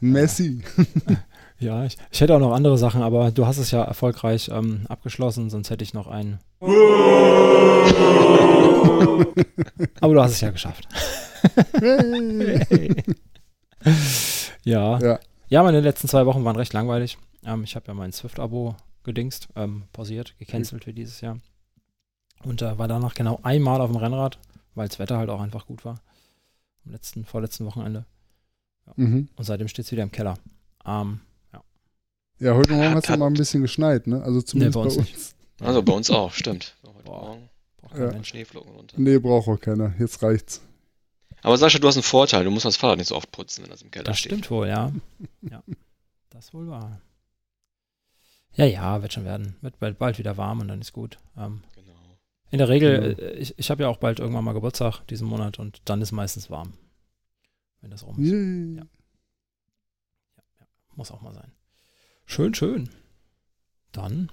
Messi. 0.00 0.62
Ja, 1.62 1.84
ich, 1.84 1.98
ich 2.10 2.18
hätte 2.22 2.34
auch 2.34 2.38
noch 2.40 2.54
andere 2.54 2.78
Sachen, 2.78 3.02
aber 3.02 3.32
du 3.32 3.46
hast 3.46 3.58
es 3.58 3.70
ja 3.70 3.84
erfolgreich 3.84 4.48
ähm, 4.50 4.86
abgeschlossen, 4.88 5.50
sonst 5.50 5.68
hätte 5.68 5.84
ich 5.84 5.92
noch 5.92 6.06
einen. 6.06 6.38
Aber 10.00 10.14
du 10.14 10.22
hast 10.22 10.32
es 10.32 10.40
ja 10.40 10.50
geschafft. 10.50 10.86
Hey. 11.80 12.94
ja. 14.64 14.98
Ja. 15.00 15.20
Ja, 15.48 15.62
meine 15.62 15.80
letzten 15.80 16.06
zwei 16.08 16.26
Wochen 16.26 16.44
waren 16.44 16.56
recht 16.56 16.72
langweilig. 16.72 17.18
Ähm, 17.44 17.64
ich 17.64 17.74
habe 17.74 17.86
ja 17.88 17.94
mein 17.94 18.12
Swift-Abo 18.12 18.76
gedingst, 19.02 19.48
ähm, 19.56 19.84
pausiert, 19.92 20.34
gecancelt 20.38 20.84
für 20.84 20.92
dieses 20.92 21.20
Jahr. 21.20 21.38
Und 22.44 22.62
äh, 22.62 22.78
war 22.78 22.86
danach 22.88 23.14
genau 23.14 23.40
einmal 23.42 23.80
auf 23.80 23.90
dem 23.90 23.96
Rennrad, 23.96 24.38
weil 24.74 24.86
das 24.88 24.98
Wetter 24.98 25.18
halt 25.18 25.28
auch 25.30 25.40
einfach 25.40 25.66
gut 25.66 25.84
war. 25.84 26.00
Am 26.86 26.92
letzten, 26.92 27.24
vorletzten 27.24 27.66
Wochenende. 27.66 28.04
Mhm. 28.96 29.28
Und 29.36 29.44
seitdem 29.44 29.68
steht 29.68 29.86
es 29.86 29.92
wieder 29.92 30.02
im 30.02 30.12
Keller. 30.12 30.34
Ähm, 30.86 31.20
Ja, 32.38 32.54
heute 32.54 32.72
Morgen 32.72 32.94
Hat- 32.94 33.04
es 33.04 33.10
hat- 33.10 33.18
mal 33.18 33.26
ein 33.26 33.34
bisschen 33.34 33.62
geschneit, 33.62 34.06
ne? 34.06 34.22
Also 34.22 34.40
zumindest 34.42 34.74
bei 34.74 34.84
bei 34.84 34.94
uns. 34.94 35.34
Also 35.60 35.82
bei 35.82 35.92
uns 35.92 36.10
auch, 36.10 36.32
stimmt. 36.32 36.76
Heute 36.86 37.02
Boah. 37.04 37.20
Morgen 37.26 37.49
braucht 37.80 37.92
kein 37.94 38.02
Ja. 38.02 38.12
Mensch. 38.12 38.28
Schneeflocken 38.28 38.72
runter. 38.72 38.96
Nee, 38.98 39.18
braucht 39.18 39.48
auch 39.48 39.60
keiner. 39.60 39.94
Jetzt 39.98 40.22
reicht's. 40.22 40.62
Aber 41.42 41.56
Sascha, 41.56 41.78
du 41.78 41.88
hast 41.88 41.96
einen 41.96 42.02
Vorteil. 42.02 42.44
Du 42.44 42.50
musst 42.50 42.66
das 42.66 42.76
Fahrrad 42.76 42.98
nicht 42.98 43.08
so 43.08 43.16
oft 43.16 43.30
putzen, 43.32 43.62
wenn 43.62 43.70
das 43.70 43.82
im 43.82 43.90
Keller 43.90 44.04
Das 44.04 44.18
steht. 44.18 44.32
stimmt 44.32 44.50
wohl, 44.50 44.68
ja. 44.68 44.92
ja. 45.42 45.62
Das 46.28 46.52
wohl 46.52 46.68
wahr. 46.68 47.00
Ja, 48.52 48.64
ja, 48.66 49.00
wird 49.00 49.12
schon 49.12 49.24
werden. 49.24 49.56
Wird 49.62 49.78
bald, 49.78 49.98
bald 49.98 50.18
wieder 50.18 50.36
warm 50.36 50.60
und 50.60 50.68
dann 50.68 50.80
ist 50.80 50.92
gut. 50.92 51.18
Ähm, 51.36 51.62
Genau. 51.74 52.18
in 52.50 52.58
der 52.58 52.68
Regel, 52.68 53.14
Genau. 53.14 53.28
äh, 53.30 53.32
ich, 53.38 53.58
ich 53.58 53.70
habe 53.70 53.82
ja 53.84 53.88
auch 53.88 53.96
bald 53.98 54.18
irgendwann 54.20 54.44
mal 54.44 54.52
Geburtstag 54.52 55.00
diesen 55.06 55.28
Monat 55.28 55.58
und 55.58 55.80
dann 55.86 56.02
ist 56.02 56.12
meistens 56.12 56.50
warm. 56.50 56.74
Wenn 57.80 57.90
das 57.90 58.04
rum 58.06 58.18
ist. 58.22 58.28
Yay. 58.30 58.76
Ja. 58.76 58.82
Muss 60.94 61.10
auch 61.10 61.22
mal 61.22 61.32
sein. 61.32 61.52
Schön, 62.26 62.52
schön. 62.54 62.90
Dann 63.92 64.30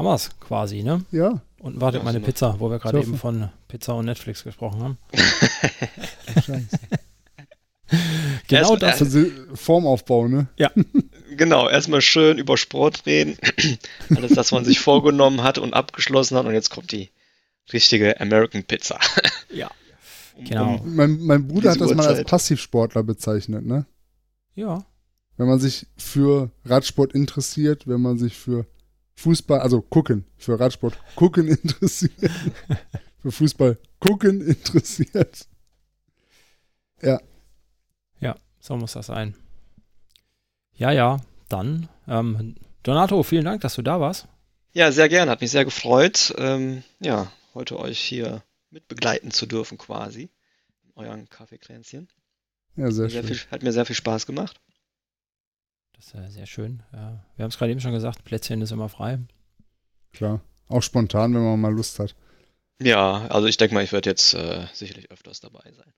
haben 0.00 0.06
wir 0.06 0.14
es 0.14 0.30
quasi, 0.40 0.82
ne? 0.82 1.04
Ja, 1.12 1.42
Und 1.58 1.78
wartet 1.80 2.00
Ja, 2.00 2.04
meine. 2.04 2.20
Pizza, 2.20 2.56
wo 2.58 2.70
wir 2.70 2.78
gerade 2.78 3.00
eben 3.00 3.18
von 3.18 3.50
Pizza 3.68 3.94
und 3.94 4.06
Netflix 4.06 4.42
gesprochen 4.44 4.82
haben. 4.82 4.98
scheiße. 6.34 6.78
Genau 8.48 8.76
Erst- 8.76 8.82
das. 8.82 9.02
Also 9.02 9.26
Formaufbau, 9.54 10.28
ne? 10.28 10.46
genau, 11.36 11.68
erstmal 11.68 12.00
schön 12.00 12.38
über 12.38 12.56
Sport 12.56 13.04
reden. 13.04 13.36
Alles, 14.14 14.32
das 14.32 14.52
man 14.52 14.64
sich 14.64 14.78
vorgenommen 14.80 15.42
hat 15.42 15.58
und 15.58 15.74
abgeschlossen 15.74 16.36
hat. 16.36 16.46
Und 16.46 16.54
jetzt 16.54 16.70
kommt 16.70 16.92
die 16.92 17.10
richtige 17.72 18.20
American 18.20 18.62
Pizza. 18.64 18.98
Ja. 19.52 19.70
Um- 20.36 20.44
Genau. 20.44 20.74
Um, 20.76 20.94
Mein, 20.94 21.20
mein 21.20 21.48
Bruder 21.48 21.72
hat 21.72 21.80
das 21.80 21.90
mal 21.94 22.02
als 22.06 22.10
Uhrzeit. 22.12 22.26
Passivsportler 22.28 23.02
bezeichnet, 23.02 23.66
ne? 23.66 23.84
Ja. 24.54 24.84
Wenn 25.36 25.48
man 25.48 25.58
sich 25.58 25.86
für 25.98 26.50
Radsport 26.64 27.12
interessiert, 27.12 27.86
wenn 27.88 28.00
man 28.00 28.18
sich 28.18 28.36
für 28.36 28.66
Fußball, 29.20 29.60
also 29.60 29.82
gucken, 29.82 30.24
für 30.38 30.58
Radsport 30.58 30.98
gucken 31.14 31.48
interessiert, 31.48 32.12
für 33.22 33.30
Fußball 33.32 33.78
gucken 34.00 34.40
interessiert. 34.46 35.46
So 38.62 38.76
muss 38.76 38.92
das 38.92 39.06
sein. 39.06 39.34
Ja, 40.74 40.90
ja, 40.92 41.16
dann. 41.48 41.88
Ähm, 42.06 42.56
Donato, 42.82 43.22
vielen 43.22 43.46
Dank, 43.46 43.62
dass 43.62 43.74
du 43.74 43.80
da 43.82 44.00
warst. 44.00 44.28
ja, 44.74 44.92
sehr 44.92 45.08
gerne. 45.08 45.30
Hat 45.30 45.40
mich 45.40 45.50
sehr 45.50 45.64
gefreut, 45.64 46.34
ähm, 46.36 46.82
ja, 47.00 47.32
heute 47.54 47.78
euch 47.78 47.98
hier 47.98 48.42
mit 48.68 48.86
begleiten 48.86 49.30
zu 49.30 49.46
dürfen 49.46 49.78
quasi. 49.78 50.28
In 50.84 50.92
euren 50.94 51.28
Kaffeekränzchen. 51.30 52.08
Ja, 52.76 52.90
sehr 52.90 53.08
Sehr 53.08 53.22
schön. 53.22 53.34
viel, 53.34 53.50
hat 53.50 53.62
mir 53.62 53.72
sehr 53.72 53.86
viel 53.86 53.96
Spaß 53.96 54.26
gemacht. 54.26 54.60
Das 56.00 56.06
ist 56.06 56.14
äh, 56.14 56.30
sehr 56.30 56.46
schön. 56.46 56.82
Ja, 56.94 57.22
wir 57.36 57.42
haben 57.42 57.50
es 57.50 57.58
gerade 57.58 57.72
eben 57.72 57.80
schon 57.80 57.92
gesagt, 57.92 58.24
Plätzchen 58.24 58.62
ist 58.62 58.70
immer 58.72 58.88
frei. 58.88 59.18
Klar. 60.14 60.40
Auch 60.68 60.82
spontan, 60.82 61.34
wenn 61.34 61.44
man 61.44 61.60
mal 61.60 61.74
Lust 61.74 61.98
hat. 61.98 62.14
Ja, 62.80 63.26
also 63.26 63.46
ich 63.48 63.58
denke 63.58 63.74
mal, 63.74 63.84
ich 63.84 63.92
werde 63.92 64.08
jetzt 64.08 64.32
äh, 64.32 64.64
sicherlich 64.72 65.10
öfters 65.10 65.40
dabei 65.40 65.70
sein. 65.76 65.92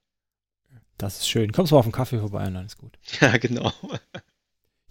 Das 0.98 1.18
ist 1.18 1.28
schön. 1.28 1.52
Kommst 1.52 1.70
mal 1.70 1.78
auf 1.78 1.86
den 1.86 1.92
Kaffee 1.92 2.18
vorbei 2.18 2.44
und 2.46 2.54
dann 2.54 2.66
ist 2.66 2.78
gut. 2.78 2.98
Ja, 3.20 3.36
genau. 3.36 3.72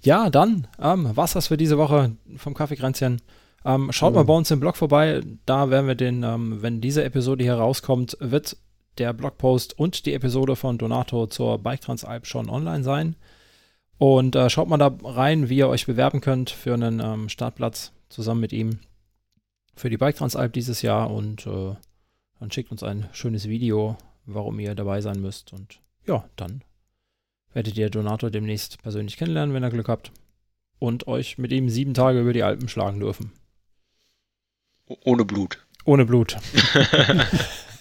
Ja, 0.04 0.32
dann 0.32 0.68
ähm, 0.80 1.16
war's 1.16 1.34
das 1.34 1.50
für 1.50 1.58
diese 1.58 1.78
Woche 1.78 2.16
vom 2.38 2.56
Kaffeekränzchen. 2.56 3.22
Ähm, 3.64 3.92
schaut 3.92 4.14
Ja. 4.16 4.22
mal 4.22 4.26
bei 4.26 4.34
uns 4.34 4.50
im 4.50 4.60
Blog 4.60 4.76
vorbei. 4.76 5.22
Da 5.46 5.70
werden 5.70 5.86
wir 5.86 5.94
den, 5.94 6.24
ähm, 6.24 6.64
wenn 6.64 6.82
diese 6.82 7.04
Episode 7.04 7.44
hier 7.44 7.54
rauskommt, 7.54 8.18
wird 8.20 8.58
der 8.98 9.14
Blogpost 9.14 9.78
und 9.78 10.08
die 10.08 10.14
Episode 10.16 10.56
von 10.56 10.80
Donato 10.80 11.28
zur 11.28 11.60
Bike 11.60 11.82
Transalp 11.82 12.26
schon 12.26 12.50
online 12.50 12.84
sein. 12.84 13.16
Und 14.02 14.36
äh, 14.36 14.50
schaut 14.50 14.68
mal 14.68 14.80
da 14.80 14.98
rein, 15.04 15.48
wie 15.48 15.58
ihr 15.58 15.68
euch 15.68 15.86
bewerben 15.86 16.22
könnt 16.22 16.50
für 16.50 16.74
einen 16.74 17.00
ähm, 17.00 17.30
Startplatz 17.30 17.92
zusammen 18.10 18.42
mit 18.42 18.52
ihm 18.52 18.80
für 19.76 19.92
die 19.92 19.98
Bike 19.98 20.16
Transalp 20.16 20.54
dieses 20.54 20.82
Jahr. 20.82 21.12
Und 21.12 21.46
äh, 21.46 21.76
dann 22.40 22.50
schickt 22.50 22.72
uns 22.72 22.82
ein 22.82 23.08
schönes 23.12 23.48
Video, 23.48 23.96
warum 24.26 24.60
ihr 24.60 24.74
dabei 24.74 25.02
sein 25.02 25.22
müsst. 25.22 25.54
Und 25.54 25.82
ja, 26.08 26.28
dann 26.36 26.64
werdet 27.54 27.78
ihr 27.78 27.92
Donato 27.92 28.32
demnächst 28.32 28.82
persönlich 28.82 29.18
kennenlernen, 29.18 29.54
wenn 29.54 29.64
ihr 29.64 29.70
Glück 29.70 29.88
habt. 29.88 30.12
Und 30.80 31.06
euch 31.06 31.38
mit 31.38 31.52
ihm 31.52 31.70
sieben 31.70 31.94
Tage 31.94 32.22
über 32.22 32.34
die 32.34 32.42
Alpen 32.42 32.70
schlagen 32.70 33.02
dürfen. 33.02 33.32
Ohne 35.06 35.26
Blut. 35.26 35.64
Ohne 35.86 36.08
Blut. 36.08 36.38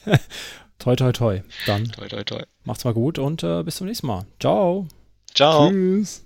toi, 0.79 0.97
toi, 0.97 1.13
toi. 1.13 1.41
Dann 1.65 1.85
toi, 1.85 2.09
toi, 2.09 2.25
toi. 2.25 2.43
macht's 2.65 2.85
mal 2.85 2.93
gut 2.93 3.19
und 3.19 3.43
äh, 3.43 3.63
bis 3.63 3.77
zum 3.77 3.87
nächsten 3.87 4.07
Mal. 4.07 4.27
Ciao. 4.39 4.87
Ciao. 5.35 5.71
Tschüss. 5.71 6.25